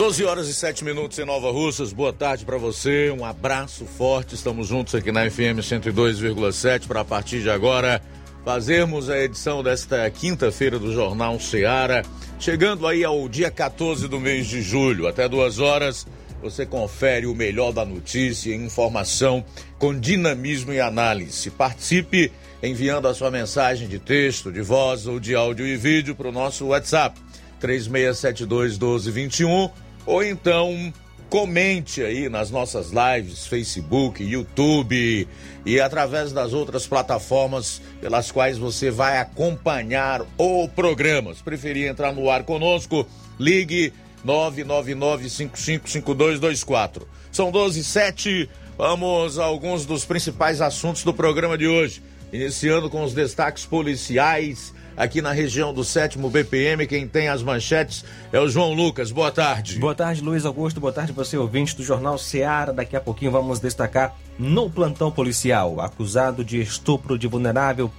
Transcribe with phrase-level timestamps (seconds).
[0.00, 1.92] 12 horas e 7 minutos em Nova Russas.
[1.92, 3.10] Boa tarde para você.
[3.10, 4.34] Um abraço forte.
[4.34, 8.00] Estamos juntos aqui na FM 102,7 para a partir de agora
[8.42, 12.02] fazermos a edição desta quinta-feira do Jornal Seara.
[12.38, 16.06] Chegando aí ao dia 14 do mês de julho, até duas horas,
[16.40, 19.44] você confere o melhor da notícia e informação
[19.78, 21.50] com dinamismo e análise.
[21.50, 22.32] Participe
[22.62, 26.32] enviando a sua mensagem de texto, de voz ou de áudio e vídeo para o
[26.32, 27.20] nosso WhatsApp
[27.60, 30.92] 3672 1221 ou então
[31.30, 35.26] comente aí nas nossas lives, Facebook, YouTube
[35.64, 41.32] e através das outras plataformas pelas quais você vai acompanhar o programa.
[41.32, 43.06] Se preferir entrar no ar conosco,
[43.38, 43.92] ligue
[44.26, 47.02] 999-555224.
[47.30, 48.50] São 12 e 7.
[48.76, 52.02] Vamos a alguns dos principais assuntos do programa de hoje.
[52.32, 56.86] Iniciando com os destaques policiais aqui na região do sétimo BPM.
[56.86, 59.10] Quem tem as manchetes é o João Lucas.
[59.10, 59.78] Boa tarde.
[59.78, 60.78] Boa tarde, Luiz Augusto.
[60.78, 62.70] Boa tarde, você ouvinte do Jornal Seara.
[62.70, 65.80] Daqui a pouquinho vamos destacar no plantão policial.
[65.80, 67.90] Acusado de estupro de vulnerável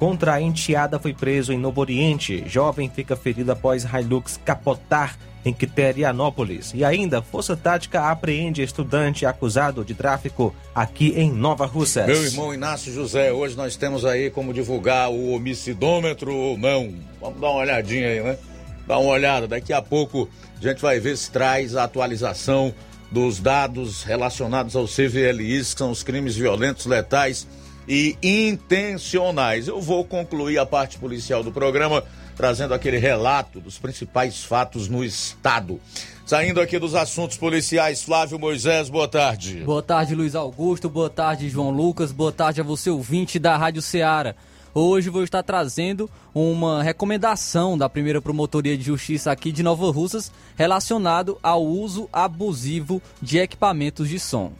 [0.00, 2.42] contra a enteada foi preso em Novo Oriente.
[2.46, 6.72] Jovem fica ferido após Hilux capotar em Quiterianópolis.
[6.74, 12.06] E ainda, Força Tática apreende estudante acusado de tráfico aqui em Nova Russas.
[12.06, 16.94] Meu irmão Inácio José, hoje nós temos aí como divulgar o homicidômetro ou não.
[17.20, 18.38] Vamos dar uma olhadinha aí, né?
[18.86, 22.74] Dá uma olhada, daqui a pouco a gente vai ver se traz a atualização
[23.10, 27.46] dos dados relacionados ao CVLIs, que são os crimes violentos, letais
[27.86, 29.68] e intencionais.
[29.68, 32.04] Eu vou concluir a parte policial do programa
[32.36, 35.78] trazendo aquele relato dos principais fatos no estado.
[36.24, 39.62] Saindo aqui dos assuntos policiais, Flávio Moisés, boa tarde.
[39.64, 43.82] Boa tarde, Luiz Augusto, boa tarde, João Lucas, boa tarde a você, ouvinte da Rádio
[43.82, 44.34] Ceará.
[44.72, 50.32] Hoje vou estar trazendo uma recomendação da primeira promotoria de justiça aqui de Nova Russas
[50.56, 54.52] relacionado ao uso abusivo de equipamentos de som.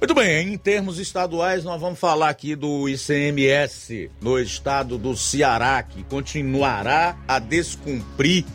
[0.00, 5.82] Muito bem, em termos estaduais, nós vamos falar aqui do ICMS no estado do Ceará,
[5.82, 8.46] que continuará a descumprir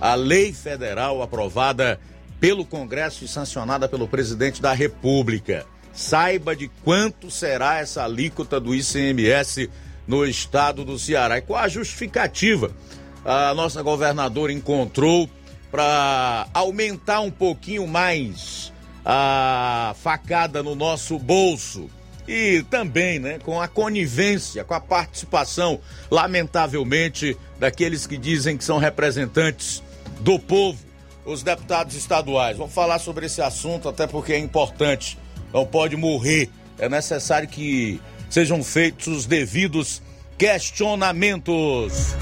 [0.00, 2.00] a lei federal aprovada
[2.40, 5.64] pelo Congresso e sancionada pelo presidente da República.
[5.92, 9.70] Saiba de quanto será essa alíquota do ICMS
[10.04, 12.72] no estado do Ceará e qual a justificativa
[13.24, 15.30] a nossa governadora encontrou
[15.70, 18.72] para aumentar um pouquinho mais
[19.10, 21.88] a facada no nosso bolso
[22.28, 25.80] e também né, com a conivência, com a participação,
[26.10, 29.82] lamentavelmente, daqueles que dizem que são representantes
[30.20, 30.78] do povo,
[31.24, 32.58] os deputados estaduais.
[32.58, 35.18] Vamos falar sobre esse assunto, até porque é importante,
[35.54, 36.50] não pode morrer.
[36.78, 37.98] É necessário que
[38.28, 40.02] sejam feitos os devidos
[40.36, 42.14] questionamentos.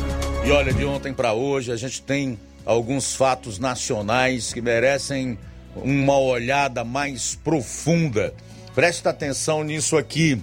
[0.45, 5.37] E olha, de ontem para hoje a gente tem alguns fatos nacionais que merecem
[5.77, 8.35] uma olhada mais profunda.
[8.75, 10.41] Presta atenção nisso aqui.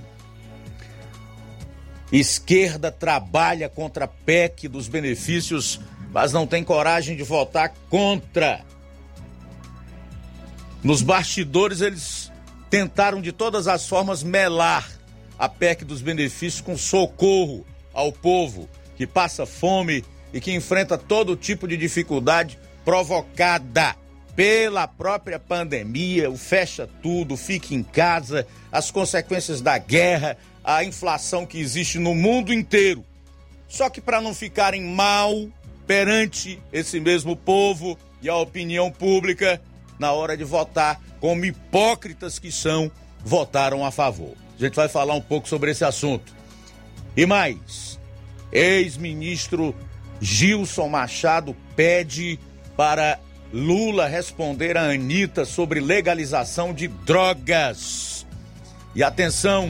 [2.12, 5.80] Esquerda trabalha contra a PEC dos benefícios,
[6.12, 8.62] mas não tem coragem de votar contra.
[10.84, 12.32] Nos bastidores, eles
[12.70, 14.90] tentaram de todas as formas melar
[15.40, 21.36] a PEC dos benefícios com socorro ao povo que passa fome e que enfrenta todo
[21.36, 23.96] tipo de dificuldade provocada
[24.36, 31.46] pela própria pandemia, o fecha tudo, fica em casa, as consequências da guerra, a inflação
[31.46, 33.04] que existe no mundo inteiro.
[33.68, 35.48] Só que para não ficarem mal
[35.86, 39.62] perante esse mesmo povo e a opinião pública,
[40.00, 42.92] na hora de votar, como hipócritas que são,
[43.24, 44.34] votaram a favor.
[44.58, 46.34] A gente vai falar um pouco sobre esse assunto.
[47.16, 48.00] E mais,
[48.52, 49.76] ex-ministro
[50.20, 52.40] Gilson Machado pede
[52.76, 53.20] para
[53.54, 58.26] Lula responder a Anitta sobre legalização de drogas.
[58.96, 59.70] E atenção!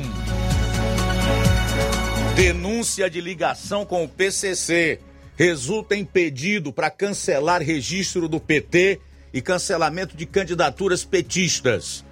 [2.33, 5.01] Denúncia de ligação com o PCC
[5.35, 9.01] resulta em pedido para cancelar registro do PT
[9.33, 12.05] e cancelamento de candidaturas petistas.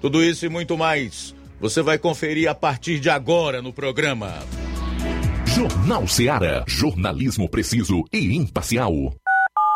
[0.00, 4.38] Tudo isso e muito mais você vai conferir a partir de agora no programa.
[5.44, 6.64] Jornal Seara.
[6.66, 9.14] Jornalismo preciso e imparcial.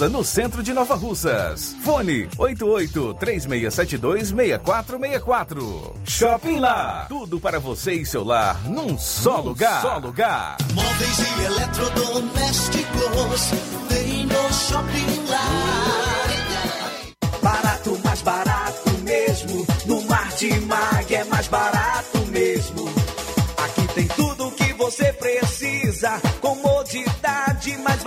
[0.00, 1.74] no centro de Nova Russas.
[1.82, 5.94] Fone 88 3672 6464.
[6.04, 9.80] Shopping Lá, tudo para você e seu lar num só num lugar.
[9.80, 10.58] Só lugar.
[10.74, 13.50] Móveis e eletrodomésticos
[13.88, 15.48] tem no Shopping Lá.
[17.42, 19.66] Barato, mais barato mesmo.
[19.86, 22.86] No Martimag é mais barato mesmo.
[23.64, 26.20] Aqui tem tudo o que você precisa.
[26.40, 28.02] Comodidade, mais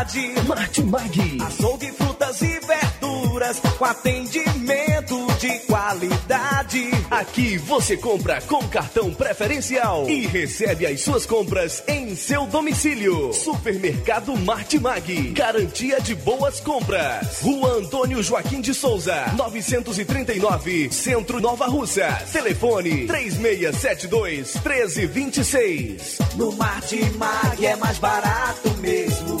[0.00, 0.48] variedade.
[0.48, 1.42] Martimag.
[1.42, 3.29] Açougue, frutas e verduras
[3.78, 6.90] com atendimento de qualidade.
[7.10, 13.32] Aqui você compra com cartão preferencial e recebe as suas compras em seu domicílio.
[13.32, 15.30] Supermercado Martimag.
[15.32, 17.40] Garantia de boas compras.
[17.40, 22.08] Rua Antônio Joaquim de Souza, 939, Centro Nova Russa.
[22.30, 26.18] Telefone 3672 1326.
[26.36, 29.40] No Martimag é mais barato mesmo.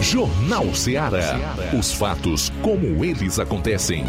[0.00, 1.54] Jornal Ceará.
[1.78, 4.04] Os fatos como eles acontecem.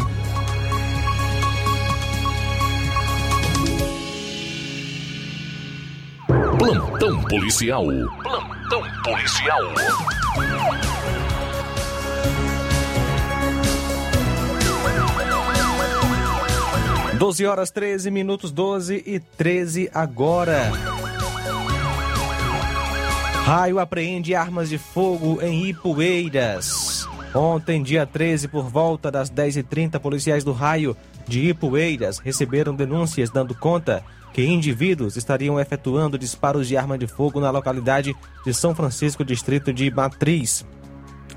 [6.58, 7.84] Plantão policial.
[8.22, 9.60] Plantão policial.
[17.18, 20.72] Doze horas 13 minutos, 12 e 13 agora.
[23.44, 27.08] Raio apreende armas de fogo em Ipueiras.
[27.34, 30.96] Ontem, dia 13, por volta das 10h30, policiais do Raio
[31.26, 37.40] de Ipueiras receberam denúncias dando conta que indivíduos estariam efetuando disparos de arma de fogo
[37.40, 38.14] na localidade
[38.46, 40.64] de São Francisco, distrito de Matriz.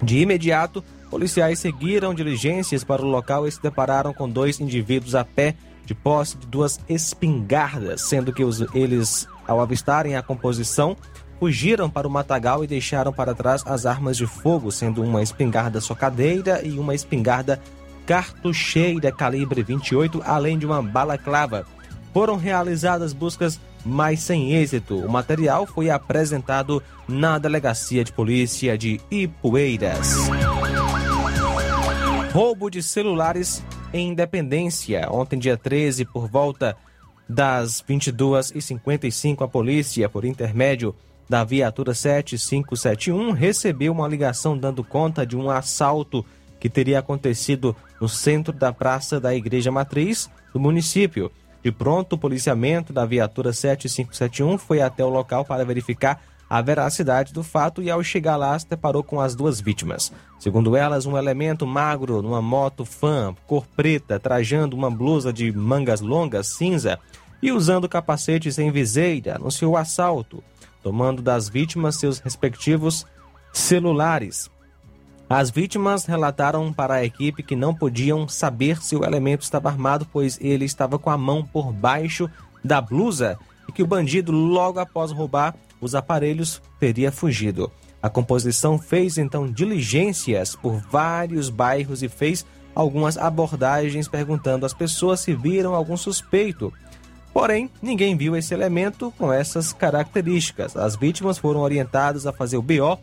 [0.02, 5.26] De imediato, policiais seguiram diligências para o local e se depararam com dois indivíduos a
[5.26, 10.96] pé de posse de duas espingardas, sendo que os, eles, ao avistarem a composição,
[11.40, 15.82] fugiram para o matagal e deixaram para trás as armas de fogo, sendo uma espingarda
[15.82, 17.60] socadeira e uma espingarda
[18.06, 21.66] cartucheira calibre 28, além de uma balaclava.
[22.14, 24.98] Foram realizadas buscas, mas sem êxito.
[24.98, 30.30] O material foi apresentado na Delegacia de Polícia de Ipueiras.
[32.32, 33.64] Roubo de celulares
[33.94, 35.08] em Independência.
[35.12, 36.78] Ontem, dia 13, por volta
[37.28, 40.96] das 22h55, a polícia, por intermédio
[41.28, 46.26] da viatura 7571, recebeu uma ligação dando conta de um assalto
[46.60, 51.32] que teria acontecido no centro da praça da Igreja Matriz do município.
[51.64, 57.34] De pronto, o policiamento da viatura 7571 foi até o local para verificar a veracidade
[57.34, 60.12] do fato e, ao chegar lá, se deparou com as duas vítimas.
[60.40, 66.02] Segundo elas, um elemento magro numa moto fã, cor preta, trajando uma blusa de mangas
[66.02, 67.00] longas cinza
[67.42, 70.44] e usando capacete sem viseira, anunciou o assalto,
[70.86, 73.08] tomando das vítimas seus respectivos
[73.52, 74.52] celulares.
[75.28, 80.06] As vítimas relataram para a equipe que não podiam saber se o elemento estava armado,
[80.14, 82.30] pois ele estava com a mão por baixo
[82.64, 83.36] da blusa
[83.68, 87.72] e que o bandido, logo após roubar os aparelhos, teria fugido.
[88.00, 95.22] A composição fez então diligências por vários bairros e fez algumas abordagens perguntando às pessoas
[95.22, 96.72] se viram algum suspeito.
[97.36, 100.78] Porém, ninguém viu esse elemento com essas características.
[100.78, 102.98] As vítimas foram orientadas a fazer o BO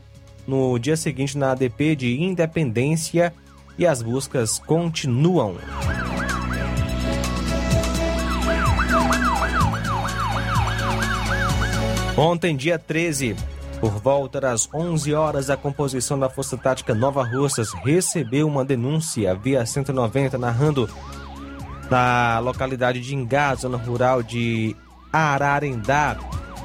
[0.46, 3.34] no dia seguinte na ADP de Independência
[3.76, 5.56] e as buscas continuam.
[12.16, 13.36] Ontem, dia 13,
[13.82, 19.34] por volta das 11 horas, a composição da Força Tática Nova Russas recebeu uma denúncia
[19.34, 20.88] via 190 narrando
[21.92, 24.74] na localidade de Ingá, zona rural de
[25.12, 26.16] Ararendá,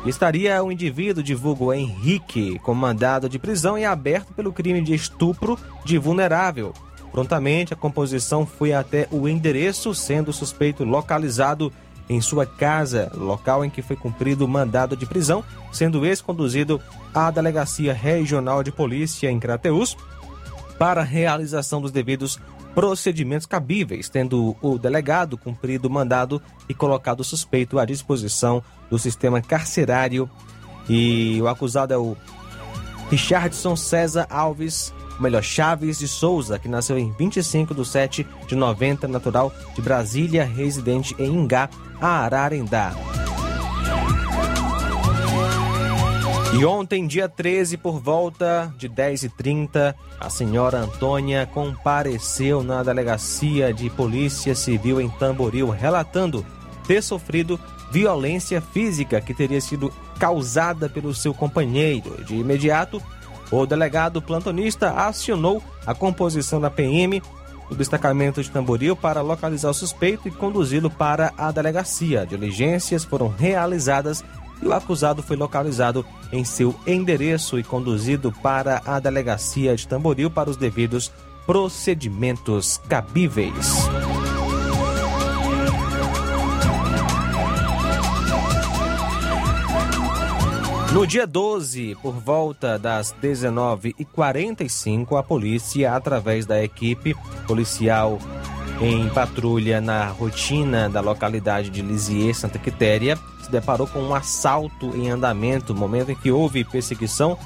[0.05, 4.93] estaria um indivíduo de vulgo Henrique, com mandado de prisão e aberto pelo crime de
[4.93, 6.74] estupro de vulnerável.
[7.12, 11.74] Prontamente, a composição foi até o endereço, sendo o suspeito localizado
[12.07, 15.43] em sua casa, local em que foi cumprido o mandado de prisão,
[15.74, 16.79] sendo esse conduzido
[17.13, 19.98] à Delegacia Regional de Polícia em Crateus
[20.79, 22.39] para realização dos devidos
[22.74, 29.00] procedimentos cabíveis, tendo o delegado cumprido o mandado e colocado o suspeito à disposição do
[29.00, 30.30] sistema carcerário.
[30.90, 32.16] E o acusado é o
[33.10, 39.08] Richardson César Alves, melhor, Chaves de Souza, que nasceu em 25 de 7 de 90,
[39.08, 41.70] natural de Brasília, residente em Ingá,
[42.00, 42.94] Ararendá.
[46.58, 53.92] E ontem, dia 13, por volta de 10h30, a senhora Antônia compareceu na delegacia de
[53.92, 56.44] Polícia Civil em Tamboril, relatando
[56.88, 57.60] ter sofrido
[57.92, 62.26] violência física que teria sido causada pelo seu companheiro.
[62.26, 63.00] De imediato,
[63.52, 67.22] o delegado plantonista acionou a composição da PM
[67.70, 72.26] do destacamento de Tamboril para localizar o suspeito e conduzi-lo para a delegacia.
[72.26, 74.24] Diligências foram realizadas
[74.62, 80.30] e o acusado foi localizado em seu endereço e conduzido para a delegacia de Tamboril
[80.30, 81.12] para os devidos
[81.46, 83.88] procedimentos cabíveis.
[90.94, 98.18] No dia 12, por volta das 19h45, a polícia, através da equipe policial
[98.79, 104.96] em patrulha na rotina da localidade de Lisieux, Santa Quitéria, se deparou com um assalto
[104.96, 107.38] em andamento, momento em que houve perseguição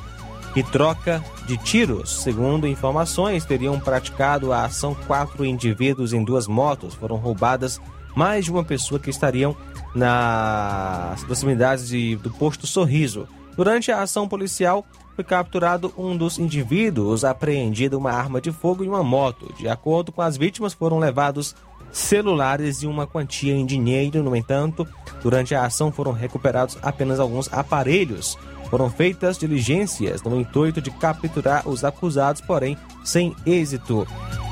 [0.56, 2.22] e troca de tiros.
[2.22, 6.94] Segundo informações, teriam praticado a ação quatro indivíduos em duas motos.
[6.94, 7.80] Foram roubadas
[8.16, 9.56] mais de uma pessoa que estariam
[9.96, 13.28] nas proximidades de, do posto Sorriso.
[13.56, 14.86] Durante a ação policial,
[15.22, 19.54] foi capturado um dos indivíduos, apreendida uma arma de fogo e uma moto.
[19.56, 21.56] De acordo com as vítimas, foram levados
[21.92, 24.24] celulares e uma quantia em dinheiro.
[24.24, 24.88] No entanto,
[25.22, 28.36] durante a ação foram recuperados apenas alguns aparelhos.
[28.68, 34.08] Foram feitas diligências no intuito de capturar os acusados, porém sem êxito.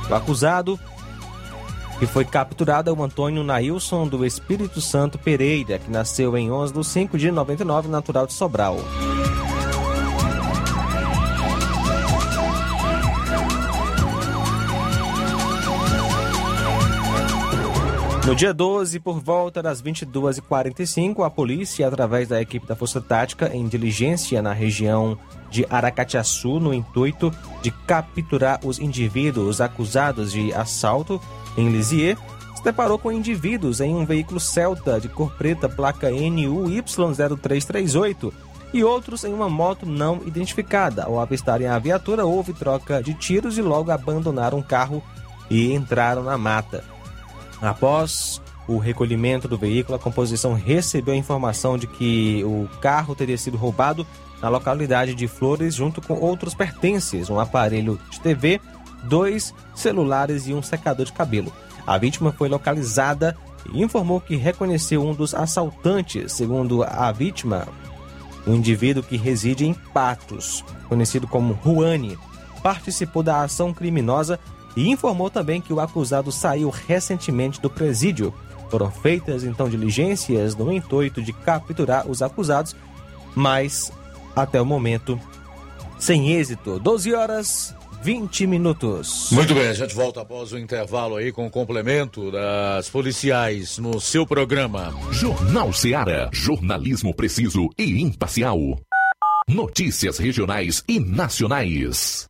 [0.08, 0.80] O acusado
[1.98, 6.74] que foi capturado é o Antônio Nailson do Espírito Santo Pereira, que nasceu em 11
[6.74, 8.78] de 5 de 99, natural de Sobral.
[18.30, 23.50] No dia 12, por volta das 22h45, a polícia, através da equipe da Força Tática,
[23.52, 25.18] em diligência na região
[25.50, 27.34] de Aracatiaçu, no intuito
[27.64, 31.20] de capturar os indivíduos acusados de assalto
[31.58, 32.20] em Lisieux,
[32.56, 38.32] se deparou com indivíduos em um veículo Celta de cor preta, placa NUY0338,
[38.72, 41.06] e outros em uma moto não identificada.
[41.06, 45.02] Ao avistarem a viatura, houve troca de tiros e logo abandonaram o carro
[45.50, 46.99] e entraram na mata.
[47.62, 53.38] Após o recolhimento do veículo, a composição recebeu a informação de que o carro teria
[53.38, 54.06] sido roubado
[54.42, 58.62] na localidade de Flores, junto com outros pertences, um aparelho de TV,
[59.04, 61.52] dois celulares e um secador de cabelo.
[61.86, 63.36] A vítima foi localizada
[63.74, 66.34] e informou que reconheceu um dos assaltantes.
[66.34, 67.68] Segundo a vítima,
[68.48, 72.18] um indivíduo que reside em Patos, conhecido como Juane,
[72.62, 74.40] participou da ação criminosa
[74.76, 78.34] e informou também que o acusado saiu recentemente do presídio.
[78.70, 82.76] Foram feitas então diligências no intuito de capturar os acusados,
[83.36, 83.92] mas
[84.36, 85.20] até o momento
[85.98, 86.80] sem êxito.
[86.80, 89.30] 12 horas 20 minutos.
[89.32, 94.00] Muito bem, a gente volta após o intervalo aí com o complemento das policiais no
[94.00, 94.94] seu programa.
[95.12, 96.30] Jornal Seara.
[96.32, 98.58] Jornalismo preciso e imparcial.
[99.48, 102.30] Notícias regionais e nacionais.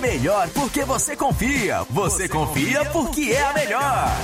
[0.01, 1.83] melhor porque você confia.
[1.89, 4.17] Você, confia porque é a melhor.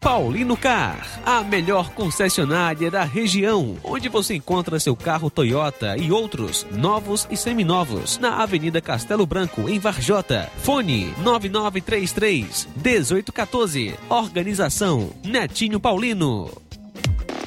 [0.00, 6.66] Paulino Car, a melhor concessionária da região, onde você encontra seu carro Toyota e outros
[6.72, 10.50] novos e seminovos, na Avenida Castelo Branco, em Varjota.
[10.58, 13.94] Fone 9933 1814.
[14.10, 16.50] Organização Netinho Paulino.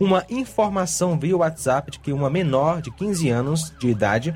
[0.00, 4.34] uma informação via WhatsApp de que uma menor de 15 anos de idade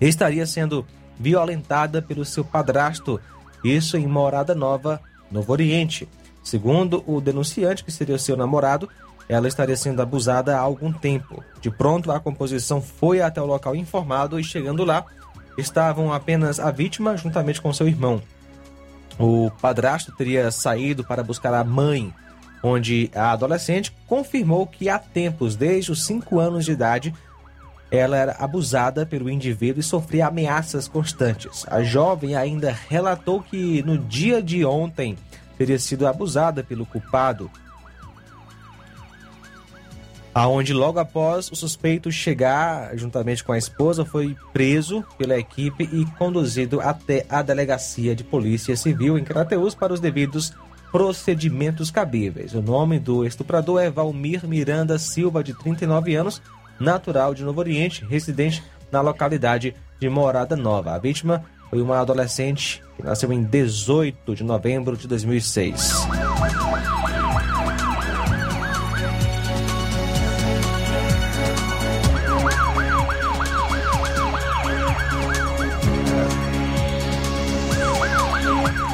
[0.00, 0.86] estaria sendo
[1.18, 3.20] violentada pelo seu padrasto,
[3.64, 6.08] isso em Morada Nova, Novo Oriente.
[6.44, 8.88] Segundo o denunciante, que seria seu namorado,
[9.28, 11.42] ela estaria sendo abusada há algum tempo.
[11.60, 15.04] De pronto, a composição foi até o local informado e, chegando lá,
[15.56, 18.22] estavam apenas a vítima juntamente com seu irmão.
[19.18, 22.12] O padrasto teria saído para buscar a mãe,
[22.62, 27.14] onde a adolescente confirmou que há tempos, desde os 5 anos de idade,
[27.90, 31.64] ela era abusada pelo indivíduo e sofria ameaças constantes.
[31.68, 35.16] A jovem ainda relatou que no dia de ontem
[35.56, 37.50] teria sido abusada pelo culpado,
[40.34, 46.04] aonde logo após o suspeito chegar juntamente com a esposa foi preso pela equipe e
[46.18, 50.52] conduzido até a delegacia de polícia civil em Crateus para os devidos
[50.90, 52.54] procedimentos cabíveis.
[52.54, 56.42] O nome do estuprador é Valmir Miranda Silva, de 39 anos,
[56.78, 60.94] natural de Novo Oriente, residente na localidade de Morada Nova.
[60.94, 66.06] A vítima foi uma adolescente que nasceu em 18 de novembro de 2006.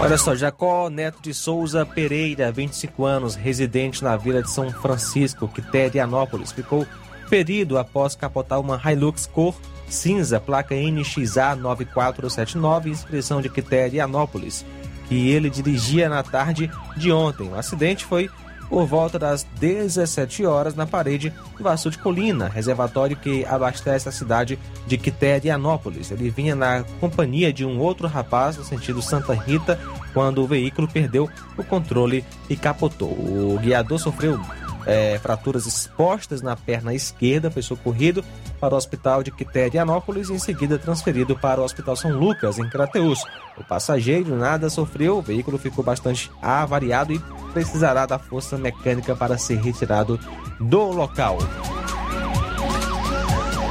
[0.01, 5.47] Olha só, Jacó Neto de Souza Pereira, 25 anos, residente na vila de São Francisco,
[5.47, 6.87] Quiterianópolis, ficou
[7.29, 9.55] ferido após capotar uma Hilux cor
[9.87, 14.65] cinza, placa NXA 9479, inscrição de Quiterianópolis,
[15.07, 17.49] que ele dirigia na tarde de ontem.
[17.49, 18.31] O acidente foi
[18.71, 24.13] por volta das 17 horas na parede do Açu de Colina, reservatório que abastece a
[24.13, 24.57] cidade
[24.87, 26.13] de Quiterianópolis.
[26.13, 29.79] Ele vinha na companhia de um outro rapaz no sentido Santa Rita
[30.15, 31.29] quando o veículo perdeu
[31.59, 33.11] o controle e capotou.
[33.11, 34.41] O guiador sofreu
[34.87, 38.25] é, fraturas expostas na perna esquerda, foi socorrido
[38.61, 42.69] para o hospital de Quiterianópolis e em seguida transferido para o Hospital São Lucas, em
[42.69, 43.25] Crateus.
[43.57, 47.19] O passageiro nada sofreu, o veículo ficou bastante avariado e
[47.53, 50.19] precisará da força mecânica para ser retirado
[50.59, 51.38] do local.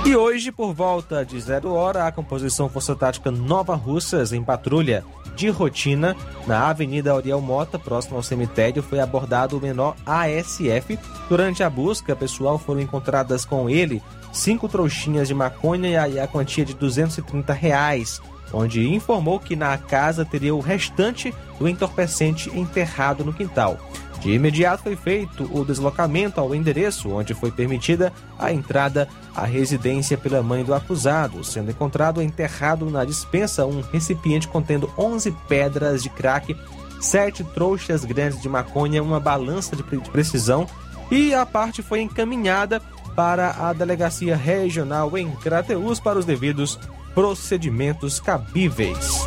[0.06, 5.04] E hoje, por volta de zero hora, a composição Força Tática Nova Russas, em patrulha
[5.40, 11.00] de rotina, na Avenida Ariel Mota, próximo ao cemitério, foi abordado o menor ASF.
[11.30, 16.66] Durante a busca pessoal foram encontradas com ele cinco trouxinhas de maconha e a quantia
[16.66, 18.22] de 230 reais,
[18.52, 23.80] onde informou que na casa teria o restante do entorpecente enterrado no quintal.
[24.22, 30.18] De imediato foi feito o deslocamento ao endereço onde foi permitida a entrada à residência
[30.18, 36.10] pela mãe do acusado, sendo encontrado enterrado na dispensa um recipiente contendo 11 pedras de
[36.10, 36.56] crack,
[37.00, 40.68] sete trouxas grandes de maconha, uma balança de precisão
[41.10, 42.82] e a parte foi encaminhada
[43.16, 46.78] para a delegacia regional em Crateus para os devidos
[47.14, 49.26] procedimentos cabíveis.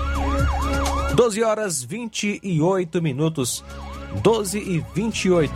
[1.14, 3.64] 12 horas 28 minutos.
[4.20, 5.53] 12 e 28.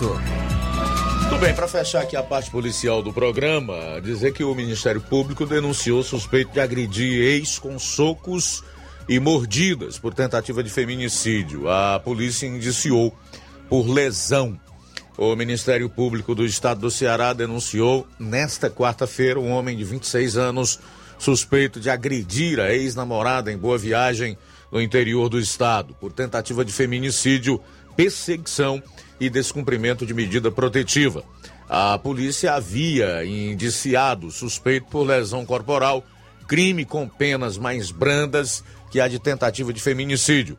[1.29, 5.45] Tudo bem, para fechar aqui a parte policial do programa, dizer que o Ministério Público
[5.45, 8.65] denunciou suspeito de agredir ex com socos
[9.09, 11.69] e mordidas por tentativa de feminicídio.
[11.69, 13.15] A polícia indiciou
[13.69, 14.59] por lesão.
[15.19, 20.81] O Ministério Público do Estado do Ceará denunciou nesta quarta-feira um homem de 26 anos
[21.19, 24.37] suspeito de agredir a ex-namorada em Boa Viagem,
[24.71, 27.61] no interior do estado, por tentativa de feminicídio
[27.97, 28.83] perseguição
[29.19, 31.25] e descumprimento de medida protetiva.
[31.69, 36.05] A polícia havia indiciado suspeito por lesão corporal
[36.47, 40.57] crime com penas mais brandas que a de tentativa de feminicídio.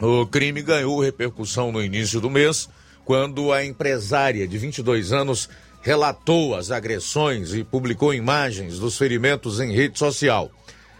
[0.00, 2.68] O crime ganhou repercussão no início do mês,
[3.04, 5.48] quando a empresária de 22 anos
[5.80, 10.50] relatou as agressões e publicou imagens dos ferimentos em rede social.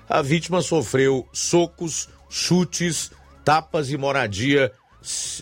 [0.09, 3.11] A vítima sofreu socos, chutes,
[3.44, 4.72] tapas e moradia,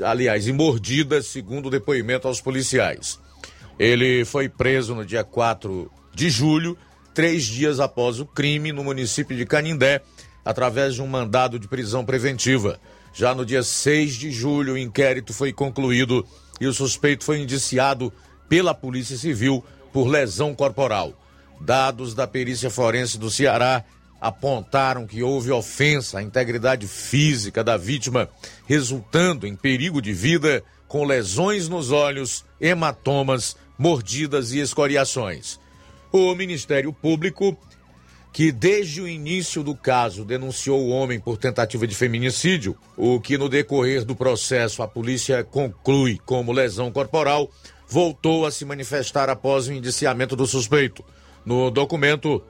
[0.03, 3.18] aliás, e mordidas, segundo o depoimento aos policiais.
[3.79, 6.79] Ele foi preso no dia 4 de julho,
[7.12, 10.03] três dias após o crime, no município de Canindé,
[10.44, 12.79] através de um mandado de prisão preventiva.
[13.12, 16.27] Já no dia 6 de julho, o inquérito foi concluído
[16.61, 18.12] e o suspeito foi indiciado
[18.48, 21.12] pela Polícia Civil por lesão corporal.
[21.61, 23.85] Dados da perícia forense do Ceará
[24.25, 28.27] apontaram que houve ofensa à integridade física da vítima,
[28.67, 35.61] resultando em perigo de vida, com lesões nos olhos, hematomas, mordidas e escoriações.
[36.11, 37.55] O Ministério Público
[38.33, 43.39] que desde o início do caso denunciou o homem por tentativa de feminicídio, o que
[43.39, 47.49] no decorrer do processo a polícia conclui como lesão corporal,
[47.87, 51.05] voltou a se manifestar após o indiciamento do suspeito.
[51.45, 52.43] No documento,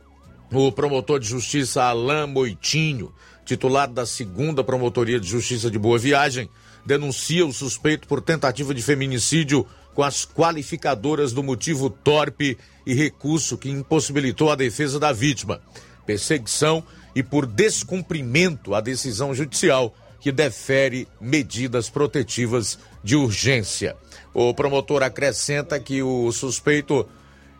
[0.52, 3.12] o promotor de justiça Alain Moitinho,
[3.44, 6.48] titular da segunda Promotoria de Justiça de Boa Viagem,
[6.84, 13.56] denuncia o suspeito por tentativa de feminicídio com as qualificadoras do motivo torpe e recurso
[13.56, 15.60] que impossibilitou a defesa da vítima,
[16.04, 23.96] perseguição e por descumprimento à decisão judicial que defere medidas protetivas de urgência.
[24.32, 27.06] O promotor acrescenta que o suspeito,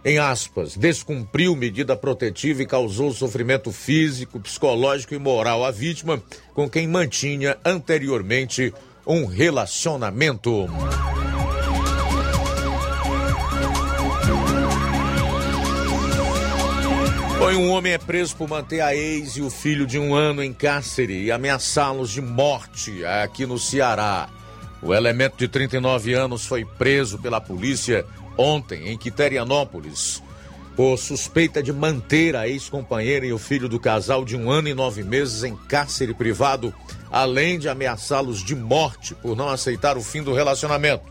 [0.05, 6.69] em aspas, descumpriu medida protetiva e causou sofrimento físico, psicológico e moral à vítima, com
[6.69, 8.73] quem mantinha anteriormente
[9.07, 10.69] um relacionamento.
[17.39, 20.43] Foi um homem é preso por manter a ex e o filho de um ano
[20.43, 24.29] em cárcere e ameaçá-los de morte aqui no Ceará.
[24.83, 28.05] O elemento de 39 anos foi preso pela polícia
[28.37, 30.23] ontem em Quiterianópolis
[30.77, 34.75] por suspeita de manter a ex-companheira e o filho do casal de um ano e
[34.75, 36.75] nove meses em cárcere privado,
[37.11, 41.05] além de ameaçá-los de morte por não aceitar o fim do relacionamento.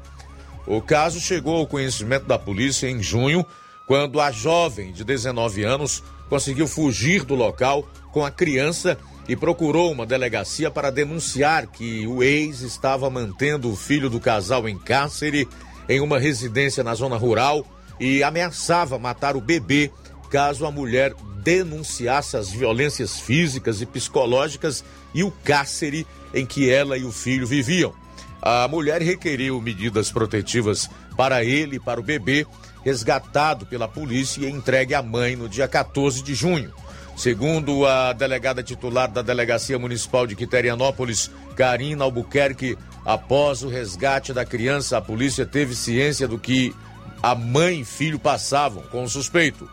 [0.68, 3.46] O caso chegou ao conhecimento da polícia em junho,
[3.86, 9.92] quando a jovem de 19 anos conseguiu fugir do local com a criança e procurou
[9.92, 15.48] uma delegacia para denunciar que o ex estava mantendo o filho do casal em cárcere
[15.88, 17.65] em uma residência na zona rural
[18.00, 19.91] e ameaçava matar o bebê
[20.30, 26.98] caso a mulher denunciasse as violências físicas e psicológicas e o cárcere em que ela
[26.98, 27.93] e o filho viviam.
[28.41, 32.48] A mulher requeriu medidas protetivas para ele e para o bebê
[32.84, 36.74] resgatado pela polícia e entregue à mãe no dia 14 de junho.
[37.15, 44.46] Segundo a delegada titular da Delegacia Municipal de Quiterianópolis, Karina Albuquerque, após o resgate da
[44.46, 46.74] criança, a polícia teve ciência do que
[47.22, 49.70] a mãe e filho passavam com o suspeito.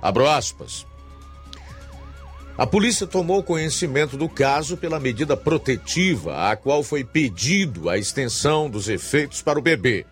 [0.00, 0.86] Abro aspas.
[2.56, 8.68] A polícia tomou conhecimento do caso pela medida protetiva, a qual foi pedido a extensão
[8.68, 10.04] dos efeitos para o bebê.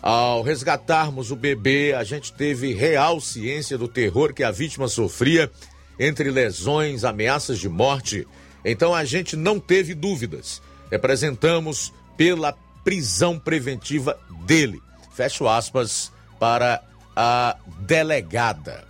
[0.00, 5.50] Ao resgatarmos o bebê, a gente teve real ciência do terror que a vítima sofria
[5.98, 8.26] entre lesões, ameaças de morte.
[8.64, 10.60] Então a gente não teve dúvidas.
[10.90, 14.82] Representamos pela prisão preventiva dele.
[15.14, 16.82] Fecho aspas para
[17.16, 18.84] a delegada.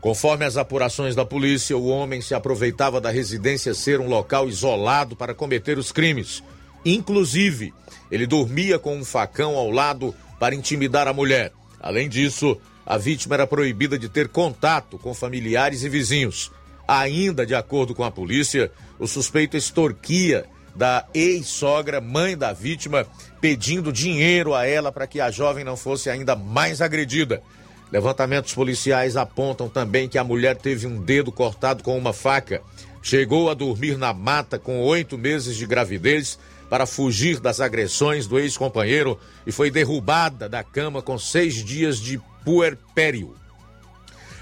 [0.00, 5.16] Conforme as apurações da polícia, o homem se aproveitava da residência ser um local isolado
[5.16, 6.42] para cometer os crimes.
[6.84, 7.74] Inclusive,
[8.10, 11.52] ele dormia com um facão ao lado para intimidar a mulher.
[11.80, 16.52] Além disso, a vítima era proibida de ter contato com familiares e vizinhos.
[16.86, 23.06] Ainda de acordo com a polícia, o suspeito extorquia da ex-sogra, mãe da vítima,
[23.40, 27.42] pedindo dinheiro a ela para que a jovem não fosse ainda mais agredida.
[27.90, 32.60] Levantamentos policiais apontam também que a mulher teve um dedo cortado com uma faca,
[33.02, 38.38] chegou a dormir na mata com oito meses de gravidez para fugir das agressões do
[38.38, 43.34] ex-companheiro e foi derrubada da cama com seis dias de puerpério.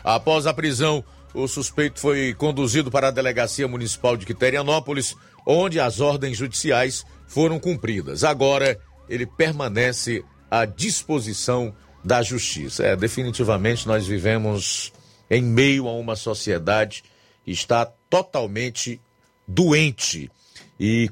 [0.03, 5.17] Após a prisão, o suspeito foi conduzido para a Delegacia Municipal de Quiterianópolis,
[5.47, 8.25] onde as ordens judiciais foram cumpridas.
[8.25, 8.79] Agora,
[9.09, 12.85] ele permanece à disposição da justiça.
[12.85, 14.93] É, definitivamente nós vivemos
[15.31, 17.03] em meio a uma sociedade
[17.45, 19.01] que está totalmente
[19.47, 20.31] doente
[20.79, 21.09] e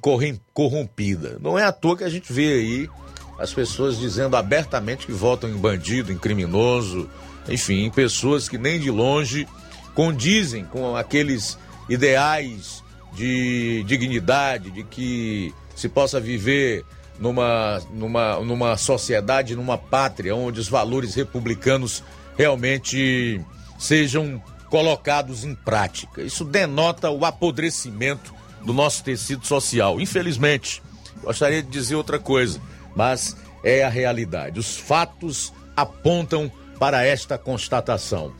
[0.52, 1.38] corrompida.
[1.40, 2.90] Não é à toa que a gente vê aí
[3.38, 7.08] as pessoas dizendo abertamente que votam em bandido, em criminoso,
[7.48, 9.48] enfim, em pessoas que nem de longe
[9.94, 12.81] condizem com aqueles ideais
[13.14, 16.84] de dignidade, de que se possa viver
[17.18, 22.02] numa, numa, numa sociedade, numa pátria onde os valores republicanos
[22.36, 23.40] realmente
[23.78, 26.22] sejam colocados em prática.
[26.22, 30.00] Isso denota o apodrecimento do nosso tecido social.
[30.00, 30.82] Infelizmente,
[31.22, 32.60] gostaria de dizer outra coisa,
[32.96, 34.58] mas é a realidade.
[34.58, 38.32] Os fatos apontam para esta constatação.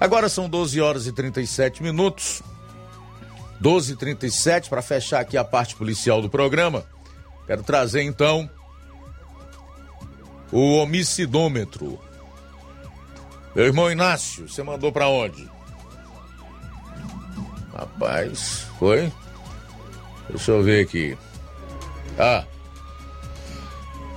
[0.00, 2.42] Agora são 12 horas e 37 minutos.
[3.60, 6.84] 12 e 37 para fechar aqui a parte policial do programa.
[7.46, 8.48] Quero trazer então
[10.52, 11.98] o homicidômetro.
[13.54, 15.48] Meu irmão Inácio, você mandou para onde?
[17.74, 19.12] Rapaz, foi?
[20.28, 21.16] Deixa eu ver aqui.
[22.18, 22.44] Ah.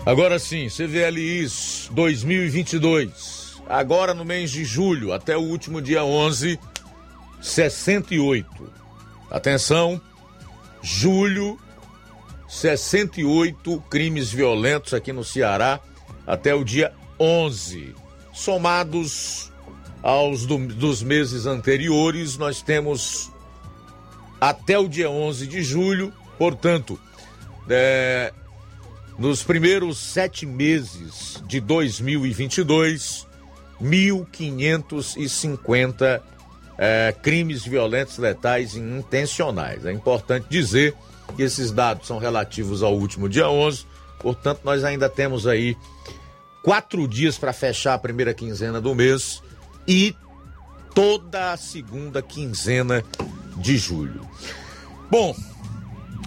[0.06, 3.62] Agora sim, CVLIs 2022.
[3.70, 6.60] Agora no mês de julho, até o último dia 11,
[7.40, 8.81] 68.
[9.32, 10.00] Atenção,
[10.82, 11.58] julho,
[12.50, 15.80] 68 crimes violentos aqui no Ceará
[16.28, 17.96] até o dia 11.
[18.34, 19.50] Somados
[20.04, 23.32] aos do, dos meses anteriores, nós temos
[24.40, 27.00] até o dia 11 de julho, portanto,
[27.70, 28.34] é,
[29.18, 33.26] nos primeiros sete meses de 2022,
[33.82, 36.22] 1.550
[36.78, 39.86] é, crimes violentos, letais e intencionais.
[39.86, 40.96] É importante dizer
[41.36, 43.86] que esses dados são relativos ao último dia 11,
[44.20, 45.78] portanto, nós ainda temos aí
[46.64, 49.42] quatro dias para fechar a primeira quinzena do mês
[49.88, 50.16] e
[50.94, 53.04] toda a segunda quinzena
[53.58, 54.28] de julho.
[55.10, 55.36] Bom,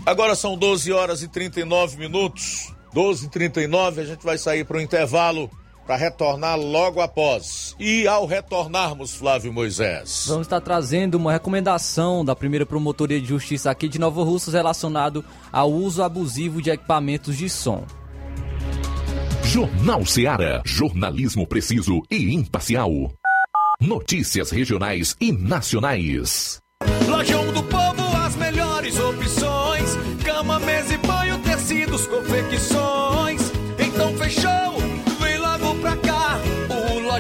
[0.05, 2.73] agora são 12 horas e 39 minutos.
[2.93, 5.51] 12 e 39 a gente vai sair para o intervalo
[5.87, 7.75] para retornar logo após.
[7.79, 10.27] E ao retornarmos, Flávio Moisés.
[10.29, 15.25] Vamos estar trazendo uma recomendação da primeira promotoria de justiça aqui de Nova Russas relacionado
[15.53, 17.85] ao uso abusivo de equipamentos de som.
[19.45, 20.63] Jornal Seara.
[20.65, 22.91] Jornalismo preciso e imparcial.
[23.81, 26.59] Notícias regionais e nacionais.
[27.09, 33.04] Lojão do Povo, as melhores opções: cama, mesa e banho, tecidos, confecções.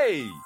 [0.00, 0.30] Hey!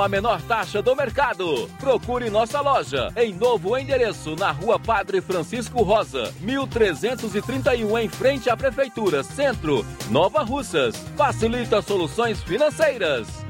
[0.00, 1.68] a menor taxa do mercado.
[1.78, 8.56] Procure nossa loja em novo endereço na Rua Padre Francisco Rosa, 1331 em frente à
[8.56, 10.96] Prefeitura, Centro, Nova Russas.
[11.16, 13.49] Facilita soluções financeiras.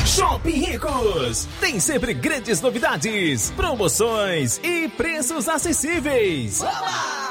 [0.05, 1.47] Shopping Ricos!
[1.59, 6.61] Tem sempre grandes novidades, promoções e preços acessíveis.
[6.61, 7.16] Oba!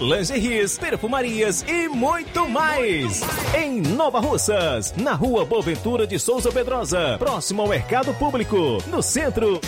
[0.00, 3.20] lingeries, perfumarias e muito mais.
[3.56, 9.60] Em Nova Russas, na rua Boaventura de Souza Pedrosa, próximo ao Mercado Público, no centro.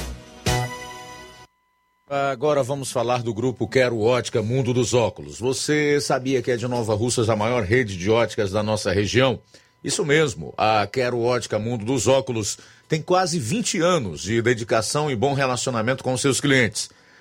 [2.09, 5.39] Agora vamos falar do grupo Quero Ótica Mundo dos Óculos.
[5.39, 9.41] Você sabia que é de Nova Russas a maior rede de óticas da nossa região?
[9.83, 12.59] Isso mesmo, a Quero Ótica Mundo dos Óculos
[12.89, 16.91] tem quase 20 anos de dedicação e bom relacionamento com seus clientes.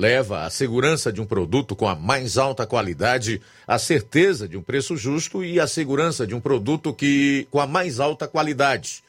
[0.00, 4.62] Leva a segurança de um produto com a mais alta qualidade, a certeza de um
[4.62, 9.04] preço justo e a segurança de um produto que com a mais alta qualidade.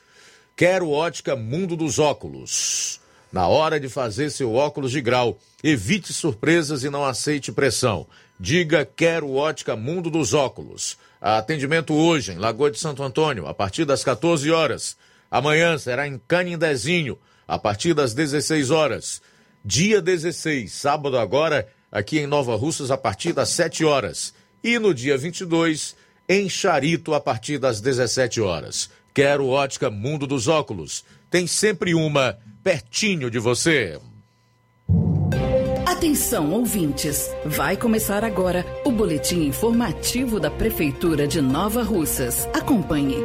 [0.54, 3.00] Quero ótica Mundo dos Óculos.
[3.32, 8.06] Na hora de fazer seu óculos de grau, evite surpresas e não aceite pressão.
[8.38, 10.98] Diga Quero Ótica Mundo dos Óculos.
[11.22, 14.98] Atendimento hoje em Lagoa de Santo Antônio, a partir das 14 horas.
[15.32, 17.18] Amanhã será em Canindezinho,
[17.48, 19.22] a partir das 16 horas.
[19.64, 24.34] Dia 16, sábado agora, aqui em Nova Russas, a partir das 7 horas.
[24.64, 25.96] E no dia 22,
[26.28, 28.90] em Charito, a partir das 17 horas.
[29.14, 31.04] Quero ótica Mundo dos Óculos.
[31.30, 34.00] Tem sempre uma pertinho de você.
[35.86, 37.30] Atenção, ouvintes!
[37.46, 42.48] Vai começar agora o boletim informativo da Prefeitura de Nova Russas.
[42.54, 43.18] Acompanhe.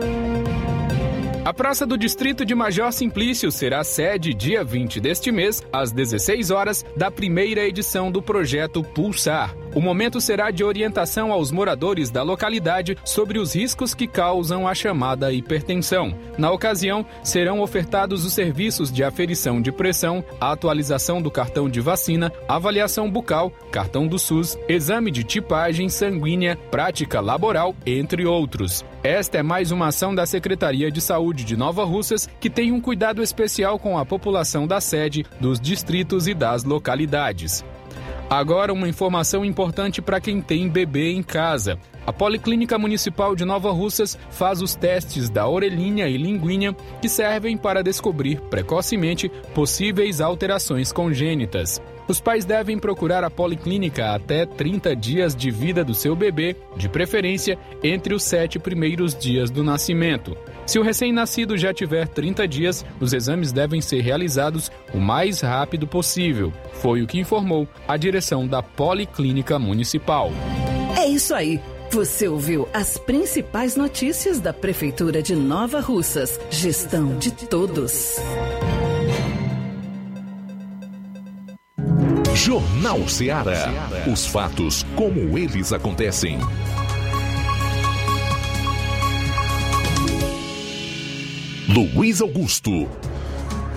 [1.47, 6.51] A Praça do Distrito de Major Simplício será sede dia 20 deste mês, às 16
[6.51, 9.57] horas, da primeira edição do projeto Pulsar.
[9.77, 14.75] O momento será de orientação aos moradores da localidade sobre os riscos que causam a
[14.75, 16.17] chamada hipertensão.
[16.39, 22.33] Na ocasião, serão ofertados os serviços de aferição de pressão, atualização do cartão de vacina,
[22.49, 28.83] avaliação bucal, cartão do SUS, exame de tipagem sanguínea, prática laboral, entre outros.
[29.05, 32.81] Esta é mais uma ação da Secretaria de Saúde de Nova Russas que tem um
[32.81, 37.63] cuidado especial com a população da sede, dos distritos e das localidades.
[38.29, 41.79] Agora, uma informação importante para quem tem bebê em casa.
[42.05, 47.57] A Policlínica Municipal de Nova Russas faz os testes da orelhinha e linguinha que servem
[47.57, 51.81] para descobrir precocemente possíveis alterações congênitas.
[52.09, 56.89] Os pais devem procurar a policlínica até 30 dias de vida do seu bebê, de
[56.89, 60.37] preferência entre os sete primeiros dias do nascimento.
[60.65, 65.87] Se o recém-nascido já tiver 30 dias, os exames devem ser realizados o mais rápido
[65.87, 66.53] possível.
[66.75, 70.31] Foi o que informou a direção da Policlínica Municipal.
[70.97, 71.61] É isso aí.
[71.91, 76.39] Você ouviu as principais notícias da Prefeitura de Nova Russas.
[76.51, 78.17] Gestão de todos.
[82.37, 83.73] Jornal Ceará.
[84.13, 86.39] Os fatos como eles acontecem.
[91.67, 92.87] Luiz Augusto.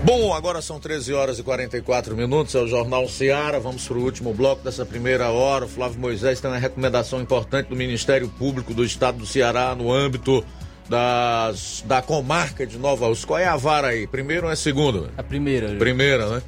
[0.03, 3.60] Bom, agora são 13 horas e 44 minutos, é o Jornal Ceará.
[3.60, 5.64] Vamos para o último bloco dessa primeira hora.
[5.64, 9.89] O Flávio Moisés tem uma recomendação importante do Ministério Público do Estado do Ceará no
[9.89, 10.43] âmbito
[10.89, 13.26] das, da comarca de Nova Rússia.
[13.26, 14.05] Qual é a vara aí?
[14.05, 15.12] Primeira ou é segunda?
[15.18, 15.76] A primeira.
[15.76, 16.41] Primeira, né?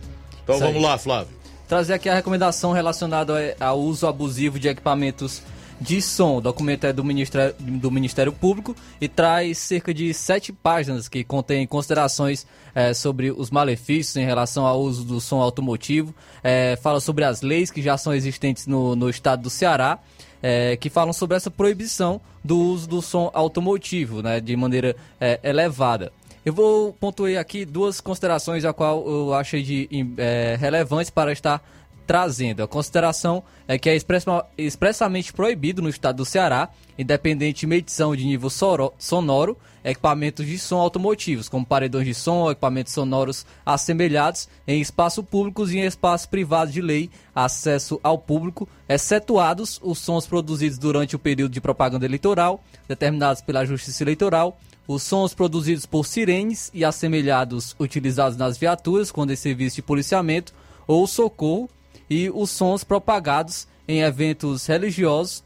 [0.44, 0.84] Então Isso vamos aí.
[0.84, 1.41] lá, Flávio.
[1.72, 5.42] Trazer aqui a recomendação relacionada ao uso abusivo de equipamentos
[5.80, 6.36] de som.
[6.36, 11.24] O documento é do Ministério, do Ministério Público e traz cerca de sete páginas que
[11.24, 12.46] contém considerações
[12.76, 16.14] eh, sobre os malefícios em relação ao uso do som automotivo.
[16.44, 19.98] Eh, fala sobre as leis que já são existentes no, no estado do Ceará.
[20.44, 24.94] eh, que falam sobre essa proibição do uso do som automotivo, né, de maneira
[25.42, 26.12] elevada.
[26.44, 29.88] Eu vou pontuar aqui duas considerações a qual eu achei de
[30.18, 31.64] eh, relevantes para estar
[32.08, 32.64] trazendo.
[32.64, 38.16] A consideração é que é expressa, expressamente proibido no estado do Ceará, independente de medição
[38.16, 44.82] de nível sonoro, equipamentos de som automotivos, como paredões de som, equipamentos sonoros assemelhados em
[44.82, 50.80] espaços públicos e em espaços privados de lei, acesso ao público, excetuados os sons produzidos
[50.80, 54.60] durante o período de propaganda eleitoral, determinados pela Justiça Eleitoral,
[54.94, 60.54] os sons produzidos por sirenes e assemelhados utilizados nas viaturas quando em serviço de policiamento
[60.86, 61.70] ou socorro,
[62.10, 65.44] e os sons propagados em eventos religiosos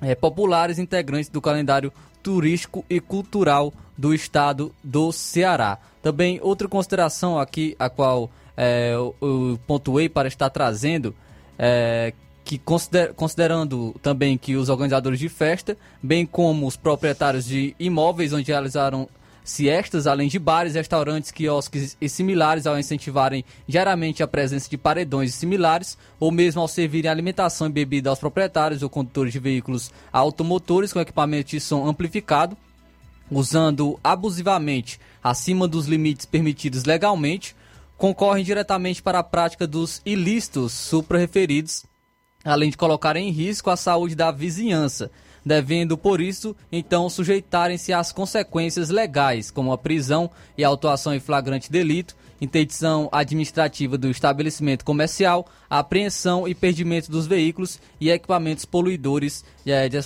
[0.00, 5.78] é, populares integrantes do calendário turístico e cultural do estado do Ceará.
[6.02, 9.14] Também outra consideração aqui, a qual é, eu
[9.66, 11.14] pontuei para estar trazendo,
[11.56, 12.12] é,
[12.44, 18.32] que consider, considerando também que os organizadores de festa, bem como os proprietários de imóveis
[18.32, 19.08] onde realizaram
[19.44, 25.34] siestas, além de bares, restaurantes, quiosques e similares, ao incentivarem diariamente a presença de paredões
[25.34, 30.92] similares, ou mesmo ao servirem alimentação e bebida aos proprietários ou condutores de veículos automotores
[30.92, 32.56] com equipamento de som amplificado,
[33.30, 37.54] usando abusivamente acima dos limites permitidos legalmente,
[37.96, 41.84] concorrem diretamente para a prática dos ilícitos supra-referidos,
[42.44, 45.10] além de colocar em risco a saúde da vizinhança
[45.44, 51.20] devendo, por isso, então sujeitarem-se às consequências legais, como a prisão e a autuação em
[51.20, 59.44] flagrante delito, interdição administrativa do estabelecimento comercial, apreensão e perdimento dos veículos e equipamentos poluidores
[59.66, 59.98] é, de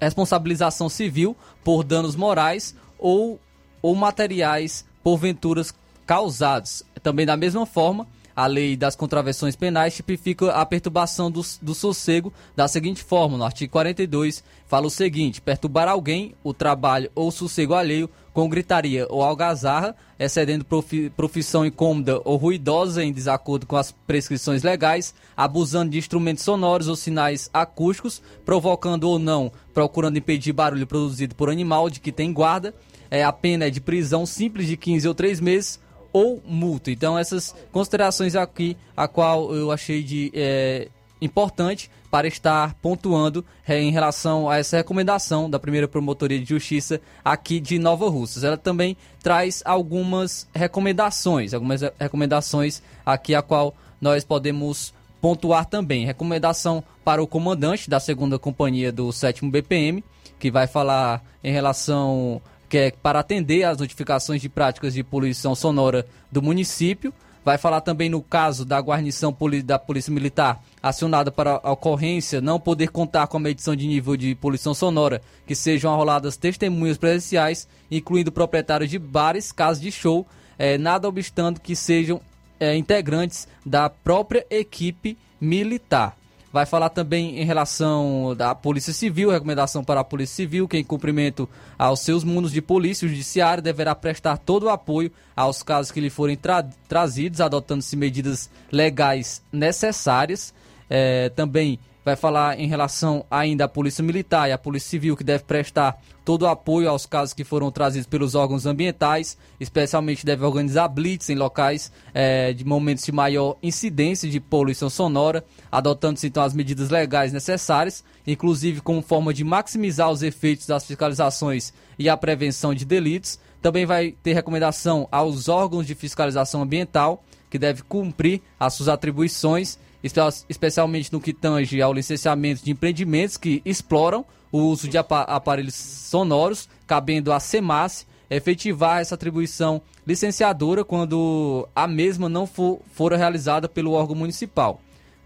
[0.00, 3.40] responsabilização civil por danos morais ou,
[3.80, 5.72] ou materiais por venturas
[6.04, 6.82] causados.
[7.00, 12.32] Também da mesma forma, a lei das contravenções penais tipifica a perturbação do, do sossego
[12.56, 17.74] da seguinte forma: no artigo 42, fala o seguinte: perturbar alguém, o trabalho ou sossego
[17.74, 23.92] alheio com gritaria ou algazarra, excedendo profi, profissão incômoda ou ruidosa em desacordo com as
[23.92, 30.86] prescrições legais, abusando de instrumentos sonoros ou sinais acústicos, provocando ou não, procurando impedir barulho
[30.86, 32.74] produzido por animal de que tem guarda.
[33.10, 35.78] É, a pena é de prisão simples de 15 ou 3 meses
[36.12, 36.90] ou multa.
[36.90, 40.88] Então essas considerações aqui, a qual eu achei de é,
[41.20, 47.00] importante para estar pontuando é, em relação a essa recomendação da primeira promotoria de justiça
[47.24, 48.44] aqui de Nova Russas.
[48.44, 54.92] Ela também traz algumas recomendações, algumas recomendações aqui a qual nós podemos
[55.22, 56.04] pontuar também.
[56.04, 60.04] Recomendação para o comandante da segunda companhia do 7 BPM,
[60.38, 62.42] que vai falar em relação
[62.72, 67.12] que é para atender às notificações de práticas de poluição sonora do município.
[67.44, 72.58] Vai falar também no caso da guarnição da Polícia Militar acionada para a ocorrência não
[72.58, 77.68] poder contar com a medição de nível de poluição sonora, que sejam arroladas testemunhas presenciais,
[77.90, 80.26] incluindo proprietários de bares, casas de show,
[80.58, 82.22] é, nada obstante que sejam
[82.58, 86.16] é, integrantes da própria equipe militar.
[86.52, 90.84] Vai falar também em relação da Polícia Civil, recomendação para a Polícia Civil, que em
[90.84, 91.48] cumprimento
[91.78, 96.10] aos seus mundos de polícia, judiciário deverá prestar todo o apoio aos casos que lhe
[96.10, 100.52] forem tra trazidos, adotando-se medidas legais necessárias.
[100.90, 105.24] É, também vai falar em relação ainda à Polícia Militar e à Polícia Civil, que
[105.24, 110.44] deve prestar todo o apoio aos casos que foram trazidos pelos órgãos ambientais, especialmente deve
[110.44, 116.42] organizar blitz em locais é, de momentos de maior incidência de poluição sonora, adotando-se então
[116.42, 122.16] as medidas legais necessárias, inclusive como forma de maximizar os efeitos das fiscalizações e a
[122.16, 123.38] prevenção de delitos.
[123.60, 129.78] Também vai ter recomendação aos órgãos de fiscalização ambiental, que deve cumprir as suas atribuições
[130.02, 136.68] especialmente no que tange ao licenciamento de empreendimentos que exploram o uso de aparelhos sonoros,
[136.86, 143.92] cabendo à SEMAS efetivar essa atribuição licenciadora quando a mesma não for, for realizada pelo
[143.92, 144.80] órgão municipal.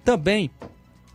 [0.05, 0.51] Também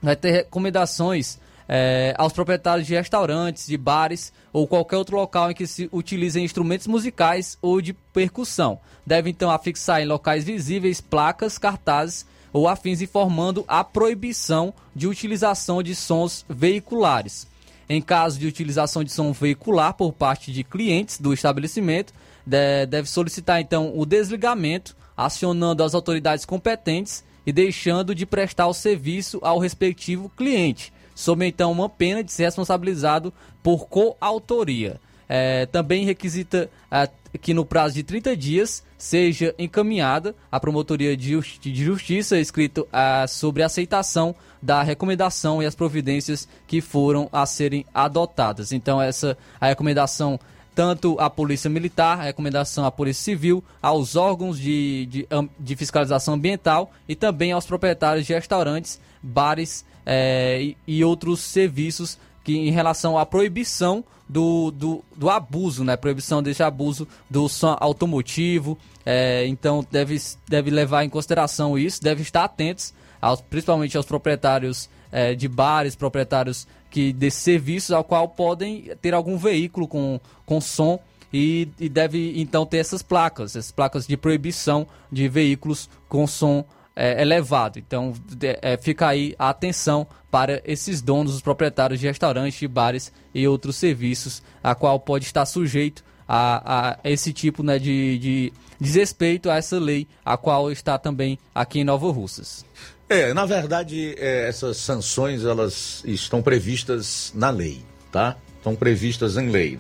[0.02, 5.54] vai ter recomendações é, aos proprietários de restaurantes, de bares ou qualquer outro local em
[5.54, 8.80] que se utilizem instrumentos musicais ou de percussão.
[9.06, 15.82] Deve então afixar em locais visíveis placas, cartazes ou afins informando a proibição de utilização
[15.82, 17.48] de sons veiculares.
[17.90, 22.14] Em caso de utilização de som veicular por parte de clientes do estabelecimento,
[22.46, 29.40] deve solicitar então o desligamento, acionando as autoridades competentes e deixando de prestar o serviço
[29.42, 35.00] ao respectivo cliente, sob então uma pena de ser responsabilizado por coautoria.
[35.28, 37.10] É, também requisita é,
[37.40, 42.88] que no prazo de 30 dias seja encaminhada à Promotoria de, Justi de Justiça escrito
[42.92, 48.72] é, sobre a aceitação da recomendação e as providências que foram a serem adotadas.
[48.72, 50.40] Então essa a recomendação
[50.74, 55.28] tanto à Polícia Militar, recomendação à Polícia Civil, aos órgãos de, de,
[55.60, 62.18] de fiscalização ambiental e também aos proprietários de restaurantes, bares é, e, e outros serviços
[62.44, 65.98] que em relação à proibição do, do, do, abuso, né?
[65.98, 68.78] Proibição desse abuso do som automotivo.
[69.06, 70.18] É, então deve,
[70.48, 75.96] deve levar em consideração isso, deve estar atentos, aos, principalmente aos proprietários é, de bares,
[75.96, 81.00] proprietários que de serviços ao qual podem ter algum veículo com, com som
[81.34, 86.66] e, e deve então ter essas placas, essas placas de proibição de veículos com som
[86.96, 87.80] é, elevado.
[87.80, 92.68] Então de, é, fica aí a atenção para esses donos, os proprietários de restaurantes, de
[92.68, 98.18] bares e outros serviços, a qual pode estar sujeito a, a esse tipo né, de,
[98.18, 102.66] de desrespeito a essa lei, a qual está também aqui em Nova Russas.
[103.10, 108.38] É, na verdade, é, essas sanções elas estão previstas na lei, tá?
[108.56, 109.78] Estão previstas em lei.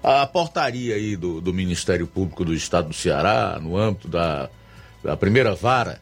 [0.00, 4.48] A portaria aí do, do Ministério Público do Estado do Ceará, no âmbito da,
[5.02, 6.00] da primeira vara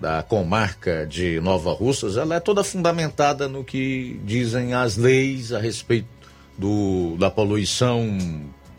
[0.00, 5.58] da comarca de Nova Russas, ela é toda fundamentada no que dizem as leis a
[5.58, 6.08] respeito
[6.56, 8.16] do, da poluição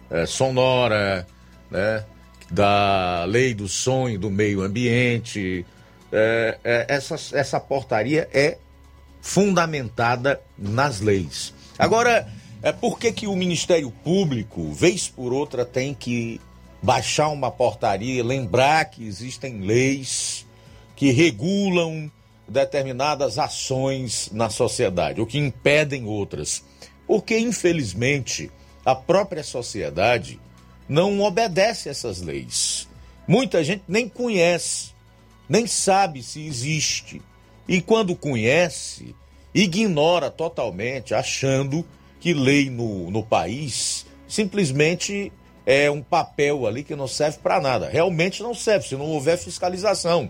[0.10, 1.28] é, sonora,
[1.70, 2.06] né?
[2.50, 3.68] da lei do
[4.10, 5.66] e do meio ambiente,
[6.12, 8.58] é, é, essa, essa portaria é
[9.22, 11.54] fundamentada nas leis.
[11.78, 12.28] Agora,
[12.64, 16.42] é, por que, que o Ministério Público, vez por outra, tem que
[16.82, 20.46] baixar uma portaria, lembrar que existem leis
[21.00, 22.12] que regulam
[22.46, 26.62] determinadas ações na sociedade, ou que impedem outras?
[27.08, 28.52] Porque, infelizmente,
[28.84, 30.40] a própria sociedade
[30.90, 32.86] não obedece essas leis.
[33.26, 34.90] Muita gente nem conhece
[35.50, 37.20] nem sabe se existe.
[37.68, 39.16] E quando conhece,
[39.54, 41.84] ignora totalmente, achando
[42.20, 45.32] que lei no, no país simplesmente
[45.66, 47.90] é um papel ali que não serve para nada.
[47.90, 50.30] Realmente não serve se não houver fiscalização.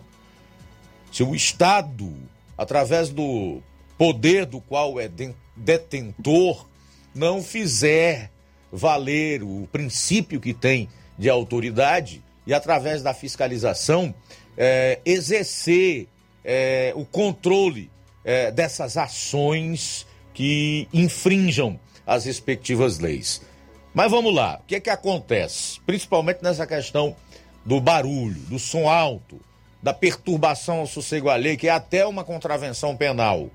[1.11, 2.13] Se o Estado,
[2.57, 3.61] através do
[3.97, 5.09] poder do qual é
[5.55, 6.65] detentor,
[7.13, 8.31] não fizer
[8.71, 10.87] valer o princípio que tem
[11.17, 14.13] de autoridade e através da fiscalização
[14.57, 16.07] é, exercer
[16.43, 17.91] é, o controle
[18.23, 23.41] é, dessas ações que infringam as respectivas leis.
[23.93, 25.79] Mas vamos lá, o que é que acontece?
[25.85, 27.15] Principalmente nessa questão
[27.65, 29.39] do barulho, do som alto,
[29.81, 33.49] da perturbação ao sossego alheio, que é até uma contravenção penal,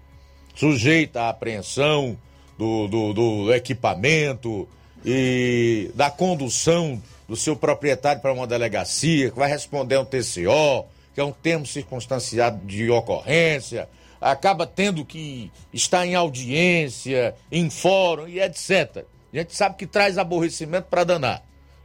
[0.55, 2.19] sujeita à apreensão
[2.59, 4.69] do, do, do equipamento
[5.05, 11.21] e da condução do seu proprietário para uma delegacia, que vai responder um TCO, que
[11.21, 13.89] é um termo circunstanciado de ocorrência,
[14.21, 19.05] acaba tendo que estar em audiência, em fórum e etc.
[19.33, 21.43] A gente sabe que traz aborrecimento para danar.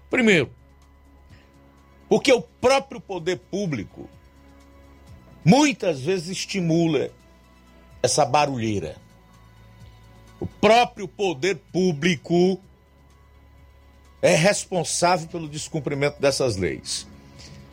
[0.10, 0.50] Primeiro,
[2.08, 4.10] porque o próprio poder público
[5.44, 7.10] muitas vezes estimula
[8.02, 8.98] essa barulheira.
[10.40, 12.60] O próprio poder público
[14.22, 17.08] é responsável pelo descumprimento dessas leis.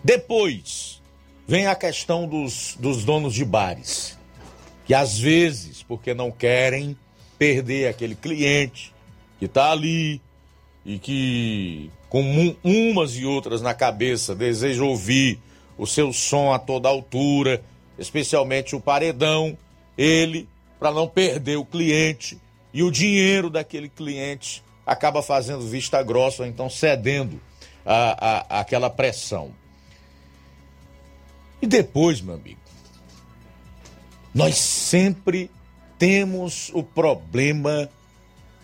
[0.02, 1.00] Depois,
[1.46, 4.18] vem a questão dos, dos donos de bares,
[4.84, 6.96] que às vezes, porque não querem
[7.38, 8.92] perder aquele cliente
[9.38, 10.20] que está ali
[10.84, 15.40] e que, com umas e outras na cabeça, deseja ouvir
[15.78, 17.62] o seu som a toda altura,
[17.98, 19.56] especialmente o paredão,
[19.96, 20.48] ele,
[20.78, 22.38] para não perder o cliente
[22.72, 27.40] e o dinheiro daquele cliente, acaba fazendo vista grossa, então cedendo
[27.84, 29.52] a, a, aquela pressão.
[31.60, 32.60] E depois, meu amigo,
[34.34, 35.50] nós sempre
[35.98, 37.88] temos o problema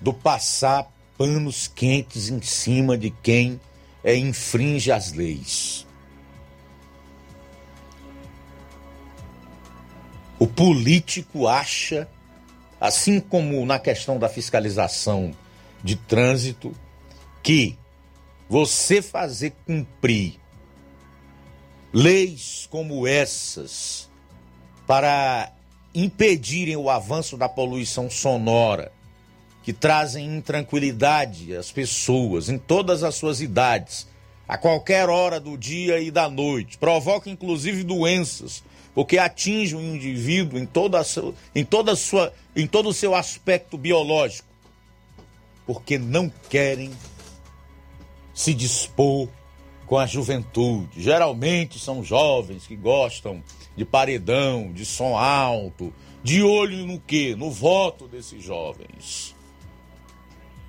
[0.01, 3.61] do passar panos quentes em cima de quem
[4.05, 5.87] é, infringe as leis.
[10.43, 12.09] O político acha,
[12.80, 15.30] assim como na questão da fiscalização
[15.84, 16.74] de trânsito,
[17.45, 17.78] que
[18.49, 20.40] você fazer cumprir
[21.93, 24.11] Leis como essas,
[24.84, 25.53] para
[25.95, 28.90] impedirem o avanço da poluição sonora,
[29.62, 34.09] que trazem intranquilidade às pessoas em todas as suas idades,
[34.49, 38.64] a qualquer hora do dia e da noite, provoca inclusive doenças,
[38.95, 43.14] porque atinge o indivíduo em toda a sua, em toda sua, em todo o seu
[43.14, 44.49] aspecto biológico,
[45.66, 46.90] porque não querem
[48.34, 49.28] se dispor
[49.86, 51.03] com a juventude.
[51.03, 53.43] Geralmente são jovens que gostam
[53.76, 57.34] de paredão, de som alto, de olho no quê?
[57.36, 59.34] No voto desses jovens.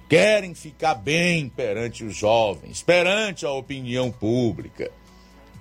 [0.10, 4.92] querem ficar bem perante os jovens, perante a opinião pública,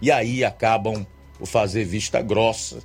[0.00, 1.06] e aí acabam
[1.42, 2.78] por fazer vista grossa,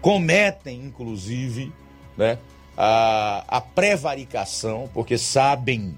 [0.00, 1.70] cometem inclusive
[2.16, 2.38] né,
[2.74, 5.94] a, a prevaricação, porque sabem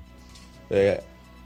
[0.69, 1.01] é,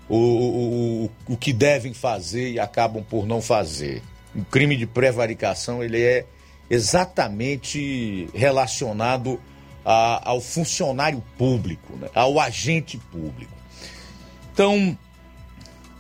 [0.09, 4.03] o, o, o, o que devem fazer e acabam por não fazer.
[4.35, 6.25] O crime de prevaricação ele é
[6.71, 9.39] exatamente relacionado
[9.85, 12.09] a, ao funcionário público, né?
[12.15, 13.53] ao agente público.
[14.55, 14.97] Então,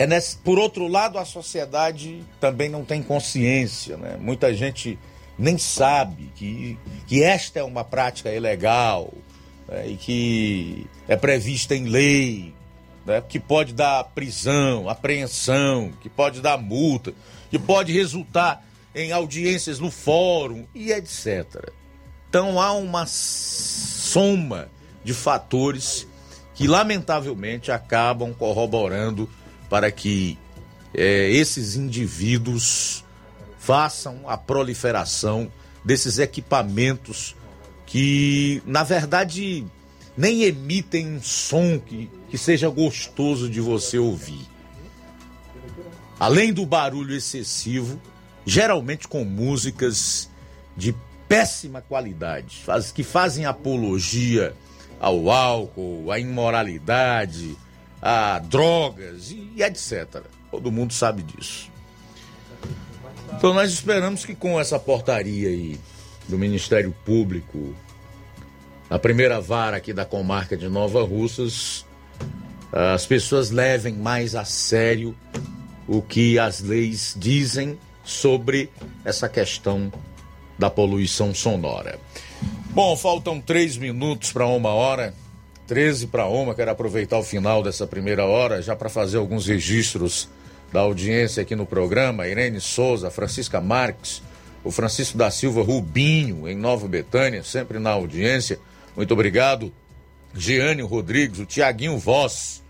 [0.00, 3.98] é nesse, por outro lado, a sociedade também não tem consciência.
[3.98, 4.16] Né?
[4.18, 4.98] Muita gente
[5.38, 9.12] nem sabe que, que esta é uma prática ilegal
[9.68, 9.88] né?
[9.88, 12.54] e que é prevista em lei,
[13.04, 13.20] né?
[13.20, 17.12] que pode dar prisão, apreensão, que pode dar multa,
[17.50, 21.70] que pode resultar em audiências no fórum e etc.
[22.30, 24.68] Então há uma soma
[25.04, 26.08] de fatores
[26.54, 29.28] que, lamentavelmente, acabam corroborando
[29.70, 30.36] para que
[30.92, 33.04] é, esses indivíduos
[33.58, 35.50] façam a proliferação
[35.84, 37.36] desses equipamentos
[37.86, 39.64] que, na verdade,
[40.16, 44.46] nem emitem um som que, que seja gostoso de você ouvir.
[46.18, 48.00] Além do barulho excessivo,
[48.44, 50.28] geralmente com músicas
[50.76, 50.94] de
[51.28, 52.64] péssima qualidade,
[52.94, 54.54] que fazem apologia
[55.00, 57.56] ao álcool, à imoralidade,
[58.00, 60.22] a drogas e, e etc.
[60.50, 61.70] Todo mundo sabe disso.
[63.36, 65.78] Então nós esperamos que com essa portaria aí
[66.28, 67.74] do Ministério Público,
[68.88, 71.86] a primeira vara aqui da comarca de Nova Russas,
[72.72, 75.16] as pessoas levem mais a sério
[75.86, 78.70] o que as leis dizem sobre
[79.04, 79.92] essa questão
[80.58, 81.98] da poluição sonora.
[82.70, 85.14] Bom, faltam três minutos para uma hora,
[85.70, 86.52] 13 para uma.
[86.52, 90.28] Quero aproveitar o final dessa primeira hora já para fazer alguns registros
[90.72, 92.26] da audiência aqui no programa.
[92.26, 94.20] Irene Souza, Francisca Marques,
[94.64, 98.58] o Francisco da Silva Rubinho, em Nova Betânia, sempre na audiência.
[98.96, 99.72] Muito obrigado.
[100.34, 102.64] Giane Rodrigues, o Tiaguinho Voz.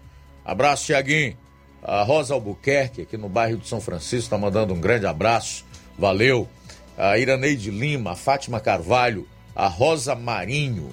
[0.44, 1.38] Abraço, Tiaguinho.
[1.82, 5.64] A Rosa Albuquerque, aqui no bairro de São Francisco, está mandando um grande abraço.
[5.98, 6.46] Valeu.
[6.98, 9.26] A Iraneide Lima, a Fátima Carvalho,
[9.57, 10.92] a Rosa Marinho.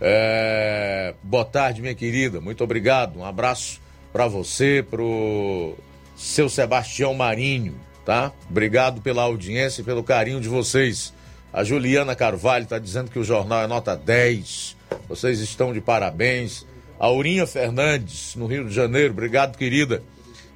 [0.00, 1.14] É...
[1.22, 2.40] Boa tarde, minha querida.
[2.40, 3.18] Muito obrigado.
[3.18, 3.80] Um abraço
[4.12, 5.74] para você, pro
[6.16, 7.74] seu Sebastião Marinho,
[8.04, 8.32] tá?
[8.48, 11.12] Obrigado pela audiência e pelo carinho de vocês.
[11.52, 14.76] A Juliana Carvalho está dizendo que o jornal é nota 10.
[15.08, 16.66] Vocês estão de parabéns.
[16.98, 20.02] Aurinha Fernandes, no Rio de Janeiro, obrigado, querida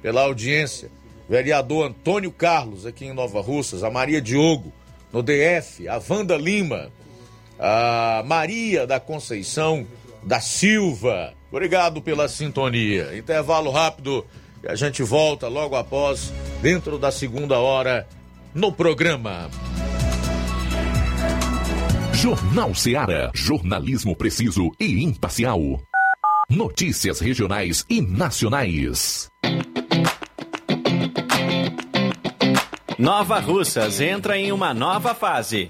[0.01, 0.89] pela audiência.
[1.29, 4.73] Vereador Antônio Carlos, aqui em Nova Russas, a Maria Diogo,
[5.13, 6.89] no DF, a Wanda Lima,
[7.59, 9.85] a Maria da Conceição
[10.23, 11.33] da Silva.
[11.51, 13.17] Obrigado pela sintonia.
[13.17, 14.25] Intervalo rápido
[14.63, 16.31] e a gente volta logo após,
[16.61, 18.07] dentro da segunda hora,
[18.53, 19.49] no programa.
[22.13, 23.31] Jornal Seara.
[23.33, 25.61] Jornalismo preciso e imparcial.
[26.49, 29.29] Notícias regionais e nacionais.
[32.97, 35.69] Nova Russas entra em uma nova fase.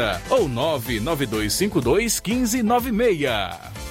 [0.29, 3.90] ou 99252 1596.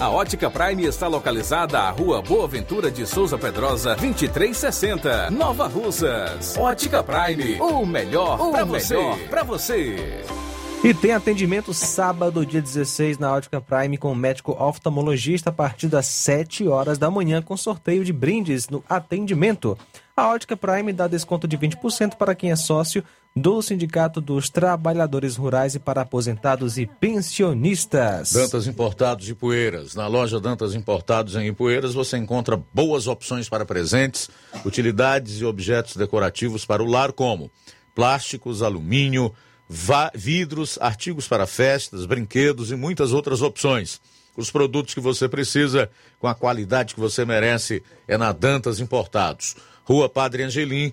[0.00, 6.56] A Ótica Prime está localizada à Rua Boa Ventura de Souza Pedrosa, 2360, Nova Russas.
[6.56, 8.96] Ótica Prime, o melhor para você.
[9.30, 10.24] Para você.
[10.82, 15.86] E tem atendimento sábado, dia 16, na Ótica Prime, com o médico oftalmologista a partir
[15.86, 19.78] das 7 horas da manhã, com sorteio de brindes no atendimento.
[20.16, 23.04] A Ótica Prime dá desconto de 20% para quem é sócio
[23.34, 28.32] do Sindicato dos Trabalhadores Rurais e para aposentados e pensionistas.
[28.32, 29.94] Dantas Importados de Poeiras.
[29.94, 34.28] Na loja Dantas Importados em Ipueiras você encontra boas opções para presentes,
[34.64, 37.50] utilidades e objetos decorativos para o lar, como
[37.94, 39.32] plásticos, alumínio,
[40.14, 44.00] vidros, artigos para festas, brinquedos e muitas outras opções.
[44.36, 49.56] Os produtos que você precisa, com a qualidade que você merece, é na Dantas Importados.
[49.84, 50.92] Rua Padre Angelim,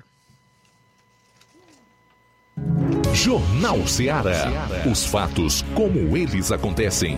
[3.13, 4.67] Jornal Ceará.
[4.89, 7.17] Os fatos como eles acontecem.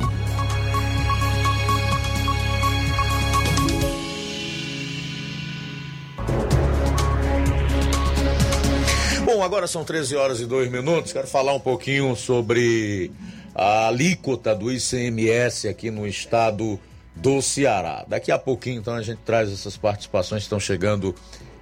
[9.24, 11.14] Bom, agora são 13 horas e 2 minutos.
[11.14, 13.12] Quero falar um pouquinho sobre
[13.54, 16.80] a alíquota do ICMS aqui no estado
[17.16, 18.04] do Ceará.
[18.08, 21.16] Daqui a pouquinho, então, a gente traz essas participações que estão chegando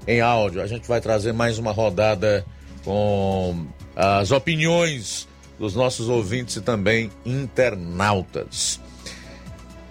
[0.08, 0.62] em áudio.
[0.62, 2.46] A gente vai trazer mais uma rodada
[2.84, 5.28] com as opiniões
[5.60, 8.80] dos nossos ouvintes e também internautas.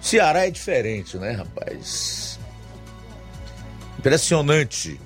[0.00, 2.38] Ceará é diferente, né, rapaz?
[3.98, 4.98] Impressionante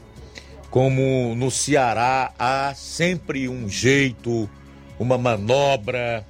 [0.70, 4.50] como no Ceará há sempre um jeito,
[4.98, 6.26] uma manobra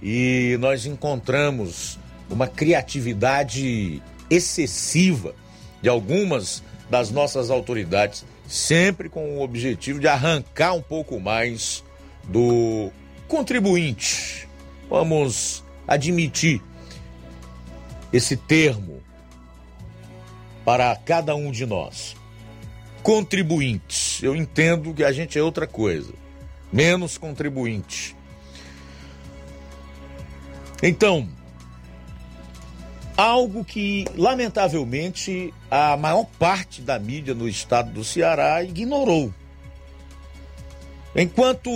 [0.00, 1.98] e nós encontramos
[2.30, 4.00] uma criatividade
[4.30, 5.34] excessiva
[5.82, 11.82] de algumas das nossas autoridades, sempre com o objetivo de arrancar um pouco mais
[12.30, 12.90] do
[13.26, 14.48] contribuinte.
[14.88, 16.62] Vamos admitir
[18.12, 19.02] esse termo
[20.64, 22.16] para cada um de nós.
[23.02, 24.22] Contribuintes.
[24.22, 26.12] Eu entendo que a gente é outra coisa.
[26.72, 28.16] Menos contribuinte.
[30.82, 31.28] Então,
[33.16, 39.32] algo que, lamentavelmente, a maior parte da mídia no estado do Ceará ignorou.
[41.14, 41.70] Enquanto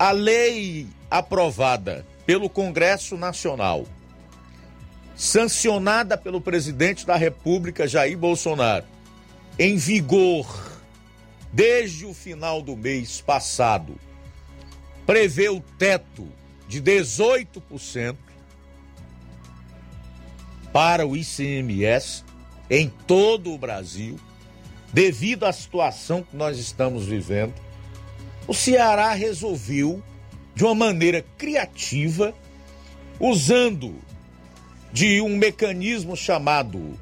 [0.00, 3.84] a lei aprovada pelo Congresso Nacional,
[5.14, 8.86] sancionada pelo presidente da República Jair Bolsonaro,
[9.58, 10.80] em vigor
[11.52, 14.00] desde o final do mês passado,
[15.04, 16.26] prevê o teto
[16.66, 18.16] de 18%
[20.72, 22.24] para o ICMS
[22.70, 24.18] em todo o Brasil,
[24.94, 27.52] devido à situação que nós estamos vivendo
[28.46, 30.02] o Ceará resolveu,
[30.54, 32.34] de uma maneira criativa,
[33.18, 33.94] usando
[34.92, 36.98] de um mecanismo chamado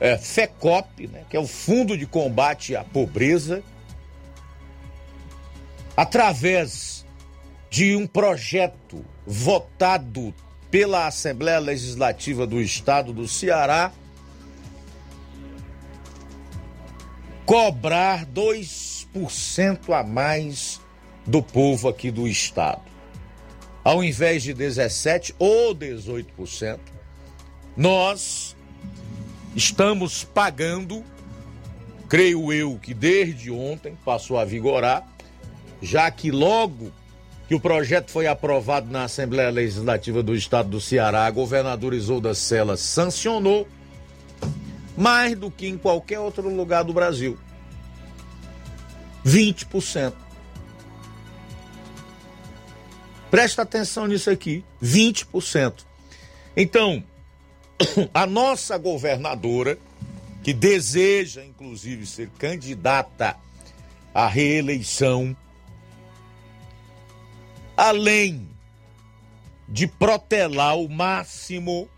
[0.00, 3.62] é, FECOP, né, que é o Fundo de Combate à Pobreza,
[5.96, 7.04] através
[7.70, 10.34] de um projeto votado
[10.70, 13.92] pela Assembleia Legislativa do Estado do Ceará,
[17.46, 20.80] cobrar dois 10% a mais
[21.26, 22.82] do povo aqui do estado.
[23.82, 26.78] Ao invés de 17 ou 18%,
[27.76, 28.56] nós
[29.54, 31.04] estamos pagando,
[32.08, 35.06] creio eu que desde ontem passou a vigorar,
[35.80, 36.90] já que logo
[37.46, 42.34] que o projeto foi aprovado na Assembleia Legislativa do Estado do Ceará, a governadora Isolda
[42.34, 43.68] Sela sancionou
[44.96, 47.38] mais do que em qualquer outro lugar do Brasil.
[49.24, 50.14] 20%.
[53.30, 55.84] Presta atenção nisso aqui, 20%.
[56.56, 57.02] Então,
[58.14, 59.78] a nossa governadora,
[60.42, 63.36] que deseja inclusive ser candidata
[64.12, 65.36] à reeleição,
[67.76, 68.48] além
[69.68, 71.88] de protelar o máximo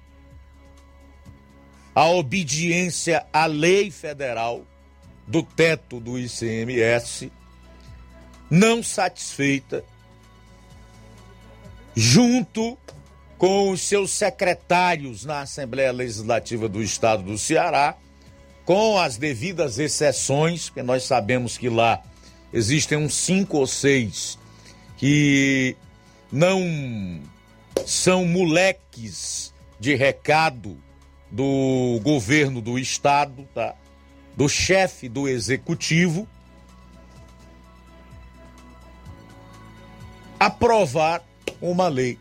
[1.94, 4.64] a obediência à lei federal
[5.26, 7.32] do teto do ICMS,
[8.48, 9.84] não satisfeita,
[11.94, 12.78] junto
[13.36, 17.96] com os seus secretários na Assembleia Legislativa do Estado do Ceará,
[18.64, 22.02] com as devidas exceções, porque nós sabemos que lá
[22.52, 24.38] existem uns cinco ou seis
[24.96, 25.76] que
[26.32, 27.20] não
[27.84, 30.76] são moleques de recado
[31.30, 33.74] do governo do estado, tá?
[34.36, 36.28] Do chefe do executivo
[40.38, 41.24] aprovar
[41.60, 42.18] uma lei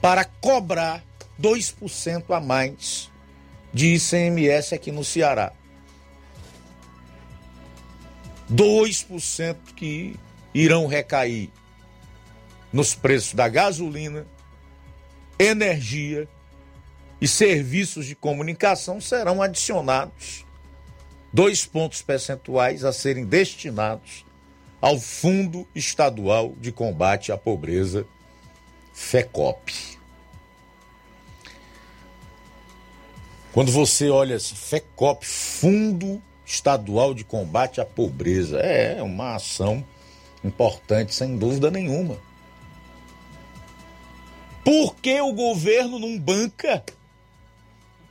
[0.00, 1.04] para cobrar
[1.40, 3.10] 2% a mais
[3.72, 5.52] de ICMS aqui no Ceará.
[8.50, 10.16] 2% que
[10.52, 11.50] irão recair
[12.72, 14.26] nos preços da gasolina,
[15.38, 16.28] energia
[17.22, 20.44] e serviços de comunicação serão adicionados
[21.32, 24.26] dois pontos percentuais a serem destinados
[24.80, 28.04] ao Fundo Estadual de Combate à Pobreza,
[28.92, 29.72] FECOP.
[33.52, 39.84] Quando você olha assim, FECOP, Fundo Estadual de Combate à Pobreza, é uma ação
[40.42, 42.18] importante, sem dúvida nenhuma.
[44.64, 46.82] Por que o governo não banca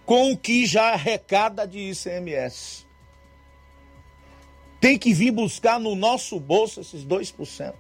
[0.06, 2.86] com o que já arrecada de ICMS?
[4.80, 7.74] Tem que vir buscar no nosso bolso esses 2%.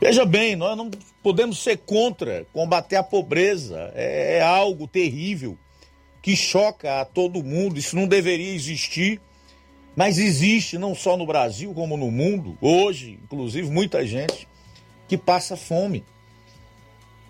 [0.00, 0.90] Veja bem, nós não
[1.22, 3.90] podemos ser contra combater a pobreza.
[3.94, 5.58] É, é, algo terrível
[6.22, 7.78] que choca a todo mundo.
[7.78, 9.20] Isso não deveria existir,
[9.96, 12.56] mas existe não só no Brasil como no mundo.
[12.60, 14.46] Hoje, inclusive, muita gente
[15.08, 16.04] que passa fome.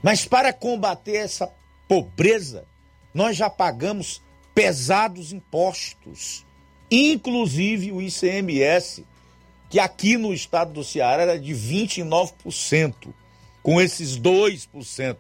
[0.03, 1.53] Mas para combater essa
[1.89, 2.65] pobreza,
[3.13, 4.23] nós já pagamos
[4.55, 6.45] pesados impostos,
[6.91, 9.05] inclusive o ICMS
[9.69, 13.13] que aqui no estado do Ceará era de 29%,
[13.63, 15.17] com esses 2%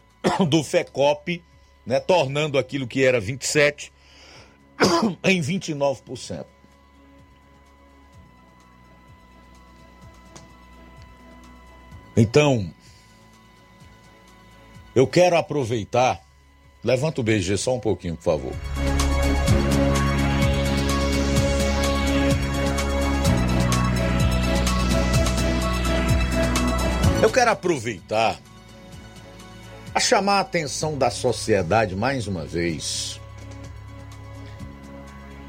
[0.48, 1.42] do FECOP,
[1.84, 3.90] né, tornando aquilo que era 27%
[5.24, 6.46] em 29%.
[12.16, 12.72] Então,
[15.00, 16.20] eu quero aproveitar.
[16.84, 18.52] Levanta o BG só um pouquinho, por favor.
[27.22, 28.38] Eu quero aproveitar
[29.94, 33.18] a chamar a atenção da sociedade mais uma vez,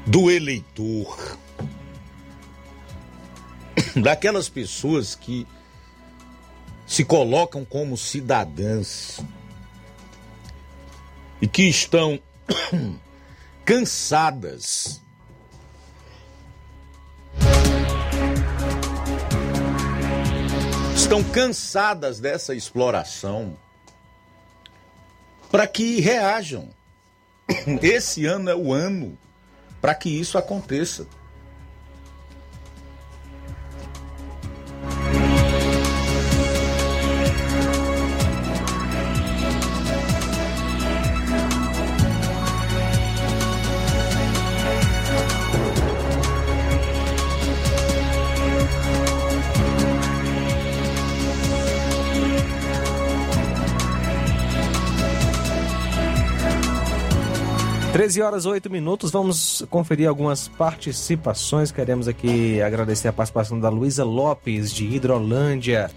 [0.06, 1.38] do eleitor,
[4.02, 5.46] daquelas pessoas que
[6.86, 9.20] se colocam como cidadãs
[11.42, 12.18] e que estão
[13.66, 15.02] cansadas
[20.94, 23.58] estão cansadas dessa exploração
[25.50, 26.70] para que reajam.
[27.82, 29.18] Esse ano é o ano
[29.80, 31.06] para que isso aconteça.
[58.12, 61.72] 13 horas 8 minutos, vamos conferir algumas participações.
[61.72, 65.90] Queremos aqui agradecer a participação da Luísa Lopes, de Hidrolândia.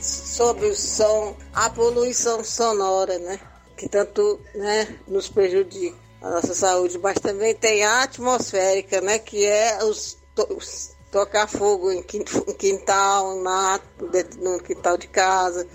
[0.00, 3.38] Sobre o som, a poluição sonora, né?
[3.76, 9.20] Que tanto né, nos prejudica a nossa saúde, mas também tem a atmosférica, né?
[9.20, 10.18] Que é os,
[10.50, 14.10] os tocar fogo em quintal, em mato,
[14.40, 15.68] no quintal de casa,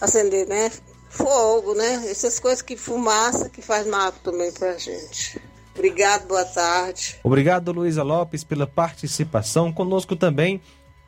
[0.00, 0.70] acender, né?
[1.12, 2.06] Fogo, né?
[2.10, 5.38] Essas coisas que fumaça que faz mal também pra gente.
[5.74, 7.20] Obrigado, boa tarde.
[7.22, 9.70] Obrigado, Luísa Lopes, pela participação.
[9.72, 10.60] Conosco também,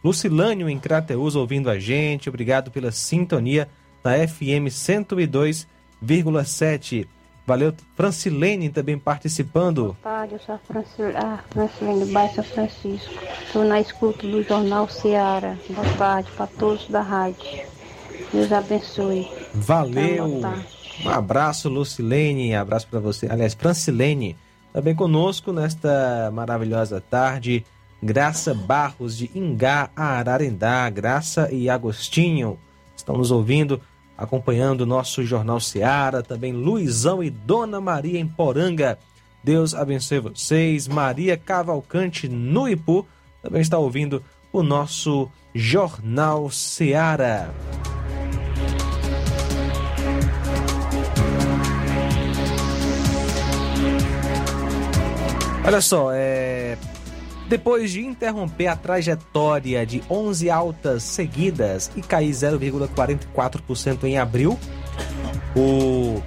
[0.03, 2.29] Lucilânio em Crateus ouvindo a gente.
[2.29, 3.67] Obrigado pela sintonia
[4.03, 7.09] na FM 102,7.
[7.47, 9.85] Valeu, Francilene também participando.
[9.85, 13.15] Boa tarde, eu sou a Francilene, ah, Francilene do bairro São Francisco.
[13.47, 15.59] Estou na escuta do Jornal Seara.
[15.69, 17.74] Boa tarde para todos da rádio.
[18.35, 19.31] Deus abençoe.
[19.55, 20.43] Valeu.
[21.05, 22.53] Um abraço, Lucilene.
[22.55, 23.29] Abraço para você.
[23.31, 24.37] Aliás, Francilene
[24.73, 27.65] também conosco nesta maravilhosa tarde.
[28.03, 30.91] Graça Barros de Ingá, Ararendá.
[30.91, 32.59] Graça e Agostinho
[32.97, 33.81] estão nos ouvindo
[34.19, 38.99] acompanhando o nosso Jornal Seara, também Luizão e Dona Maria em Poranga.
[39.43, 40.89] Deus abençoe vocês.
[40.89, 43.07] Maria Cavalcante no Ipu
[43.43, 47.53] também está ouvindo o nosso Jornal Seara.
[55.65, 56.77] Olha só, é
[57.49, 64.59] depois de interromper a trajetória de 11 altas seguidas e cair 0,44% em abril,
[65.55, 66.23] o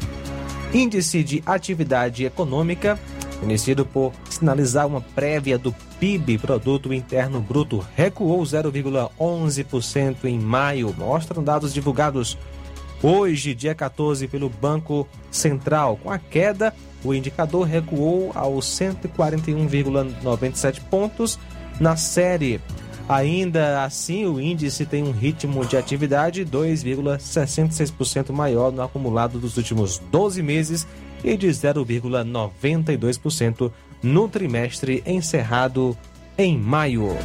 [0.74, 3.00] Índice de Atividade Econômica,
[3.40, 11.44] conhecido por sinalizar uma prévia do PIB, Produto Interno Bruto, recuou 0,11% em maio, mostram
[11.44, 12.38] dados divulgados
[13.02, 15.98] hoje, dia 14, pelo Banco Central.
[16.02, 16.74] Com a queda,
[17.04, 21.38] o indicador recuou aos 141,97 pontos
[21.80, 22.60] na série.
[23.08, 30.00] Ainda assim, o índice tem um ritmo de atividade 2,66% maior no acumulado dos últimos
[30.12, 30.86] 12 meses
[31.24, 33.72] e de 0,92%
[34.04, 35.98] no trimestre encerrado
[36.38, 37.16] em maio.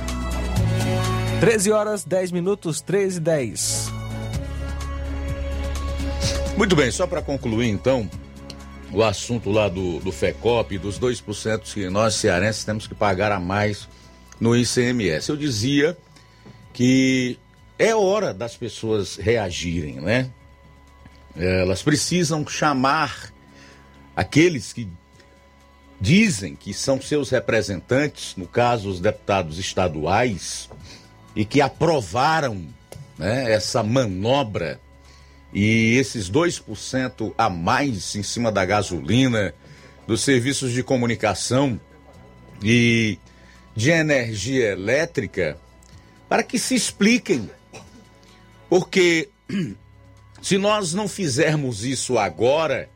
[1.40, 4.01] 13 horas 10 minutos, 13 e 10.
[6.56, 8.08] Muito bem, só para concluir então,
[8.92, 13.40] o assunto lá do, do FECOP, dos 2% que nós cearenses temos que pagar a
[13.40, 13.88] mais
[14.38, 15.30] no ICMS.
[15.30, 15.96] Eu dizia
[16.72, 17.38] que
[17.78, 20.30] é hora das pessoas reagirem, né?
[21.34, 23.32] Elas precisam chamar
[24.14, 24.86] aqueles que
[25.98, 30.68] dizem que são seus representantes, no caso os deputados estaduais,
[31.34, 32.66] e que aprovaram
[33.16, 34.78] né, essa manobra
[35.52, 39.54] e esses 2% a mais em cima da gasolina,
[40.06, 41.78] dos serviços de comunicação
[42.62, 43.18] e
[43.76, 45.58] de energia elétrica,
[46.28, 47.50] para que se expliquem.
[48.68, 49.28] Porque
[50.40, 52.88] se nós não fizermos isso agora,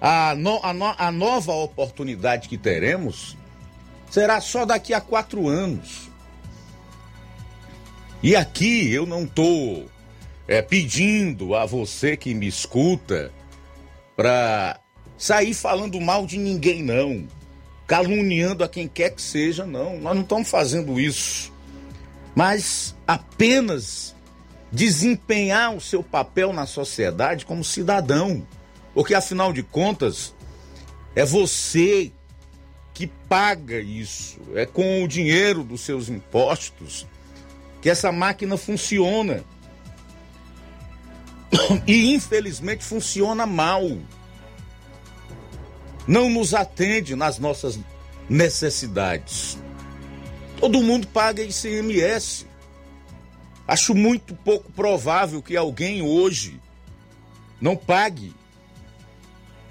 [0.00, 3.36] a, no, a, no, a nova oportunidade que teremos
[4.10, 6.10] será só daqui a quatro anos.
[8.22, 9.88] E aqui eu não estou
[10.46, 13.32] é, pedindo a você que me escuta
[14.16, 14.80] para
[15.16, 17.26] sair falando mal de ninguém, não.
[17.86, 19.98] Caluniando a quem quer que seja, não.
[19.98, 21.52] Nós não estamos fazendo isso.
[22.34, 24.14] Mas apenas
[24.70, 28.46] desempenhar o seu papel na sociedade como cidadão.
[28.94, 30.34] Porque afinal de contas,
[31.14, 32.10] é você
[32.94, 34.38] que paga isso.
[34.54, 37.06] É com o dinheiro dos seus impostos
[37.80, 39.44] que essa máquina funciona.
[41.86, 43.82] E infelizmente funciona mal.
[46.06, 47.78] Não nos atende nas nossas
[48.28, 49.58] necessidades.
[50.58, 52.46] Todo mundo paga ICMS.
[53.66, 56.60] Acho muito pouco provável que alguém hoje
[57.60, 58.34] não pague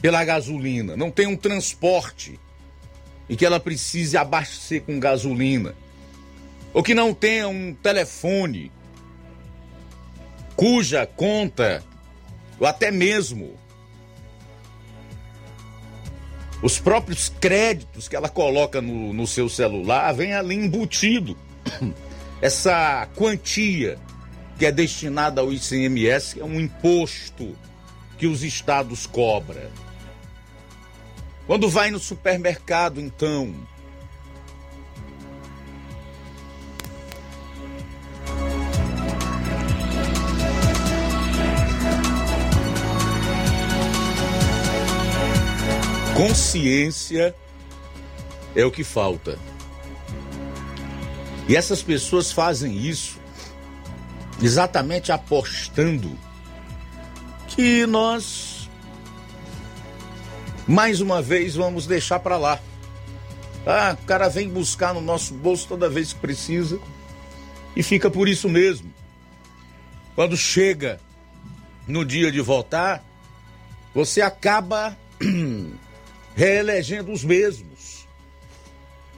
[0.02, 2.40] pela gasolina, não tenha um transporte
[3.30, 5.76] e que ela precise abastecer com gasolina,
[6.74, 8.72] ou que não tenha um telefone
[10.62, 11.84] cuja conta,
[12.60, 13.58] ou até mesmo
[16.62, 21.36] os próprios créditos que ela coloca no, no seu celular, vem ali embutido
[22.40, 23.98] essa quantia
[24.60, 27.58] que é destinada ao ICMS, que é um imposto
[28.20, 29.68] que os estados cobram.
[31.48, 33.52] Quando vai no supermercado, então,
[46.22, 47.36] Consciência
[48.56, 49.40] é o que falta.
[51.50, 53.20] E essas pessoas fazem isso
[54.40, 56.16] exatamente apostando
[57.48, 58.70] que nós
[60.68, 62.60] mais uma vez vamos deixar para lá.
[63.66, 66.80] Ah, o cara vem buscar no nosso bolso toda vez que precisa
[67.76, 68.94] e fica por isso mesmo.
[70.14, 71.00] Quando chega
[71.88, 73.04] no dia de votar,
[73.92, 74.96] você acaba
[76.36, 78.08] reelegendo os mesmos.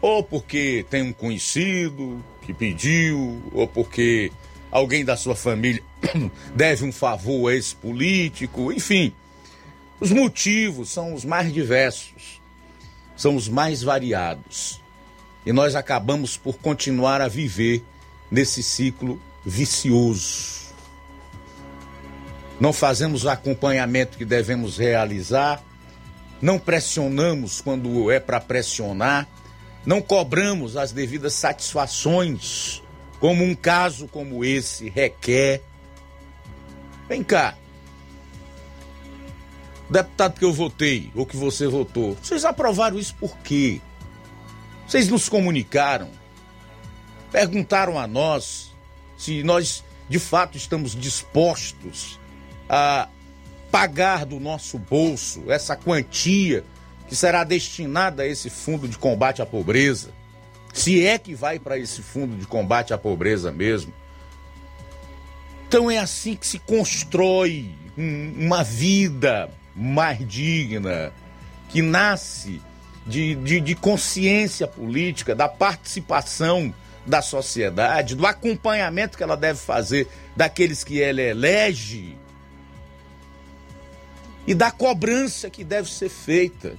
[0.02, 4.32] Ou porque tem um conhecido que pediu, ou porque
[4.70, 5.82] alguém da sua família
[6.54, 9.14] deve um favor a esse político, enfim.
[10.00, 12.42] Os motivos são os mais diversos,
[13.16, 14.82] são os mais variados.
[15.46, 17.84] E nós acabamos por continuar a viver
[18.30, 20.64] nesse ciclo vicioso.
[22.60, 25.64] Não fazemos o acompanhamento que devemos realizar,
[26.44, 29.26] não pressionamos quando é para pressionar,
[29.86, 32.84] não cobramos as devidas satisfações,
[33.18, 35.62] como um caso como esse requer.
[37.08, 37.56] Vem cá.
[39.90, 43.80] Deputado que eu votei, ou que você votou, vocês aprovaram isso por quê?
[44.86, 46.10] Vocês nos comunicaram,
[47.32, 48.76] perguntaram a nós
[49.18, 52.20] se nós de fato estamos dispostos
[52.68, 53.08] a
[53.74, 56.64] pagar do nosso bolso essa quantia
[57.08, 60.12] que será destinada a esse fundo de combate à pobreza.
[60.72, 63.92] Se é que vai para esse fundo de combate à pobreza mesmo.
[65.68, 71.12] Então é assim que se constrói um, uma vida mais digna,
[71.70, 72.62] que nasce
[73.08, 76.72] de, de, de consciência política, da participação
[77.08, 82.22] da sociedade, do acompanhamento que ela deve fazer daqueles que ela elege
[84.46, 86.76] e da cobrança que deve ser feita.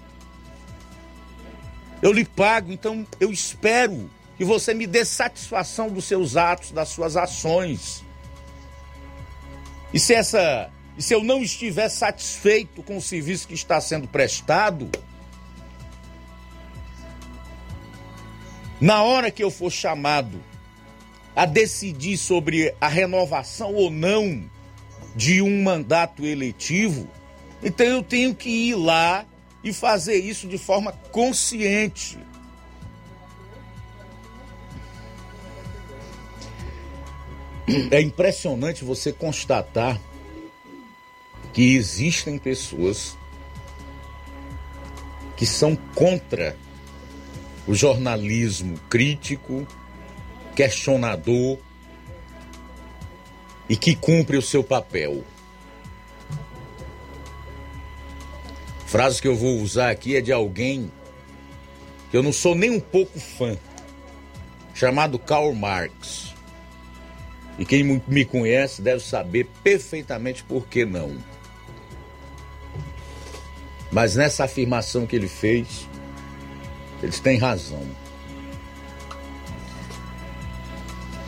[2.03, 6.89] Eu lhe pago, então eu espero que você me dê satisfação dos seus atos, das
[6.89, 8.05] suas ações.
[9.93, 14.07] E se essa, e se eu não estiver satisfeito com o serviço que está sendo
[14.07, 14.91] prestado,
[18.81, 20.43] na hora que eu for chamado
[21.35, 24.45] a decidir sobre a renovação ou não
[25.16, 27.09] de um mandato eletivo,
[27.65, 29.24] então eu tenho que ir lá
[29.65, 32.19] e fazer isso de forma consciente.
[37.91, 39.99] É impressionante você constatar
[41.55, 43.16] que existem pessoas
[45.35, 46.57] que são contra
[47.66, 49.66] o jornalismo crítico,
[50.55, 51.59] questionador
[53.69, 55.24] e que cumpre o seu papel.
[58.95, 60.89] Frase que eu vou usar aqui é de alguém
[62.12, 63.59] que eu não sou nem um pouco fã,
[64.73, 66.33] chamado Karl Marx.
[67.59, 71.16] E quem me conhece deve saber perfeitamente por que não.
[73.91, 75.89] Mas nessa afirmação que ele fez,
[77.03, 77.85] eles têm razão.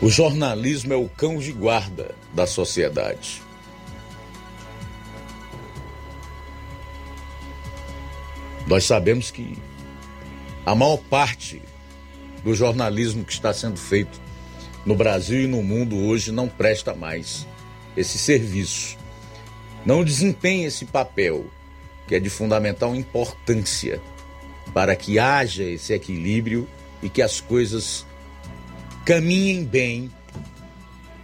[0.01, 3.45] O jornalismo é o cão de guarda da sociedade.
[8.67, 9.57] Nós sabemos que
[10.65, 11.61] a maior parte
[12.43, 14.19] do jornalismo que está sendo feito
[14.85, 17.47] no Brasil e no mundo hoje não presta mais
[17.95, 18.97] esse serviço.
[19.85, 21.45] Não desempenha esse papel,
[22.07, 24.01] que é de fundamental importância
[24.73, 26.67] para que haja esse equilíbrio
[27.01, 28.05] e que as coisas
[29.05, 30.11] caminhem bem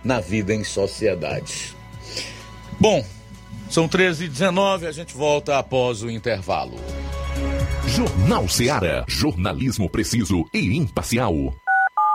[0.02, 1.76] na vida em sociedade.
[2.80, 3.06] Bom,
[3.70, 6.80] são 13h19, a gente volta após o intervalo.
[7.88, 9.06] Jornal Seara.
[9.08, 11.54] Jornalismo preciso e imparcial.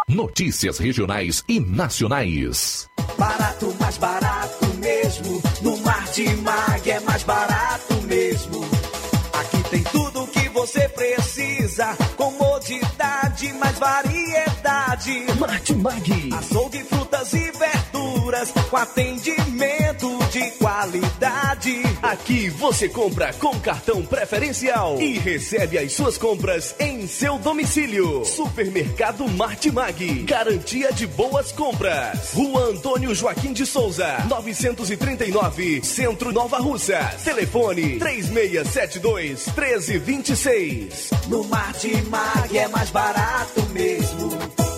[0.09, 2.89] Notícias regionais e nacionais.
[3.19, 5.43] Barato, mais barato mesmo.
[5.63, 8.65] No Martimag é mais barato mesmo.
[9.35, 11.95] Aqui tem tudo o que você precisa.
[12.17, 15.27] Comodidade, mais variedade.
[15.39, 16.31] Martimag.
[16.33, 18.51] Açougue, frutas e verduras.
[18.71, 21.83] Com atendimento de qualidade.
[22.03, 28.25] Aqui você compra com cartão preferencial e recebe as suas compras em seu domicílio.
[28.25, 30.25] Supermercado Martimag.
[30.25, 32.33] Garantia de boas compras.
[32.35, 36.99] Rua Antônio Joaquim de Souza, 939, Centro Nova Russa.
[37.25, 41.11] Telefone 3672 1326.
[41.29, 44.78] No Martimag é mais barato mesmo.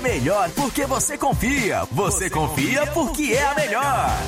[0.00, 1.86] melhor porque você confia.
[1.92, 4.18] Você, confia porque é a melhor.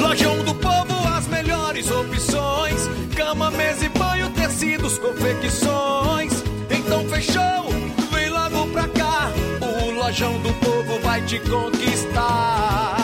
[0.00, 6.32] Lojão do Povo, as melhores opções: cama, mesa e banho, tecidos, confecções.
[6.70, 7.68] Então fechou,
[8.12, 9.30] vem logo pra cá.
[9.60, 13.03] O Lojão do Povo vai te conquistar.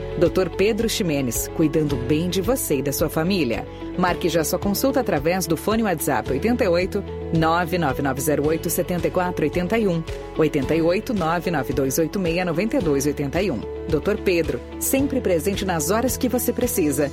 [0.17, 0.49] Dr.
[0.55, 3.65] Pedro Ximenes, cuidando bem de você e da sua família.
[3.97, 10.03] Marque já sua consulta através do fone WhatsApp 88 99908 7481
[10.37, 13.59] 88 99286 9281.
[13.87, 14.21] Dr.
[14.23, 17.11] Pedro, sempre presente nas horas que você precisa.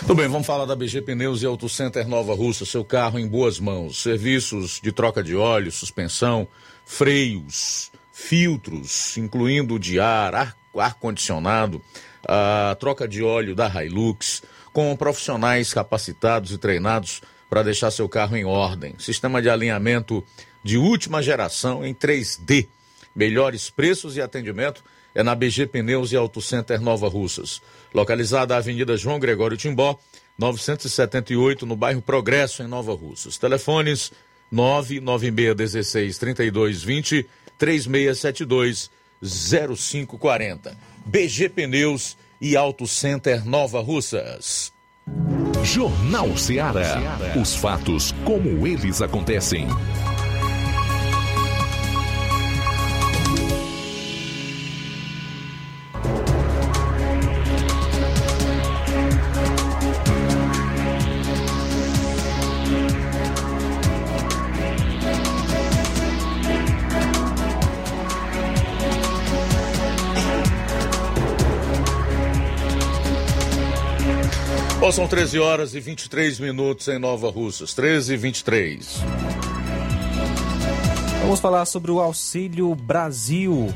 [0.00, 3.28] Tudo bem, vamos falar da BG Pneus e Auto Center Nova Russa, seu carro em
[3.28, 4.00] boas mãos.
[4.00, 6.48] Serviços de troca de óleo, suspensão,
[6.86, 11.80] freios, filtros, incluindo de ar, ar-condicionado,
[12.26, 14.42] ar a troca de óleo da Hilux,
[14.72, 18.94] com profissionais capacitados e treinados para deixar seu carro em ordem.
[18.98, 20.22] Sistema de alinhamento
[20.64, 22.66] de última geração em 3D.
[23.14, 24.82] Melhores preços e atendimento
[25.14, 27.62] é na BG Pneus e Auto Center Nova Russas.
[27.94, 29.98] Localizada na Avenida João Gregório Timbó,
[30.36, 33.38] 978, no bairro Progresso, em Nova Russas.
[33.38, 34.12] Telefones
[34.50, 37.26] 99616 3220
[37.58, 38.90] 3672
[39.20, 40.76] 0540.
[41.04, 44.72] BG Pneus e Auto Center Nova Russas.
[45.64, 46.98] Jornal Ceará.
[47.40, 49.66] Os fatos como eles acontecem.
[74.98, 77.72] São 13 horas e 23 minutos em Nova Russas.
[77.72, 78.96] 13 e 23.
[81.20, 83.72] Vamos falar sobre o Auxílio Brasil.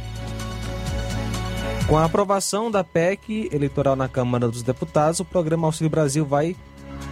[1.87, 6.57] Com a aprovação da PEC eleitoral na Câmara dos Deputados, o programa Auxílio Brasil vai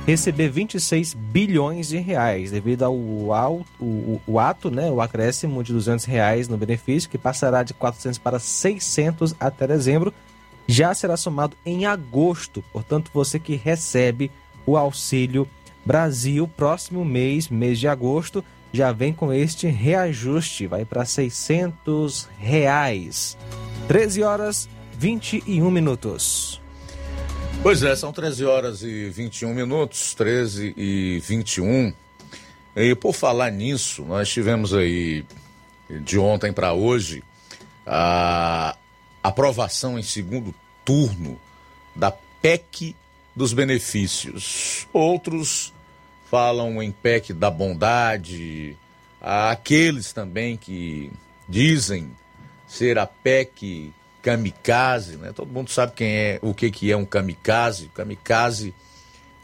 [0.05, 5.73] receber 26 bilhões de reais, devido ao, ao o, o ato, né, o acréscimo de
[5.73, 10.13] 200 reais no benefício, que passará de 400 para 600 até dezembro,
[10.71, 12.63] já será somado em agosto.
[12.73, 14.31] Portanto, você que recebe
[14.65, 15.49] o Auxílio
[15.85, 23.37] Brasil, próximo mês, mês de agosto, já vem com este reajuste, vai para 600 reais.
[23.89, 26.61] 13 horas 21 minutos.
[27.65, 31.93] Pois é, são 13 horas e 21 minutos, 13 e 21.
[32.77, 35.25] E por falar nisso, nós tivemos aí
[36.03, 37.25] de ontem para hoje
[37.85, 38.77] a
[39.23, 41.39] aprovação em segundo turno
[41.95, 42.97] da PEC
[43.35, 44.87] dos benefícios.
[44.93, 45.73] Outros
[46.31, 48.77] falam em PEC da bondade,
[49.21, 51.11] há aqueles também que
[51.49, 52.11] dizem
[52.67, 53.93] ser a PEC
[54.23, 55.33] kamikaze, né?
[55.35, 57.91] Todo mundo sabe quem é, o que que é um kamikaze.
[57.95, 58.75] Kamikaze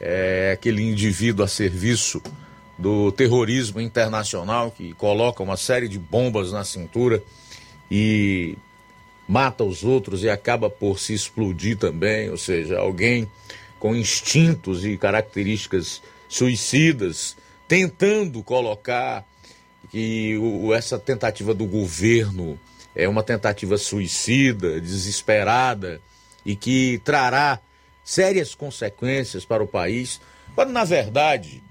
[0.01, 2.23] é aquele indivíduo a serviço
[2.79, 7.23] do terrorismo internacional que coloca uma série de bombas na cintura
[7.91, 8.57] e
[9.29, 13.29] mata os outros e acaba por se explodir também, ou seja, alguém
[13.79, 17.37] com instintos e características suicidas,
[17.69, 19.25] tentando colocar
[19.91, 22.59] que o, essa tentativa do governo
[22.95, 26.01] é uma tentativa suicida, desesperada
[26.45, 27.61] e que trará
[28.05, 30.21] sérias consequências para o país,
[30.55, 31.63] quando na verdade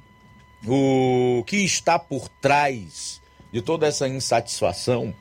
[0.68, 3.22] o que está por trás
[3.52, 5.14] de toda essa insatisfação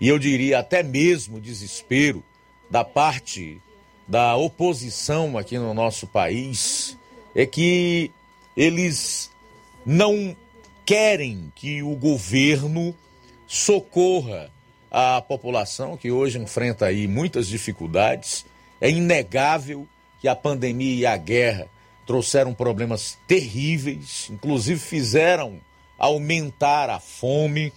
[0.00, 2.22] e eu diria até mesmo desespero
[2.70, 3.60] da parte
[4.06, 6.96] da oposição aqui no nosso país
[7.34, 8.10] é que
[8.56, 9.30] eles
[9.84, 10.36] não
[10.84, 12.94] querem que o governo
[13.46, 14.50] socorra
[14.90, 18.46] a população que hoje enfrenta aí muitas dificuldades.
[18.80, 19.86] É inegável
[20.20, 21.68] que a pandemia e a guerra
[22.06, 25.60] trouxeram problemas terríveis, inclusive fizeram
[25.98, 27.72] aumentar a fome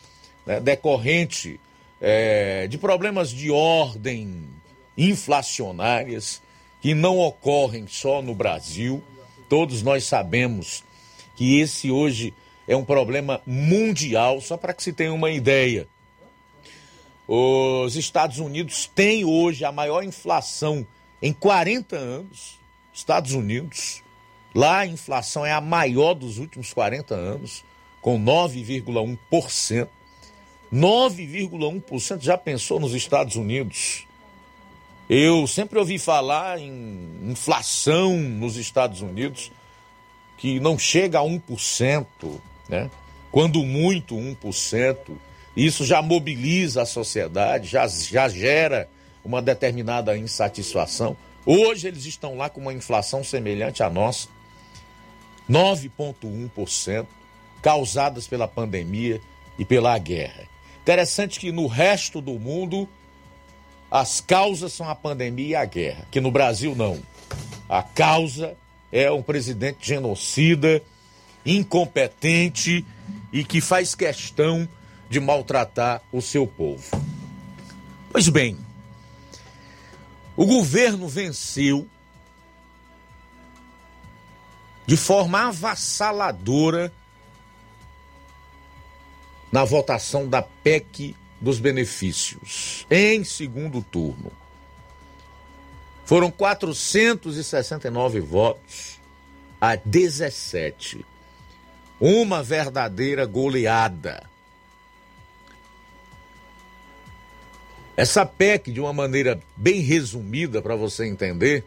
[0.46, 1.60] né, decorrente
[2.02, 4.50] é, de problemas de ordem
[4.98, 6.42] inflacionárias
[6.82, 9.04] que não ocorrem só no Brasil.
[9.48, 10.84] Todos nós sabemos
[11.36, 12.34] que esse hoje
[12.68, 15.88] é um problema mundial, só para que se tenha uma ideia.
[17.28, 20.86] Os Estados Unidos têm hoje a maior inflação
[21.22, 22.60] em 40 anos.
[22.94, 24.04] Estados Unidos,
[24.54, 27.64] lá a inflação é a maior dos últimos 40 anos,
[28.02, 29.88] com 9,1%.
[30.74, 34.08] 9,1% já pensou nos Estados Unidos?
[35.10, 39.52] Eu sempre ouvi falar em inflação nos Estados Unidos
[40.38, 42.06] que não chega a 1%,
[42.70, 42.90] né?
[43.32, 44.98] Quando muito 1%.
[45.56, 48.90] Isso já mobiliza a sociedade, já, já gera
[49.24, 51.18] uma determinada insatisfação.
[51.46, 54.30] Hoje eles estão lá com uma inflação semelhante à nossa,
[55.50, 57.06] 9,1%,
[57.62, 59.20] causadas pela pandemia
[59.60, 60.51] e pela guerra.
[60.82, 62.90] Interessante que no resto do mundo
[63.90, 67.00] as causas são a pandemia e a guerra, que no Brasil não.
[67.68, 68.56] A causa
[68.92, 70.82] é um presidente genocida,
[71.46, 72.86] incompetente
[73.32, 74.68] e que faz questão
[75.10, 76.84] de maltratar o seu povo.
[78.12, 78.58] Pois bem,
[80.36, 81.88] o governo venceu
[84.86, 86.92] de forma avassaladora
[89.52, 94.32] na votação da PEC dos benefícios em segundo turno.
[96.06, 99.00] Foram 469 votos
[99.60, 101.06] a 17.
[102.00, 104.30] Uma verdadeira goleada.
[107.96, 111.64] Essa PEC, de uma maneira bem resumida para você entender,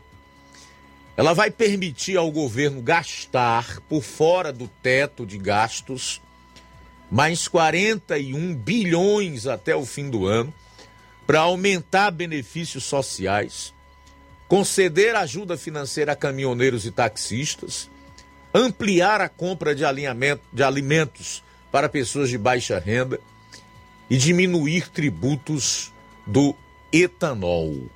[1.16, 6.20] ela vai permitir ao governo gastar por fora do teto de gastos
[7.10, 10.52] mais 41 bilhões até o fim do ano
[11.26, 13.72] para aumentar benefícios sociais,
[14.47, 17.90] conceder ajuda financeira a caminhoneiros e taxistas,
[18.52, 23.18] ampliar a compra de, alinhamento, de alimentos para pessoas de baixa renda
[24.09, 25.93] e diminuir tributos
[26.26, 26.55] do
[26.93, 27.89] etanol.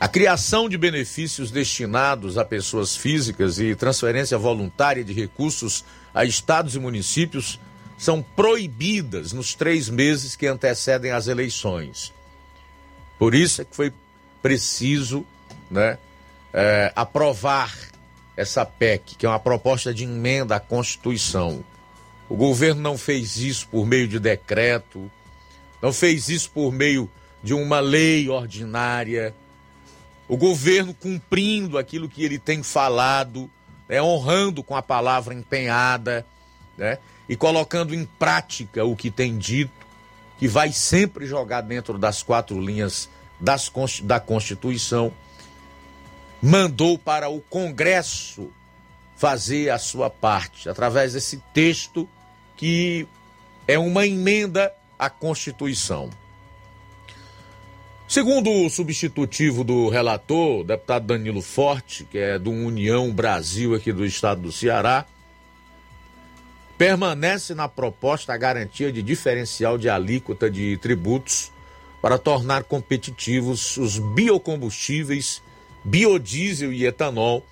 [0.00, 5.84] A criação de benefícios destinados a pessoas físicas e transferência voluntária de recursos
[6.14, 7.58] a estados e municípios
[7.98, 12.12] são proibidas nos três meses que antecedem as eleições.
[13.18, 13.92] Por isso é que foi
[14.40, 15.26] preciso
[15.68, 15.98] né,
[16.52, 17.76] é, aprovar
[18.36, 21.64] essa PEC, que é uma proposta de emenda à Constituição.
[22.28, 25.10] O governo não fez isso por meio de decreto,
[25.82, 27.10] não fez isso por meio
[27.42, 29.34] de uma lei ordinária
[30.28, 33.50] o governo cumprindo aquilo que ele tem falado,
[33.88, 36.24] né, honrando com a palavra empenhada,
[36.76, 36.98] né,
[37.28, 39.86] e colocando em prática o que tem dito,
[40.38, 43.08] que vai sempre jogar dentro das quatro linhas
[43.40, 43.70] das,
[44.02, 45.12] da Constituição,
[46.40, 48.50] mandou para o Congresso
[49.16, 52.08] fazer a sua parte, através desse texto
[52.56, 53.06] que
[53.66, 56.10] é uma emenda à Constituição.
[58.08, 63.92] Segundo o substitutivo do relator, o deputado Danilo Forte, que é do União Brasil aqui
[63.92, 65.04] do estado do Ceará,
[66.78, 71.52] permanece na proposta a garantia de diferencial de alíquota de tributos
[72.00, 75.42] para tornar competitivos os biocombustíveis,
[75.84, 77.44] biodiesel e etanol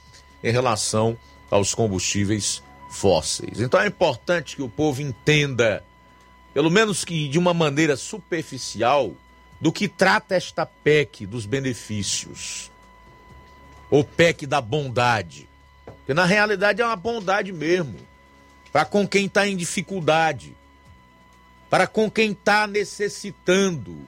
[0.42, 1.18] em relação
[1.50, 3.60] aos combustíveis fósseis.
[3.60, 5.84] Então é importante que o povo entenda,
[6.54, 9.12] pelo menos que de uma maneira superficial,
[9.60, 12.70] do que trata esta PEC dos benefícios,
[13.90, 15.48] ou PEC da bondade,
[16.04, 17.96] que na realidade é uma bondade mesmo,
[18.72, 20.54] para com quem está em dificuldade,
[21.70, 24.06] para com quem está necessitando,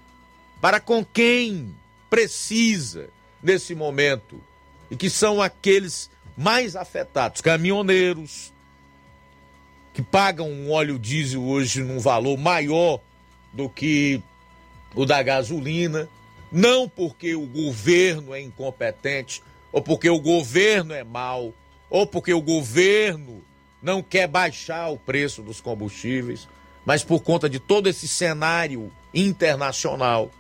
[0.61, 1.75] para com quem
[2.11, 3.09] precisa
[3.43, 4.43] nesse momento,
[4.91, 8.53] e que são aqueles mais afetados, caminhoneiros,
[9.93, 13.01] que pagam um óleo diesel hoje num valor maior
[13.53, 14.23] do que
[14.94, 16.09] o da gasolina,
[16.51, 21.52] não porque o governo é incompetente, ou porque o governo é mau,
[21.90, 23.43] ou porque o governo
[23.82, 26.48] não quer baixar o preço dos combustíveis,
[26.85, 30.31] mas por conta de todo esse cenário internacional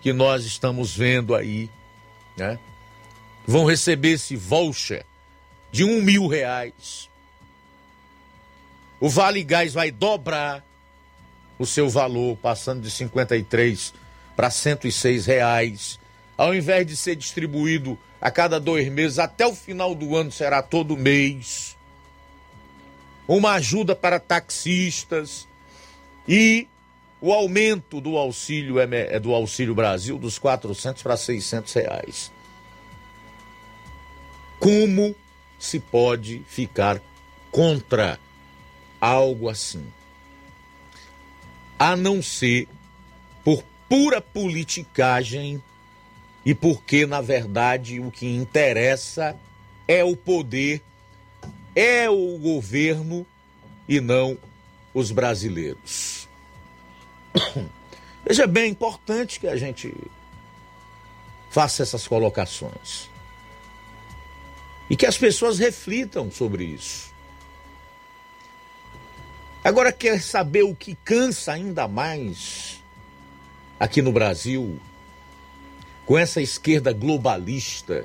[0.00, 1.70] que nós estamos vendo aí,
[2.36, 2.58] né?
[3.46, 5.04] Vão receber esse voucher
[5.70, 7.08] de um mil reais.
[9.00, 10.64] O Vale Gás vai dobrar
[11.62, 13.94] o seu valor, passando de 53
[14.36, 15.98] para 106 reais.
[16.36, 20.62] Ao invés de ser distribuído a cada dois meses, até o final do ano será
[20.62, 21.76] todo mês.
[23.28, 25.46] Uma ajuda para taxistas
[26.26, 26.66] e
[27.20, 32.32] o aumento do auxílio é do auxílio Brasil dos 400 para 600 reais.
[34.58, 35.14] Como
[35.58, 37.00] se pode ficar
[37.50, 38.18] contra
[39.00, 39.84] algo assim?
[41.82, 42.68] A não ser
[43.42, 45.60] por pura politicagem
[46.46, 49.36] e porque, na verdade, o que interessa
[49.88, 50.80] é o poder,
[51.74, 53.26] é o governo
[53.88, 54.38] e não
[54.94, 56.28] os brasileiros.
[58.24, 59.92] Veja bem, é importante que a gente
[61.50, 63.10] faça essas colocações.
[64.88, 67.11] E que as pessoas reflitam sobre isso.
[69.64, 72.82] Agora, quer saber o que cansa ainda mais
[73.78, 74.80] aqui no Brasil?
[76.04, 78.04] Com essa esquerda globalista,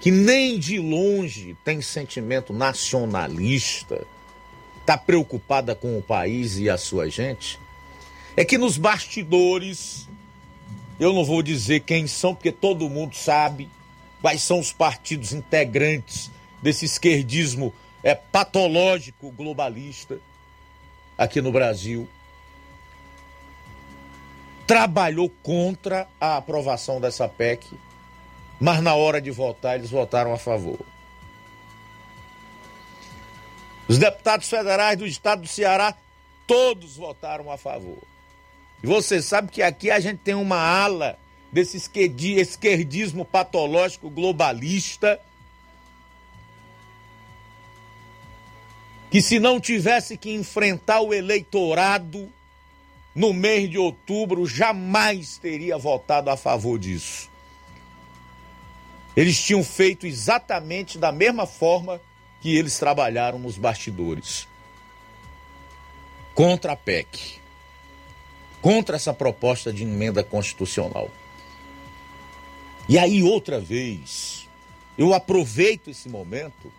[0.00, 4.06] que nem de longe tem sentimento nacionalista,
[4.80, 7.60] está preocupada com o país e a sua gente?
[8.34, 10.08] É que nos bastidores,
[10.98, 13.68] eu não vou dizer quem são, porque todo mundo sabe
[14.22, 16.30] quais são os partidos integrantes
[16.62, 20.18] desse esquerdismo é, patológico globalista
[21.16, 22.08] aqui no Brasil.
[24.66, 27.78] Trabalhou contra a aprovação dessa PEC,
[28.60, 30.78] mas na hora de votar eles votaram a favor.
[33.88, 35.94] Os deputados federais do estado do Ceará,
[36.46, 37.98] todos votaram a favor.
[38.82, 41.18] E você sabe que aqui a gente tem uma ala
[41.50, 45.18] desse esquerdismo patológico globalista
[49.10, 52.30] que se não tivesse que enfrentar o eleitorado
[53.14, 57.30] no mês de outubro, jamais teria votado a favor disso.
[59.16, 62.00] Eles tinham feito exatamente da mesma forma
[62.40, 64.46] que eles trabalharam nos bastidores.
[66.34, 67.38] Contra a PEC
[68.60, 71.10] contra essa proposta de emenda constitucional.
[72.88, 74.48] E aí, outra vez,
[74.96, 76.72] eu aproveito esse momento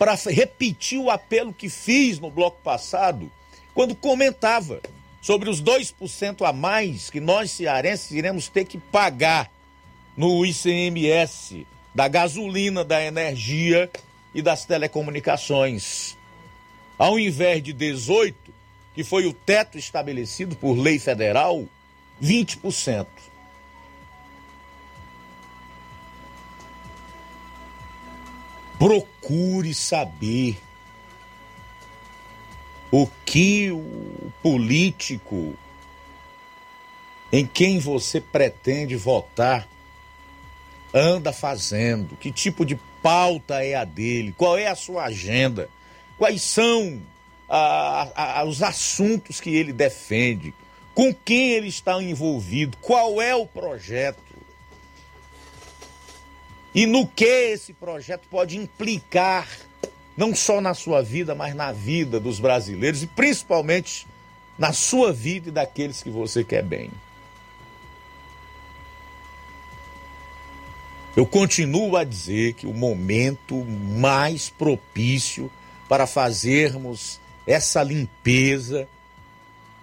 [0.00, 3.30] para repetir o apelo que fiz no bloco passado,
[3.74, 4.80] quando comentava
[5.20, 9.52] sobre os 2% a mais que nós cearenses iremos ter que pagar
[10.16, 13.90] no ICMS da gasolina, da energia
[14.34, 16.16] e das telecomunicações.
[16.98, 18.34] Ao invés de 18,
[18.94, 21.66] que foi o teto estabelecido por lei federal,
[22.22, 23.06] 20%.
[28.80, 30.58] Procure saber
[32.90, 35.54] o que o político
[37.30, 39.68] em quem você pretende votar
[40.94, 45.68] anda fazendo, que tipo de pauta é a dele, qual é a sua agenda,
[46.16, 47.02] quais são
[48.48, 50.54] os assuntos que ele defende,
[50.94, 54.29] com quem ele está envolvido, qual é o projeto
[56.74, 59.48] e no que esse projeto pode implicar,
[60.16, 64.06] não só na sua vida, mas na vida dos brasileiros e principalmente
[64.58, 66.90] na sua vida e daqueles que você quer bem.
[71.16, 75.50] Eu continuo a dizer que o momento mais propício
[75.88, 78.86] para fazermos essa limpeza,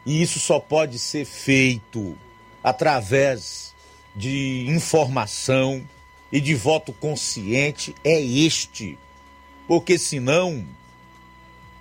[0.05, 2.17] e isso só pode ser feito
[2.63, 3.75] através
[4.15, 5.85] de informação
[6.31, 8.97] e de voto consciente, é este.
[9.67, 10.65] Porque senão,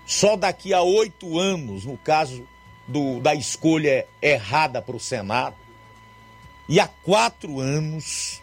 [0.07, 2.47] só daqui a oito anos, no caso
[2.87, 5.57] do, da escolha errada para o Senado,
[6.69, 8.43] e há quatro anos,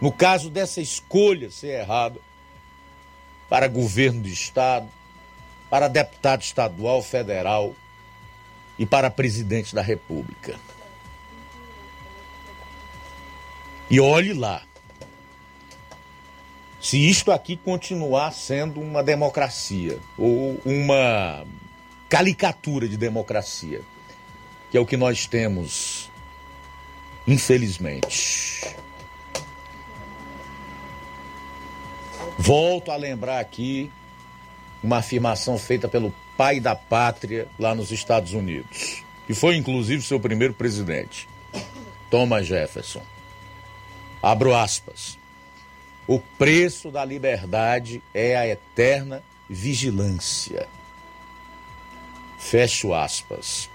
[0.00, 2.20] no caso dessa escolha ser errada,
[3.48, 4.88] para governo do Estado,
[5.70, 7.74] para deputado estadual, federal
[8.78, 10.58] e para presidente da República.
[13.88, 14.62] E olhe lá.
[16.80, 21.44] se isto aqui continuar sendo uma democracia ou uma
[22.08, 23.80] caricatura de democracia,
[24.70, 26.10] que é o que nós temos,
[27.26, 28.76] infelizmente.
[32.38, 33.90] Volto a lembrar aqui
[34.82, 40.20] uma afirmação feita pelo pai da pátria lá nos Estados Unidos, que foi inclusive seu
[40.20, 41.28] primeiro presidente,
[42.10, 43.02] Thomas Jefferson.
[44.22, 45.18] Abro aspas.
[46.06, 50.68] O preço da liberdade é a eterna vigilância.
[52.38, 53.68] Fecho aspas.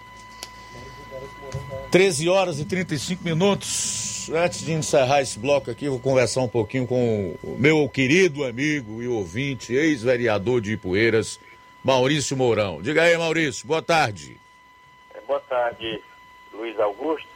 [1.92, 4.30] 13 horas e 35 minutos.
[4.34, 9.02] Antes de encerrar esse bloco aqui, vou conversar um pouquinho com o meu querido amigo
[9.02, 11.40] e ouvinte, ex-vereador de Ipueiras,
[11.84, 12.82] Maurício Mourão.
[12.82, 14.40] Diga aí, Maurício, boa tarde.
[15.28, 16.02] Boa tarde,
[16.54, 17.28] Luiz Augusto.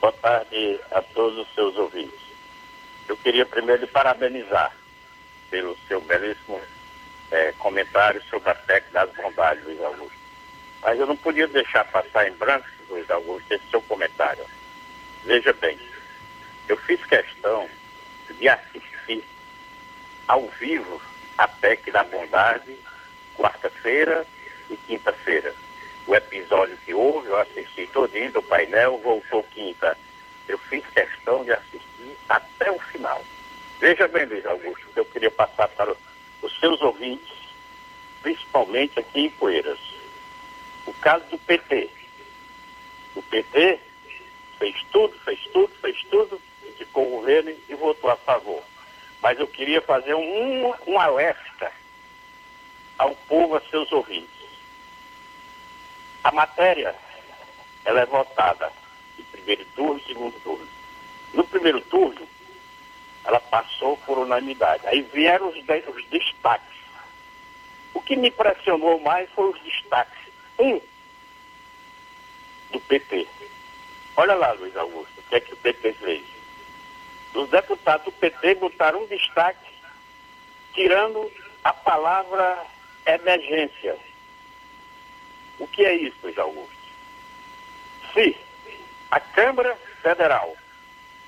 [0.00, 2.21] Boa tarde a todos os seus ouvintes.
[3.12, 4.74] Eu queria primeiro lhe parabenizar
[5.50, 6.58] pelo seu belíssimo
[7.30, 10.18] é, comentário sobre a PEC das bondades, Luiz Augusto.
[10.80, 14.42] Mas eu não podia deixar passar em branco, Luiz Augusto, esse seu comentário.
[15.24, 15.78] Veja bem,
[16.66, 17.68] eu fiz questão
[18.30, 19.22] de assistir
[20.26, 20.98] ao vivo
[21.36, 22.74] a PEC da bondade,
[23.36, 24.26] quarta-feira
[24.70, 25.54] e quinta-feira.
[26.06, 29.98] O episódio que houve, eu assisti todinho do painel, voltou quinta.
[30.52, 33.24] Eu fiz questão de assistir até o final.
[33.80, 35.96] Veja bem, Luiz Augusto, que eu queria passar para
[36.42, 37.32] os seus ouvintes,
[38.20, 39.78] principalmente aqui em Poeiras.
[40.84, 41.88] O caso do PT.
[43.16, 43.80] O PT
[44.58, 46.38] fez tudo, fez tudo, fez tudo,
[46.76, 48.62] ficou o governo e votou a favor.
[49.22, 51.72] Mas eu queria fazer um, um alerta
[52.98, 54.28] ao povo, a seus ouvintes.
[56.22, 56.94] A matéria,
[57.86, 58.81] ela é votada
[59.42, 60.68] primeiro turno e segundo turno.
[61.34, 62.26] No primeiro turno,
[63.24, 64.86] ela passou por unanimidade.
[64.86, 66.78] Aí vieram os, os destaques.
[67.94, 70.18] O que me impressionou mais foi os destaques.
[70.58, 70.80] Um,
[72.70, 73.26] do PT.
[74.16, 76.22] Olha lá, Luiz Augusto, o que é que o PT fez?
[77.34, 79.72] Os deputados do PT botaram um destaque
[80.74, 81.30] tirando
[81.64, 82.66] a palavra
[83.06, 83.96] emergência.
[85.58, 86.76] O que é isso, Luiz Augusto?
[88.12, 88.36] Se
[89.12, 90.56] a Câmara Federal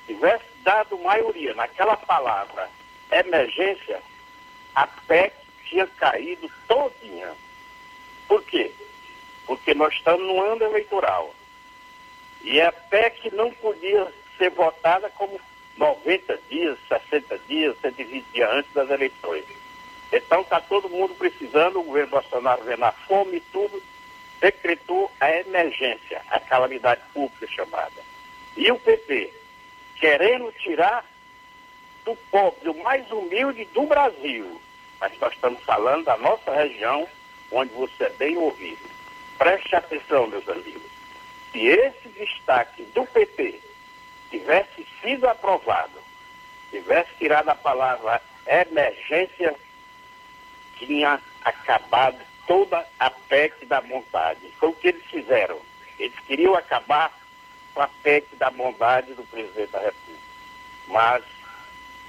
[0.06, 2.70] tivesse dado maioria naquela palavra
[3.12, 4.00] emergência,
[4.74, 5.34] a PEC
[5.68, 7.30] tinha caído todinha.
[8.26, 8.72] Por quê?
[9.44, 11.34] Porque nós estamos no ano eleitoral.
[12.42, 15.38] E a PEC não podia ser votada como
[15.76, 19.44] 90 dias, 60 dias, 120 dias antes das eleições.
[20.10, 23.82] Então está todo mundo precisando, o governo Bolsonaro vendo a fome e tudo,
[24.40, 28.02] decretou a emergência, a calamidade pública chamada.
[28.56, 29.32] E o PP,
[29.96, 31.04] querendo tirar
[32.04, 34.60] do pobre, do mais humilde do Brasil,
[35.00, 37.08] mas nós estamos falando da nossa região,
[37.50, 38.90] onde você é bem ouvido.
[39.38, 40.90] Preste atenção, meus amigos.
[41.52, 43.60] Se esse destaque do PT
[44.30, 46.00] tivesse sido aprovado,
[46.70, 49.54] tivesse tirado a palavra emergência,
[50.78, 54.40] tinha acabado toda a PEC da bondade.
[54.58, 55.58] Foi o que eles fizeram.
[55.98, 57.12] Eles queriam acabar
[57.72, 60.22] com a PEC da bondade do presidente da República.
[60.88, 61.24] Mas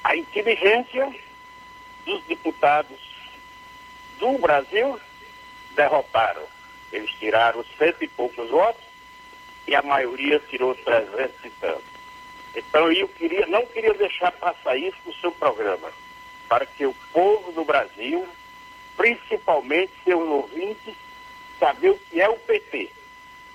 [0.03, 1.13] a inteligência
[2.05, 2.99] dos deputados
[4.19, 4.99] do Brasil
[5.75, 6.43] derrotaram.
[6.91, 8.83] Eles tiraram cento e poucos votos
[9.67, 11.83] e a maioria tirou 300 e tanto.
[12.55, 15.91] Então eu queria, não queria deixar passar isso no seu programa,
[16.47, 18.25] para que o povo do Brasil,
[18.95, 20.95] principalmente seus ouvintes,
[21.59, 22.89] saber o que é o PT,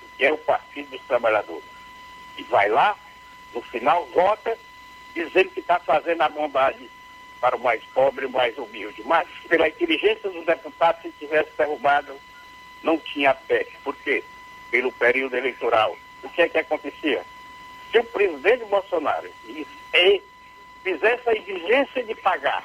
[0.02, 1.64] o que é o Partido dos Trabalhadores.
[2.36, 2.96] E vai lá,
[3.54, 4.56] no final vota,
[5.14, 6.88] dizendo que está fazendo a bondade
[7.40, 9.02] para o mais pobre e o mais humilde.
[9.04, 12.14] Mas, pela inteligência dos deputados, se tivesse derrubado,
[12.82, 13.76] não tinha PEC.
[13.82, 14.22] Por quê?
[14.70, 15.96] Pelo período eleitoral.
[16.22, 17.24] O que é que acontecia?
[17.90, 19.30] Se o presidente Bolsonaro
[20.82, 22.64] fizesse a exigência de pagar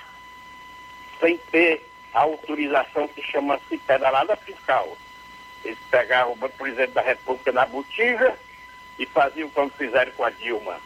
[1.20, 1.84] sem ter
[2.16, 4.98] a autorização que chama-se pedalada fiscal,
[5.66, 8.40] eles pegavam o presidente da República na botija
[8.98, 10.80] e faziam como fizeram com a Dilma.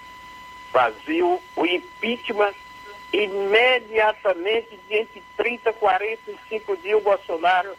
[0.71, 2.55] Faziam o impeachment
[3.13, 7.75] imediatamente, de entre 30 e 45 dias, o Bolsonaro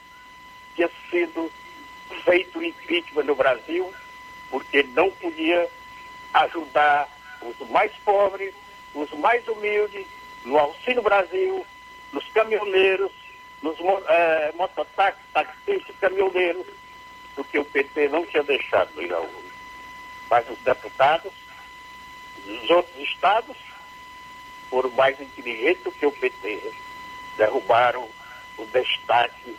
[0.76, 1.50] tinha sido
[2.24, 3.92] feito o impeachment no Brasil,
[4.48, 5.68] porque ele não podia
[6.34, 7.08] ajudar
[7.42, 8.54] os mais pobres,
[8.94, 10.06] os mais humildes,
[10.44, 11.66] no Auxílio Brasil,
[12.12, 13.10] nos caminhoneiros,
[13.62, 13.76] nos
[14.08, 16.66] é, mototáxis, taxistas, caminhoneiros,
[17.34, 19.28] porque o PT não tinha deixado ir ao
[20.28, 21.32] Mas os deputados
[22.44, 23.56] dos outros estados
[24.68, 26.72] foram mais inteligentes do que o PT.
[27.36, 28.08] Derrubaram
[28.56, 29.56] o destaque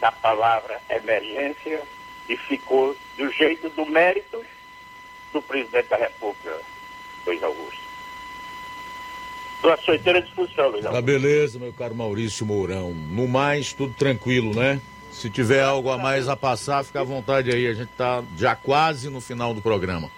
[0.00, 1.82] da palavra emergência
[2.28, 4.44] e ficou do jeito do mérito
[5.32, 6.60] do presidente da República,
[7.26, 7.81] Luiz Augusto.
[9.62, 11.04] Estou à sua inteira disposição, Luiz Tá Augusto.
[11.06, 12.90] beleza, meu caro Maurício Mourão.
[12.90, 14.80] No mais, tudo tranquilo, né?
[15.12, 17.68] Se tiver algo a mais a passar, fica à vontade aí.
[17.68, 20.10] A gente tá já quase no final do programa.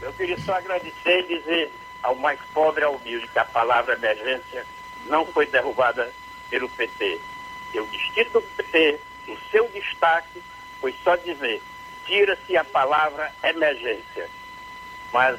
[0.00, 1.72] Eu queria só agradecer e dizer
[2.02, 4.64] ao mais pobre e ao humilde que a palavra emergência
[5.10, 6.10] não foi derrubada
[6.48, 7.20] pelo PT.
[7.70, 10.40] Que o distrito do PT, o seu destaque
[10.80, 11.60] foi só dizer,
[12.06, 14.26] tira-se a palavra emergência.
[15.12, 15.38] Mas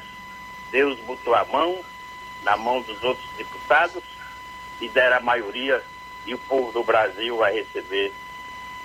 [0.70, 1.80] Deus botou a mão
[2.46, 4.02] na mão dos outros deputados
[4.80, 5.82] e deram a maioria
[6.24, 8.12] e o povo do Brasil vai receber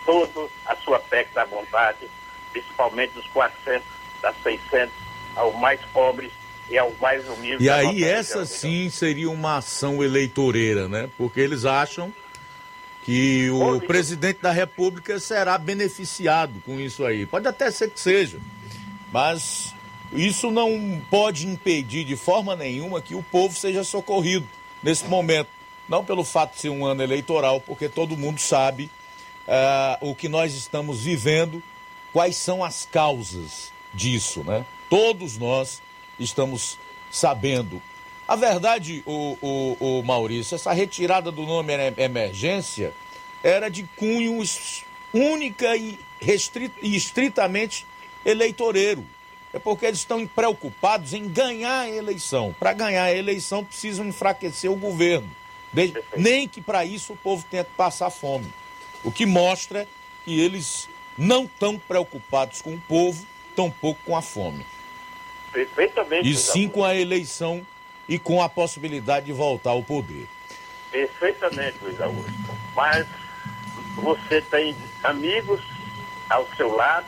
[0.03, 2.09] toda a sua PEC da vontade,
[2.51, 3.83] principalmente dos 400,
[4.19, 4.91] das 600
[5.35, 6.31] aos mais pobres
[6.69, 7.65] e aos mais humildes.
[7.65, 11.07] E aí, essa sim seria uma ação eleitoreira, né?
[11.15, 12.11] Porque eles acham
[13.03, 17.25] que o presidente da República será beneficiado com isso aí.
[17.27, 18.39] Pode até ser que seja,
[19.11, 19.75] mas
[20.13, 24.47] isso não pode impedir de forma nenhuma que o povo seja socorrido
[24.83, 25.49] nesse momento.
[25.87, 28.89] Não pelo fato de ser um ano eleitoral, porque todo mundo sabe
[29.47, 31.61] ah, o que nós estamos vivendo,
[32.13, 34.65] quais são as causas disso, né?
[34.89, 35.81] Todos nós
[36.19, 36.77] estamos
[37.09, 37.81] sabendo.
[38.27, 42.93] A verdade, o, o, o Maurício, essa retirada do nome em- emergência
[43.43, 44.41] era de cunho
[45.13, 47.85] única e, restri- e estritamente
[48.23, 49.05] eleitoreiro.
[49.53, 52.55] É porque eles estão preocupados em ganhar a eleição.
[52.57, 55.29] Para ganhar a eleição, precisam enfraquecer o governo.
[55.73, 58.51] De- Nem que para isso o povo tenha que passar fome.
[59.03, 59.87] O que mostra
[60.23, 60.87] que eles
[61.17, 63.25] não estão preocupados com o povo,
[63.55, 64.65] tampouco com a fome.
[65.51, 66.29] Perfeitamente.
[66.29, 67.65] E sim com a eleição
[68.07, 70.27] e com a possibilidade de voltar ao poder.
[70.91, 72.31] Perfeitamente, Luiz Augusto.
[72.75, 73.05] Mas
[73.95, 75.61] você tem amigos
[76.29, 77.07] ao seu lado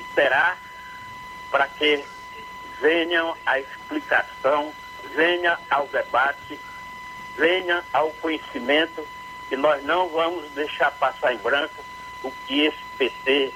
[0.00, 0.56] e terá
[1.52, 2.02] para que
[2.80, 4.72] venham a explicação,
[5.14, 6.58] venha ao debate,
[7.36, 9.06] venha ao conhecimento
[9.48, 11.84] que nós não vamos deixar passar em branco
[12.22, 13.52] o que esse PT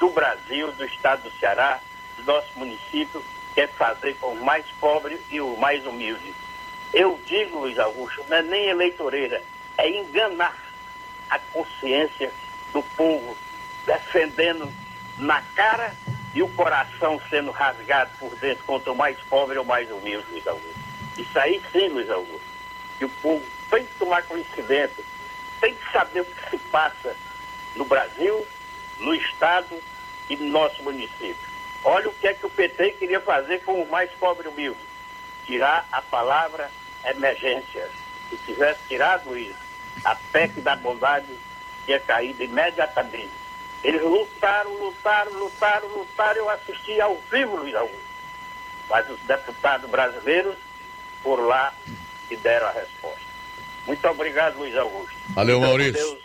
[0.00, 1.80] do Brasil, do estado do Ceará,
[2.16, 3.24] do nosso município,
[3.54, 6.34] quer fazer com o mais pobre e o mais humilde.
[6.92, 9.40] Eu digo, Luiz Augusto, não é nem eleitoreira,
[9.78, 10.56] é enganar
[11.28, 12.32] a consciência
[12.72, 13.36] do povo,
[13.86, 14.70] defendendo
[15.16, 15.94] na cara
[16.34, 20.46] e o coração sendo rasgado por dentro contra o mais pobre ou mais humilde, Luiz
[20.46, 20.78] Augusto.
[21.18, 22.46] Isso aí sim, Luiz Augusto,
[22.98, 25.04] que o povo tem que tomar conhecimento,
[25.60, 27.16] tem que saber o que se passa
[27.74, 28.46] no Brasil,
[28.98, 29.80] no Estado
[30.28, 31.50] e no nosso município.
[31.82, 34.80] Olha o que é que o PT queria fazer com o mais pobre e humilde.
[35.46, 36.70] Tirar a palavra
[37.04, 37.88] emergência.
[38.28, 39.58] Se tivesse tirado isso,
[40.04, 41.26] a PEC da bondade
[41.84, 43.39] tinha caído imediatamente.
[43.82, 46.36] Eles lutaram, lutaram, lutaram, lutaram.
[46.38, 48.10] Eu assisti ao vivo, Luiz Augusto.
[48.88, 50.56] Mas os deputados brasileiros
[51.22, 51.72] foram lá
[52.30, 53.20] e deram a resposta.
[53.86, 55.14] Muito obrigado, Luiz Augusto.
[55.30, 55.92] Valeu, Maurício.
[55.94, 56.18] Deus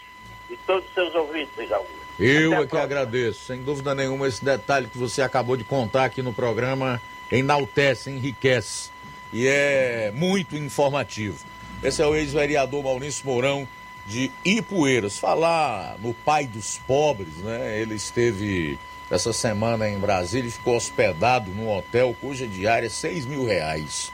[0.49, 2.05] E todos os seus ouvintes, Luiz Augusto.
[2.19, 3.45] Eu é que agradeço.
[3.45, 7.01] Sem dúvida nenhuma, esse detalhe que você acabou de contar aqui no programa
[7.31, 8.89] enaltece, enriquece
[9.33, 11.37] e é muito informativo.
[11.83, 13.67] Esse é o ex-vereador Maurício Mourão
[14.05, 15.17] de Ipueiras.
[15.17, 17.79] Falar no pai dos pobres, né?
[17.79, 18.77] Ele esteve
[19.09, 24.11] essa semana em Brasília e ficou hospedado num hotel cuja diária é 6 mil reais.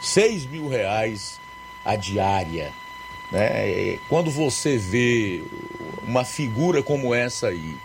[0.00, 1.40] 6 mil reais
[1.84, 2.72] a diária.
[3.30, 3.98] Né?
[4.08, 5.42] Quando você vê
[6.06, 7.76] uma figura como essa aí,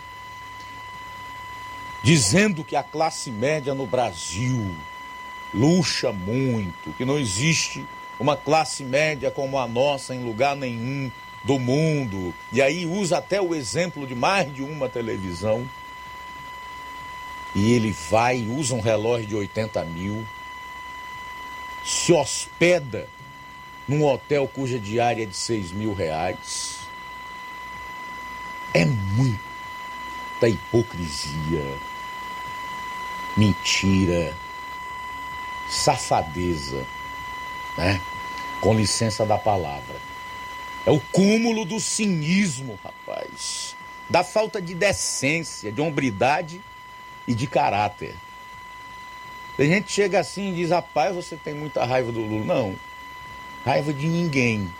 [2.02, 4.76] dizendo que a classe média no Brasil
[5.54, 7.84] luxa muito, que não existe
[8.18, 11.10] uma classe média como a nossa em lugar nenhum
[11.44, 15.68] do mundo, e aí usa até o exemplo de mais de uma televisão,
[17.54, 20.26] e ele vai usa um relógio de 80 mil,
[21.84, 23.08] se hospeda
[23.88, 26.80] num hotel cuja diária é de 6 mil reais.
[28.74, 31.64] É muita hipocrisia,
[33.34, 34.36] mentira,
[35.68, 36.84] safadeza,
[37.78, 38.00] né?
[38.60, 39.96] Com licença da palavra.
[40.84, 43.76] É o cúmulo do cinismo, rapaz.
[44.10, 46.60] Da falta de decência, de hombridade
[47.26, 48.14] e de caráter.
[49.56, 52.44] Tem gente que chega assim e diz, rapaz, você tem muita raiva do Lula.
[52.44, 52.76] Não,
[53.64, 54.72] raiva de ninguém.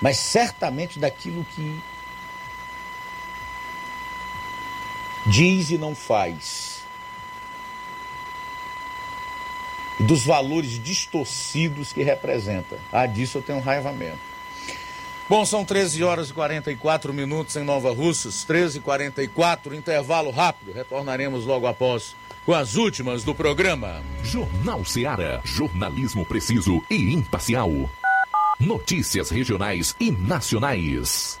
[0.00, 1.80] Mas certamente daquilo que
[5.26, 6.79] diz e não faz.
[10.00, 12.76] Dos valores distorcidos que representa.
[12.92, 14.18] Ah, disso eu tenho raiva mesmo.
[15.28, 20.72] Bom, são 13 horas e 44 minutos em Nova Russas, 13 e 44 intervalo rápido.
[20.72, 24.02] Retornaremos logo após com as últimas do programa.
[24.24, 25.40] Jornal Seara.
[25.44, 27.70] Jornalismo preciso e imparcial.
[28.58, 31.40] Notícias regionais e nacionais.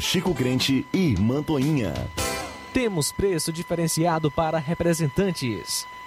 [0.00, 1.94] Chico Crente e Mantoinha.
[2.72, 5.86] Temos preço diferenciado para representantes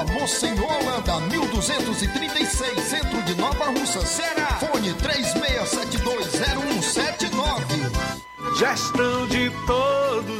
[0.00, 4.58] Rua Monsenhor Holanda, 1236, centro de Nova Russa, Ceará.
[4.58, 7.90] Fone 36720179.
[8.56, 10.39] Gestão de todos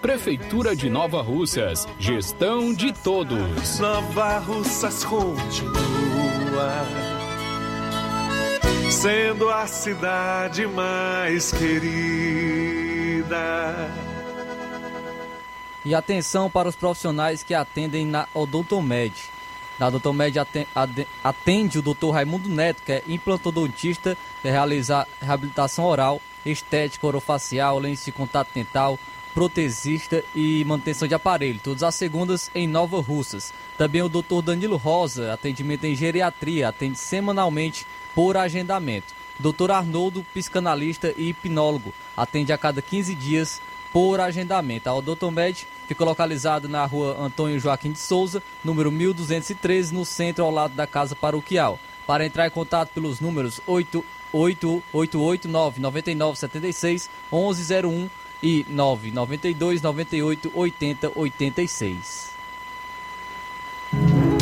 [0.00, 3.78] Prefeitura de Nova Russas, gestão de todos.
[3.78, 6.84] Nova Russas continua
[8.90, 13.30] sendo a cidade mais querida.
[15.84, 19.14] E atenção para os profissionais que atendem na Odontomed.
[19.78, 20.38] Na Odontomed
[21.22, 22.10] atende o Dr.
[22.12, 28.98] Raimundo Neto, que é implantodontista, que realiza reabilitação oral, estética, orofacial, lente de contato dental,
[29.34, 33.52] protesista e manutenção de aparelho, todas as segundas em Nova Russas.
[33.78, 34.42] Também o Dr.
[34.44, 39.14] Danilo Rosa, atendimento em geriatria, atende semanalmente por agendamento.
[39.38, 39.70] Dr.
[39.70, 43.60] Arnoldo, psicanalista e hipnólogo, atende a cada 15 dias
[43.92, 44.88] por agendamento.
[44.88, 50.50] A Odontomed fica localizada na rua Antônio Joaquim de Souza, número 1213, no centro ao
[50.50, 51.78] lado da Casa Paroquial.
[52.06, 58.08] Para entrar em contato pelos números 8 8889 9976 1101
[58.42, 62.30] e 992 98 80 86.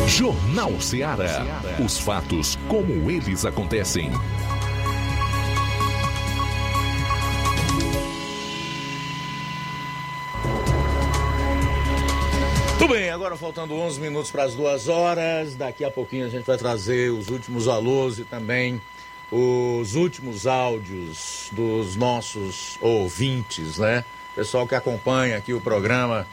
[0.07, 1.61] Jornal Ceará.
[1.85, 4.11] Os fatos como eles acontecem.
[12.79, 15.55] Tudo bem, agora faltando 11 minutos para as duas horas.
[15.55, 18.81] Daqui a pouquinho a gente vai trazer os últimos alôs e também
[19.31, 24.05] os últimos áudios dos nossos ouvintes, né?
[24.35, 26.27] Pessoal que acompanha aqui o programa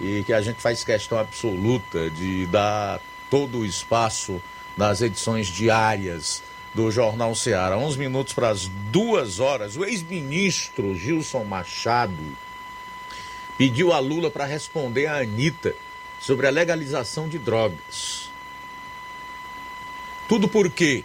[0.00, 4.42] e que a gente faz questão absoluta de dar todo o espaço
[4.76, 6.42] nas edições diárias
[6.74, 7.76] do Jornal Ceará.
[7.76, 9.76] 11 minutos para as duas horas.
[9.76, 12.36] O ex-ministro Gilson Machado
[13.58, 15.74] pediu a Lula para responder a Anitta
[16.18, 18.30] sobre a legalização de drogas.
[20.28, 21.04] Tudo porque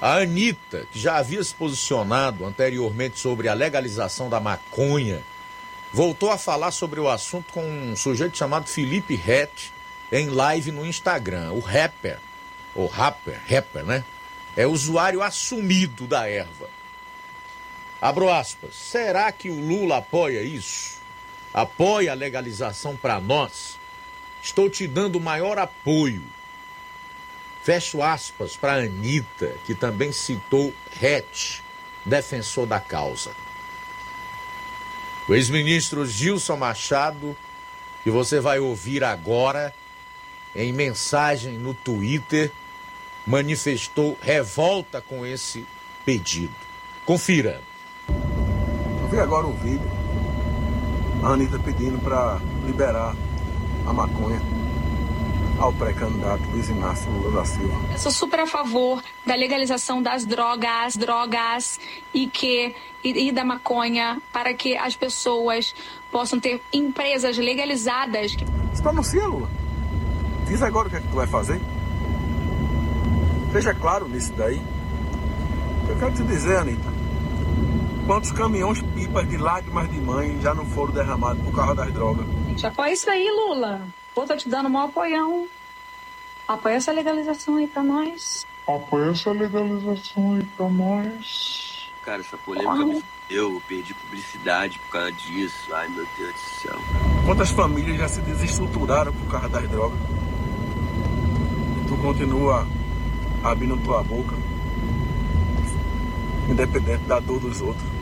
[0.00, 5.22] a Anitta, que já havia se posicionado anteriormente sobre a legalização da maconha,
[5.92, 9.72] voltou a falar sobre o assunto com um sujeito chamado Felipe Rett
[10.12, 11.52] em live no Instagram.
[11.52, 12.18] O rapper,
[12.74, 14.04] ou rapper, rapper, né?
[14.56, 16.68] É usuário assumido da erva.
[18.00, 18.74] Abro aspas.
[18.74, 21.00] Será que o Lula apoia isso?
[21.52, 23.78] Apoia a legalização para nós?
[24.42, 26.22] Estou te dando maior apoio.
[27.66, 30.72] Fecho aspas para Anitta, que também citou
[31.02, 31.62] Hatch,
[32.04, 33.32] defensor da causa.
[35.28, 37.36] O ex-ministro Gilson Machado,
[38.04, 39.74] que você vai ouvir agora,
[40.54, 42.52] em mensagem no Twitter,
[43.26, 45.66] manifestou revolta com esse
[46.04, 46.54] pedido.
[47.04, 47.60] Confira.
[48.08, 49.90] Eu vi agora um vídeo,
[51.20, 53.16] a Anitta pedindo para liberar
[53.84, 54.40] a maconha
[55.58, 57.92] ao pré-candidato Luiz Inácio Lula da Silva.
[57.92, 61.80] Eu sou super a favor da legalização das drogas, drogas
[62.12, 65.74] e que e, e da maconha para que as pessoas
[66.10, 68.36] possam ter empresas legalizadas.
[68.74, 69.48] Se pronuncia, Lula.
[70.46, 71.60] Diz agora o que é que tu vai fazer.
[73.52, 74.60] Seja claro nisso daí.
[75.88, 76.92] Eu quero te dizer, Anitta,
[78.06, 82.26] quantos caminhões pipas de lágrimas de mãe já não foram derramados por causa das drogas?
[82.48, 83.82] Gente, apoia isso aí, Lula.
[84.16, 85.46] Pô, tô te dando um maior apoião.
[86.48, 88.46] Apoia essa legalização aí pra nós.
[88.66, 91.92] Apoia essa legalização aí pra nós.
[92.02, 93.04] Cara, essa polêmica me fudeu.
[93.28, 95.74] Eu perdi publicidade por causa disso.
[95.74, 96.78] Ai, meu Deus do céu.
[97.26, 99.98] Quantas famílias já se desestruturaram por causa das drogas?
[101.86, 102.66] Tu continua
[103.44, 104.34] abrindo tua boca,
[106.48, 107.95] independente da dor dos outros.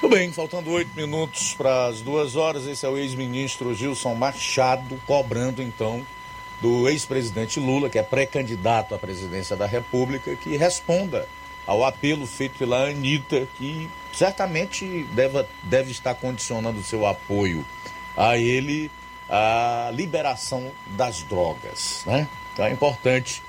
[0.00, 4.96] Tudo bem, faltando oito minutos para as duas horas, esse é o ex-ministro Gilson Machado
[5.04, 6.06] cobrando então
[6.60, 11.28] do ex-presidente Lula, que é pré-candidato à presidência da República, que responda
[11.66, 17.66] ao apelo feito pela Anitta, que certamente deve, deve estar condicionando seu apoio
[18.16, 18.92] a ele
[19.28, 22.04] a liberação das drogas.
[22.06, 22.28] Né?
[22.52, 23.42] Então é importante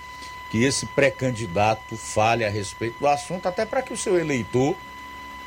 [0.49, 4.75] que esse pré-candidato fale a respeito do assunto, até para que o seu eleitor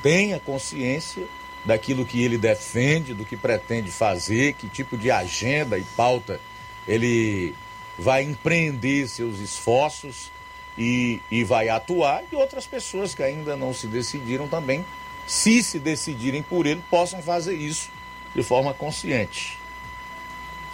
[0.03, 1.27] tenha consciência
[1.65, 6.41] daquilo que ele defende, do que pretende fazer, que tipo de agenda e pauta
[6.87, 7.55] ele
[7.99, 10.31] vai empreender seus esforços
[10.77, 14.85] e, e vai atuar, e outras pessoas que ainda não se decidiram também,
[15.27, 17.91] se se decidirem por ele, possam fazer isso
[18.35, 19.59] de forma consciente,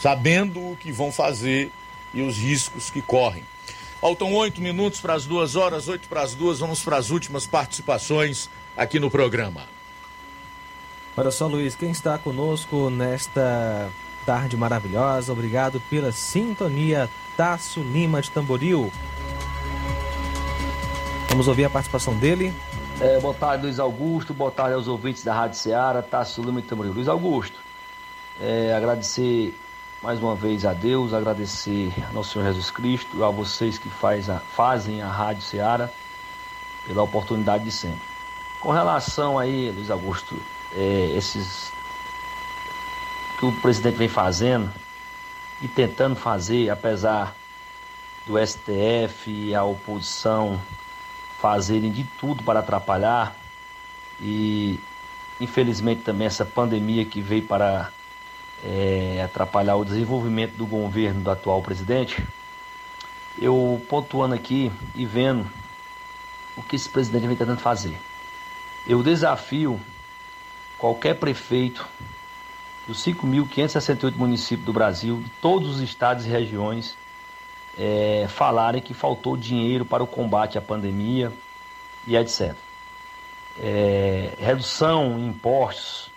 [0.01, 1.71] sabendo o que vão fazer
[2.15, 3.45] e os riscos que correm.
[4.01, 7.47] Faltam oito minutos para as duas horas, oito para as duas, vamos para as últimas
[7.47, 8.49] participações
[8.79, 9.63] aqui no programa.
[11.17, 13.91] Olha só, Luiz, quem está conosco nesta
[14.25, 18.93] tarde maravilhosa, obrigado pela sintonia, Tasso Lima de Tamboril.
[21.29, 22.55] Vamos ouvir a participação dele.
[23.01, 24.33] É, boa tarde, Luiz Augusto.
[24.33, 26.93] Boa tarde aos ouvintes da Rádio Ceará, Tasso Lima de Tamboril.
[26.93, 27.59] Luiz Augusto,
[28.41, 29.59] é, agradecer
[30.01, 34.31] mais uma vez a Deus, agradecer ao nosso Senhor Jesus Cristo, a vocês que faz
[34.31, 35.91] a, fazem a Rádio Ceará,
[36.87, 38.08] pela oportunidade de sempre.
[38.61, 40.37] Com relação aí, Luiz Augusto,
[40.75, 41.73] é, esses
[43.39, 44.73] que o presidente vem fazendo
[45.63, 47.37] e tentando fazer, apesar
[48.27, 50.61] do STF e a oposição
[51.39, 53.35] fazerem de tudo para atrapalhar
[54.21, 54.81] e
[55.41, 57.93] infelizmente também essa pandemia que veio para
[58.65, 62.27] é, atrapalhar o desenvolvimento do governo do atual presidente,
[63.41, 65.49] eu pontuando aqui e vendo
[66.57, 67.97] o que esse presidente vem tentando fazer.
[68.89, 69.79] Eu desafio
[70.79, 71.87] qualquer prefeito
[72.87, 76.97] dos 5.568 municípios do Brasil, de todos os estados e regiões,
[77.79, 81.31] é, falarem que faltou dinheiro para o combate à pandemia
[82.07, 82.55] e etc.
[83.61, 86.11] É, redução em impostos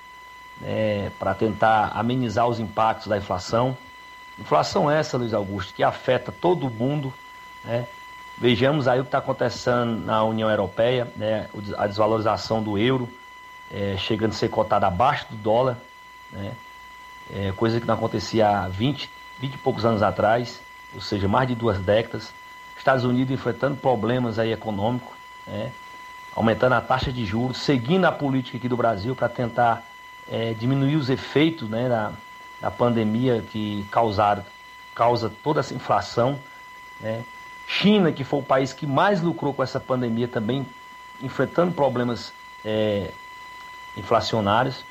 [0.64, 3.78] é, para tentar amenizar os impactos da inflação.
[4.40, 7.14] Inflação essa, Luiz Augusto, que afeta todo mundo.
[7.66, 7.86] Né?
[8.42, 11.48] Vejamos aí o que está acontecendo na União Europeia, né?
[11.78, 13.08] a desvalorização do euro,
[13.72, 15.78] é, chegando a ser cotada abaixo do dólar,
[16.32, 16.52] né?
[17.32, 20.60] é, coisa que não acontecia há 20, 20 e poucos anos atrás,
[20.92, 22.34] ou seja, mais de duas décadas.
[22.76, 25.16] Estados Unidos enfrentando problemas aí econômicos,
[25.46, 25.72] né?
[26.36, 29.84] aumentando a taxa de juros, seguindo a política aqui do Brasil para tentar
[30.28, 32.12] é, diminuir os efeitos né, da,
[32.60, 34.44] da pandemia que causaram,
[34.96, 36.40] causa toda essa inflação.
[37.00, 37.24] Né?
[37.72, 40.68] China, que foi o país que mais lucrou com essa pandemia, também
[41.24, 42.34] enfrentando problemas
[42.66, 43.12] é,
[43.96, 44.84] inflacionários.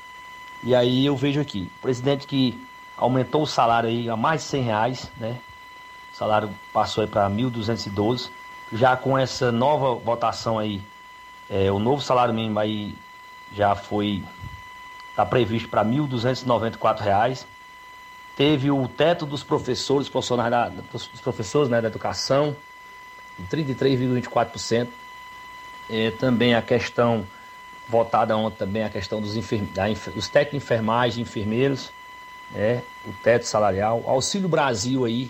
[0.63, 2.59] E aí eu vejo aqui, o presidente que
[2.97, 5.37] aumentou o salário aí a mais de 100 reais, né?
[6.11, 8.31] salário passou para 1.212.
[8.73, 10.81] Já com essa nova votação aí,
[11.47, 12.95] é, o novo salário mínimo aí
[13.53, 14.23] já foi
[15.11, 17.45] está previsto para R$ 1.294.
[18.35, 22.55] Teve o teto dos professores, profissionais da, dos professores né, da educação,
[23.49, 24.87] 33,24%.
[25.89, 27.25] É, também a questão
[27.91, 29.69] votada ontem também a questão dos, enferme,
[30.15, 31.91] dos técnicos enfermeiros,
[32.51, 35.29] né, o teto salarial, Auxílio Brasil aí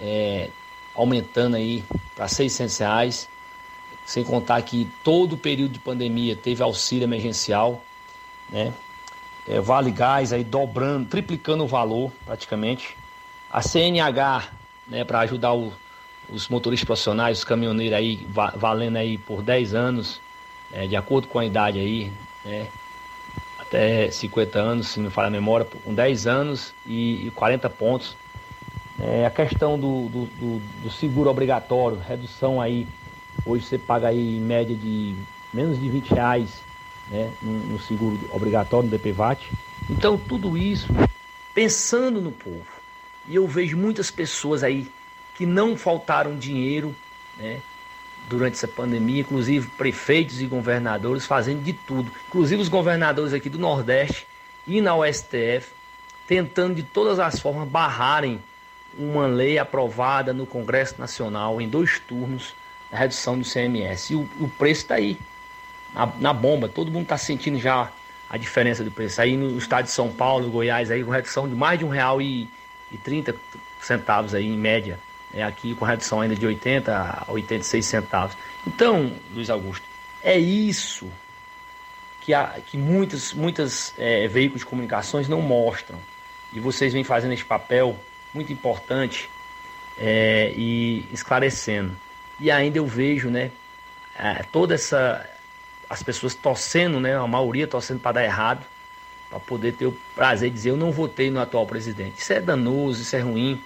[0.00, 0.50] é,
[0.94, 1.84] aumentando aí
[2.14, 3.28] para 600 reais,
[4.06, 7.82] sem contar que todo o período de pandemia teve auxílio emergencial,
[8.48, 8.72] né?
[9.48, 12.96] É, vale Gás aí dobrando, triplicando o valor praticamente.
[13.50, 14.48] A CNH,
[14.86, 15.72] né, para ajudar o,
[16.32, 20.20] os motoristas profissionais, os caminhoneiros aí, va valendo aí por 10 anos,
[20.70, 22.12] né, de acordo com a idade aí,
[22.44, 22.66] né,
[23.58, 28.16] até 50 anos, se não falha a memória, com 10 anos e, e 40 pontos.
[28.98, 32.86] É, a questão do, do, do, do, seguro obrigatório, redução aí,
[33.46, 35.14] hoje você paga aí em média de
[35.54, 36.62] menos de 20 reais
[37.10, 39.50] né, no, no seguro obrigatório, no DPVAT.
[39.88, 40.88] Então tudo isso
[41.54, 42.66] pensando no povo.
[43.26, 44.90] E eu vejo muitas pessoas aí
[45.40, 46.94] que não faltaram dinheiro
[47.38, 47.62] né,
[48.28, 52.12] durante essa pandemia, inclusive prefeitos e governadores fazendo de tudo.
[52.28, 54.26] Inclusive os governadores aqui do Nordeste
[54.66, 55.72] e na USTF
[56.26, 58.38] tentando de todas as formas barrarem
[58.98, 62.54] uma lei aprovada no Congresso Nacional em dois turnos,
[62.92, 64.10] a redução do CMS.
[64.10, 65.16] E o, o preço está aí,
[65.94, 66.68] na, na, bomba.
[66.68, 67.90] Todo mundo está sentindo já
[68.28, 69.22] a diferença do preço.
[69.22, 72.20] Aí no estado de São Paulo, Goiás, aí com redução de mais de um real
[72.20, 72.46] e,
[72.92, 73.34] e 30
[73.80, 74.98] centavos aí em média.
[75.32, 78.36] É aqui com redução ainda de 80 a 86 centavos.
[78.66, 79.84] Então, Luiz Augusto,
[80.22, 81.08] é isso
[82.20, 85.98] que, há, que muitos muitas, é, veículos de comunicações não mostram.
[86.52, 87.96] E vocês vêm fazendo esse papel
[88.34, 89.30] muito importante
[89.98, 91.96] é, e esclarecendo.
[92.38, 93.50] E ainda eu vejo, né,
[94.18, 95.28] é, toda essa
[95.88, 98.64] as pessoas torcendo, né, a maioria torcendo para dar errado,
[99.28, 102.20] para poder ter o prazer de dizer eu não votei no atual presidente.
[102.20, 103.60] Isso é danoso, isso é ruim.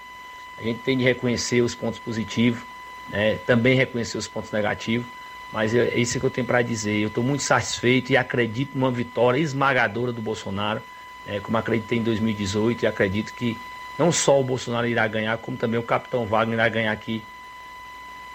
[0.59, 2.63] A gente tem de reconhecer os pontos positivos,
[3.09, 5.07] né, também reconhecer os pontos negativos.
[5.53, 6.99] Mas é isso que eu tenho para dizer.
[6.99, 10.83] Eu estou muito satisfeito e acredito numa vitória esmagadora do Bolsonaro,
[11.27, 13.57] é, como acreditei em 2018 e acredito que
[13.97, 17.23] não só o Bolsonaro irá ganhar, como também o capitão Wagner irá ganhar aqui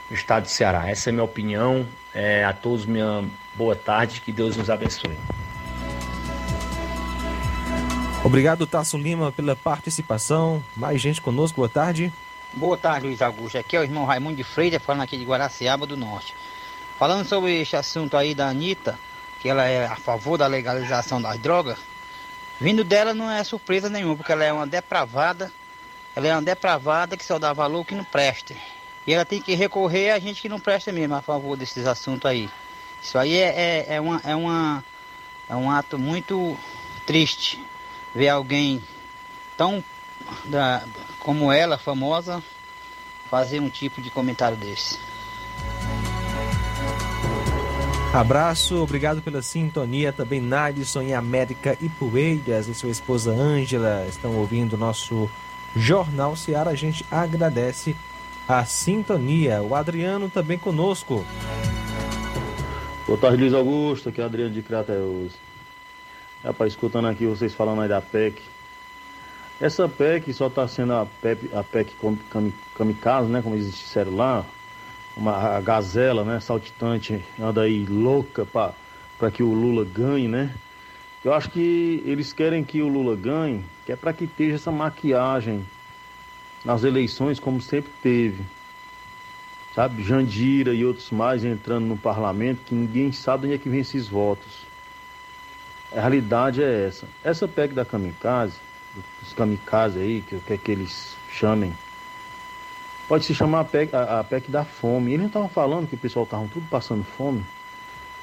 [0.10, 0.90] no estado de Ceará.
[0.90, 1.86] Essa é a minha opinião.
[2.14, 3.24] É, a todos, minha
[3.54, 5.39] boa tarde, que Deus nos abençoe.
[8.24, 10.64] Obrigado, Tasso Lima, pela participação.
[10.76, 12.12] Mais gente conosco, boa tarde.
[12.54, 13.58] Boa tarde, Luiz Augusto.
[13.58, 16.36] Aqui é o irmão Raimundo de Freitas, falando aqui de Guaraciaba do Norte.
[16.98, 19.00] Falando sobre este assunto aí da Anitta,
[19.40, 21.78] que ela é a favor da legalização das drogas,
[22.60, 25.50] Vindo dela não é surpresa nenhuma, porque ela é uma depravada,
[26.14, 28.54] ela é uma depravada que só dá valor que não presta.
[29.08, 32.30] E ela tem que recorrer a gente que não presta mesmo a favor desses assuntos
[32.30, 32.50] aí.
[33.02, 34.84] Isso aí é, é, é, uma, é, uma,
[35.48, 36.58] é um ato muito
[37.06, 37.64] triste
[38.20, 38.82] ver alguém
[39.56, 39.82] tão
[40.44, 40.84] da,
[41.20, 42.44] como ela, famosa,
[43.30, 45.00] fazer um tipo de comentário desse.
[48.14, 50.12] Abraço, obrigado pela sintonia.
[50.12, 55.32] Também Nadson em América e Poeiras e sua esposa Ângela estão ouvindo o nosso
[55.74, 56.72] Jornal Seara.
[56.72, 57.96] A gente agradece
[58.46, 59.62] a sintonia.
[59.62, 61.24] O Adriano também conosco.
[63.08, 64.10] Boa tarde, Luiz Augusto.
[64.10, 65.49] Aqui é o Adriano de Crateus.
[66.44, 68.42] Rapaz, escutando aqui vocês falando aí da PEC.
[69.60, 71.94] Essa PEC só está sendo a PEC, a PEC
[72.76, 73.42] kamikaze, né?
[73.42, 74.46] Como eles disseram lá
[75.18, 80.56] uma gazela, né, saltitante, anda aí louca para que o Lula ganhe, né?
[81.26, 84.72] Eu acho que eles querem que o Lula ganhe, que é para que esteja essa
[84.72, 85.66] maquiagem
[86.64, 88.46] nas eleições, como sempre teve.
[89.76, 93.82] Sabe, Jandira e outros mais entrando no parlamento, que ninguém sabe onde é que vem
[93.82, 94.59] esses votos.
[95.92, 97.08] A realidade é essa.
[97.24, 98.58] Essa PEC da kamikaze,
[99.22, 101.74] dos kamikaze aí, que quer que eles chamem,
[103.10, 105.10] Pode se chamar a PEC, a, a PEC da fome.
[105.10, 107.44] Eles não estavam falando que o pessoal estava tudo passando fome.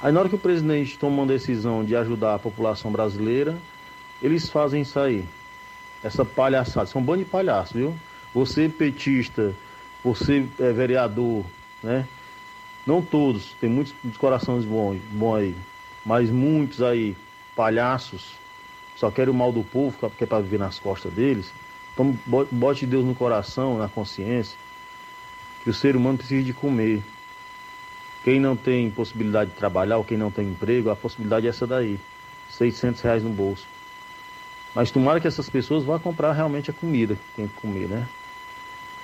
[0.01, 3.59] Aí na hora que o presidente toma uma decisão de ajudar a população brasileira,
[4.22, 5.24] eles fazem isso aí.
[6.05, 6.86] Essa palhaçada.
[6.86, 7.97] São um bando de palhaços, viu?
[8.32, 9.52] Você petista,
[10.05, 11.44] você é vereador,
[11.82, 12.06] né?
[12.86, 15.56] Não todos, tem muitos corações bons, bons aí.
[16.05, 17.16] Mas muitos aí,
[17.56, 18.34] palhaços,
[18.94, 21.52] só querem o mal do povo, que é para viver nas costas deles.
[21.92, 22.16] Então
[22.52, 24.56] bote Deus no coração, na consciência
[25.64, 27.02] que o ser humano precisa de comer.
[28.22, 31.66] Quem não tem possibilidade de trabalhar ou quem não tem emprego, a possibilidade é essa
[31.66, 31.98] daí.
[32.50, 33.66] 600 reais no bolso.
[34.72, 38.06] Mas tomara que essas pessoas vá comprar realmente a comida que tem que comer, né?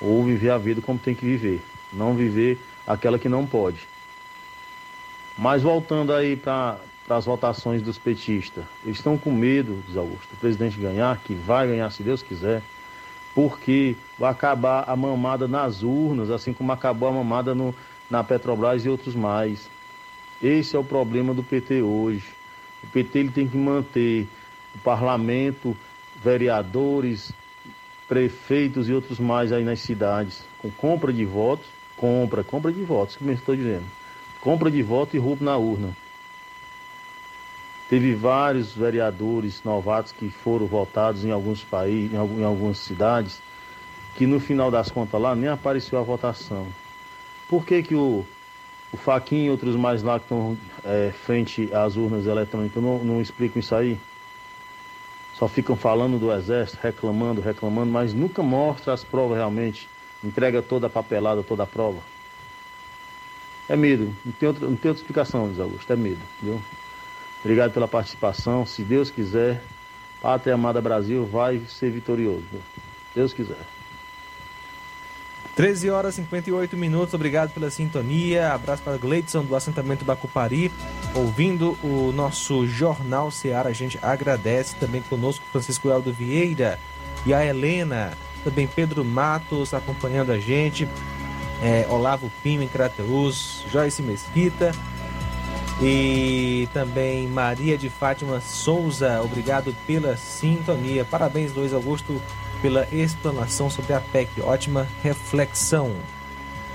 [0.02, 1.62] ou viver a vida como tem que viver,
[1.92, 3.88] não viver aquela que não pode.
[5.38, 10.38] Mas voltando aí para as votações dos petistas, eles estão com medo, diz Augusto, do
[10.38, 12.62] presidente ganhar, que vai ganhar se Deus quiser,
[13.34, 17.74] porque vai acabar a mamada nas urnas, assim como acabou a mamada no,
[18.10, 19.68] na Petrobras e outros mais.
[20.42, 22.24] Esse é o problema do PT hoje.
[22.82, 24.28] O PT ele tem que manter
[24.74, 25.76] o parlamento,
[26.22, 27.32] vereadores,
[28.08, 31.66] prefeitos e outros mais aí nas cidades, com compra de votos,
[31.96, 33.84] compra, compra de votos, como eu estou dizendo.
[34.40, 35.96] Compra de voto e roubo na urna.
[37.93, 43.43] Teve vários vereadores novatos que foram votados em alguns países, em algumas cidades,
[44.16, 46.66] que no final das contas lá nem apareceu a votação.
[47.47, 48.24] Por que, que o,
[48.90, 53.20] o Faquinha e outros mais lá que estão é, frente às urnas eletrônicas não, não
[53.20, 53.98] explicam isso aí?
[55.35, 59.86] Só ficam falando do exército, reclamando, reclamando, mas nunca mostra as provas realmente.
[60.24, 61.98] Entrega toda a papelada, toda a prova.
[63.69, 64.16] É medo.
[64.24, 65.93] Não tem outra, não tem outra explicação, Luiz Augusto.
[65.93, 66.59] É medo, viu?
[67.44, 68.64] Obrigado pela participação.
[68.64, 69.62] Se Deus quiser,
[70.20, 72.44] Pátria Amada Brasil vai ser vitorioso.
[73.14, 73.59] Deus quiser.
[75.56, 78.55] 13 horas e 58 minutos, obrigado pela sintonia.
[78.55, 80.73] Abraço para Gleidson do assentamento Bacupari,
[81.14, 83.69] ouvindo o nosso Jornal Seara.
[83.69, 86.78] A gente agradece também conosco Francisco Eldo Vieira
[87.27, 88.12] e a Helena,
[88.43, 90.89] também Pedro Matos acompanhando a gente,
[91.62, 94.73] é, Olavo Pinho em Crateus, Joyce Mesquita
[95.80, 99.22] e também Maria de Fátima Souza.
[99.22, 101.04] Obrigado pela sintonia.
[101.04, 102.20] Parabéns, Luiz Augusto
[102.60, 104.40] pela explanação sobre a PEC.
[104.40, 105.94] Ótima reflexão.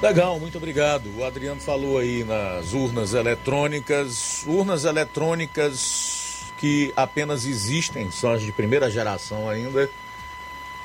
[0.01, 1.09] Legal, muito obrigado.
[1.17, 8.51] O Adriano falou aí nas urnas eletrônicas, urnas eletrônicas que apenas existem, são as de
[8.51, 9.89] primeira geração ainda,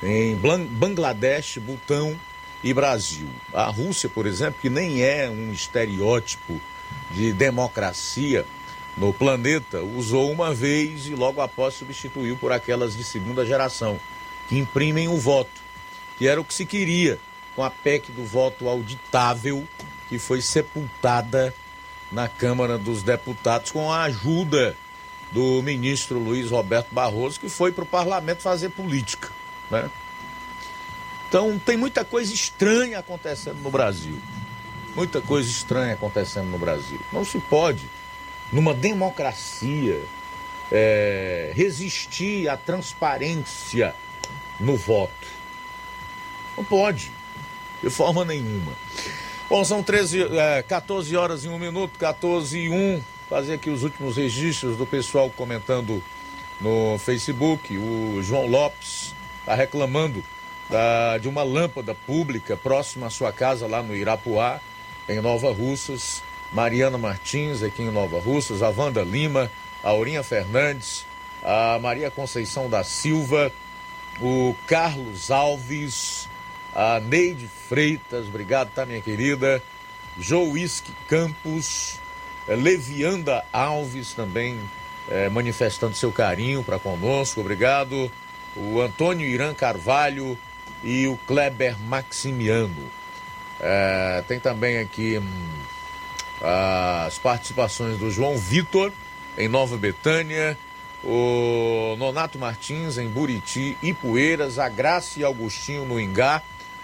[0.01, 2.17] em Bangladesh, Butão
[2.63, 3.27] e Brasil.
[3.53, 6.59] A Rússia, por exemplo, que nem é um estereótipo
[7.11, 8.45] de democracia
[8.97, 13.99] no planeta, usou uma vez e logo após substituiu por aquelas de segunda geração
[14.47, 15.61] que imprimem o voto,
[16.17, 17.19] que era o que se queria
[17.55, 19.67] com a PEC do voto auditável,
[20.09, 21.53] que foi sepultada
[22.11, 24.75] na Câmara dos Deputados com a ajuda
[25.31, 29.29] do ministro Luiz Roberto Barroso, que foi para o parlamento fazer política.
[29.71, 29.89] Né?
[31.27, 34.19] Então tem muita coisa estranha acontecendo no Brasil.
[34.95, 36.99] Muita coisa estranha acontecendo no Brasil.
[37.11, 37.89] Não se pode,
[38.51, 40.01] numa democracia,
[40.71, 43.95] é, resistir à transparência
[44.59, 45.27] no voto.
[46.55, 47.11] Não pode,
[47.81, 48.73] de forma nenhuma.
[49.49, 53.01] Bom, são 13, é, 14 horas e 1 minuto, 14 e 1.
[53.29, 56.03] Fazer aqui os últimos registros do pessoal comentando
[56.61, 57.77] no Facebook.
[57.77, 60.23] O João Lopes está reclamando
[60.69, 64.59] da, de uma lâmpada pública próxima à sua casa lá no Irapuá,
[65.07, 66.23] em Nova Russas.
[66.51, 69.49] Mariana Martins, aqui em Nova Russas, a Wanda Lima,
[69.83, 71.03] a Aurinha Fernandes,
[71.43, 73.51] a Maria Conceição da Silva,
[74.21, 76.29] o Carlos Alves,
[76.75, 79.63] a Neide Freitas, obrigado, tá, minha querida?
[80.19, 81.99] Joisque Campos,
[82.47, 84.59] eh, Levianda Alves também
[85.09, 88.11] é, manifestando seu carinho para conosco, obrigado.
[88.55, 90.37] O Antônio Irã Carvalho
[90.83, 92.91] e o Kleber Maximiano.
[93.65, 98.91] É, tem também aqui hum, as participações do João Vitor
[99.37, 100.57] em Nova Betânia,
[101.01, 106.41] o Nonato Martins em Buriti, Ipueiras, a Graça e Augustinho no Ingá,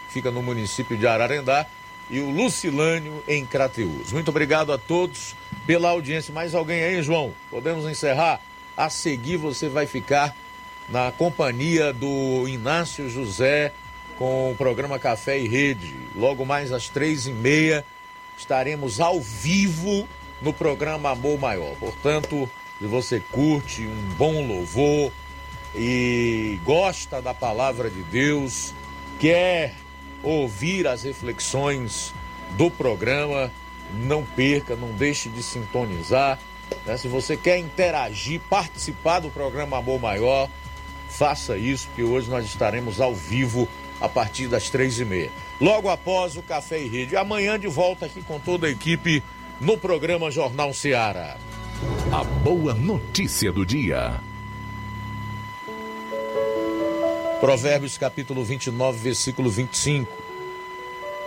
[0.08, 1.66] fica no município de Ararendá,
[2.10, 4.14] e o Lucilânio em Crateus.
[4.14, 5.36] Muito obrigado a todos
[5.68, 6.34] pela audiência.
[6.34, 7.34] Mais alguém aí, João?
[7.52, 8.40] Podemos encerrar?
[8.76, 10.34] A seguir você vai ficar
[10.88, 13.74] na companhia do Inácio José
[14.20, 15.96] com o programa Café e Rede.
[16.14, 17.86] Logo mais às três e meia
[18.38, 20.08] estaremos ao vivo
[20.42, 21.74] no programa Amor Maior.
[21.80, 25.12] Portanto, se você curte um bom louvor
[25.74, 28.74] e gosta da palavra de Deus,
[29.20, 29.74] quer
[30.22, 32.14] ouvir as reflexões
[32.58, 33.50] do programa,
[33.94, 36.38] não perca, não deixe de sintonizar.
[36.86, 36.98] Né?
[36.98, 40.50] Se você quer interagir, participar do programa Amor Maior,
[41.08, 43.68] faça isso, porque hoje nós estaremos ao vivo
[44.00, 45.32] a partir das três e meia.
[45.60, 47.16] Logo após o Café e Rede.
[47.16, 49.24] Amanhã de volta aqui com toda a equipe
[49.60, 51.38] no programa Jornal Seara.
[52.12, 54.20] A boa notícia do dia.
[57.40, 60.12] Provérbios capítulo 29, versículo 25.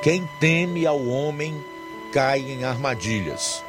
[0.02, 1.64] Quem teme ao homem
[2.12, 3.64] cai em armadilhas,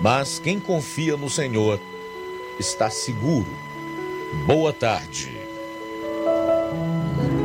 [0.00, 1.80] mas quem confia no Senhor
[2.60, 3.50] está seguro.
[4.46, 5.43] Boa tarde.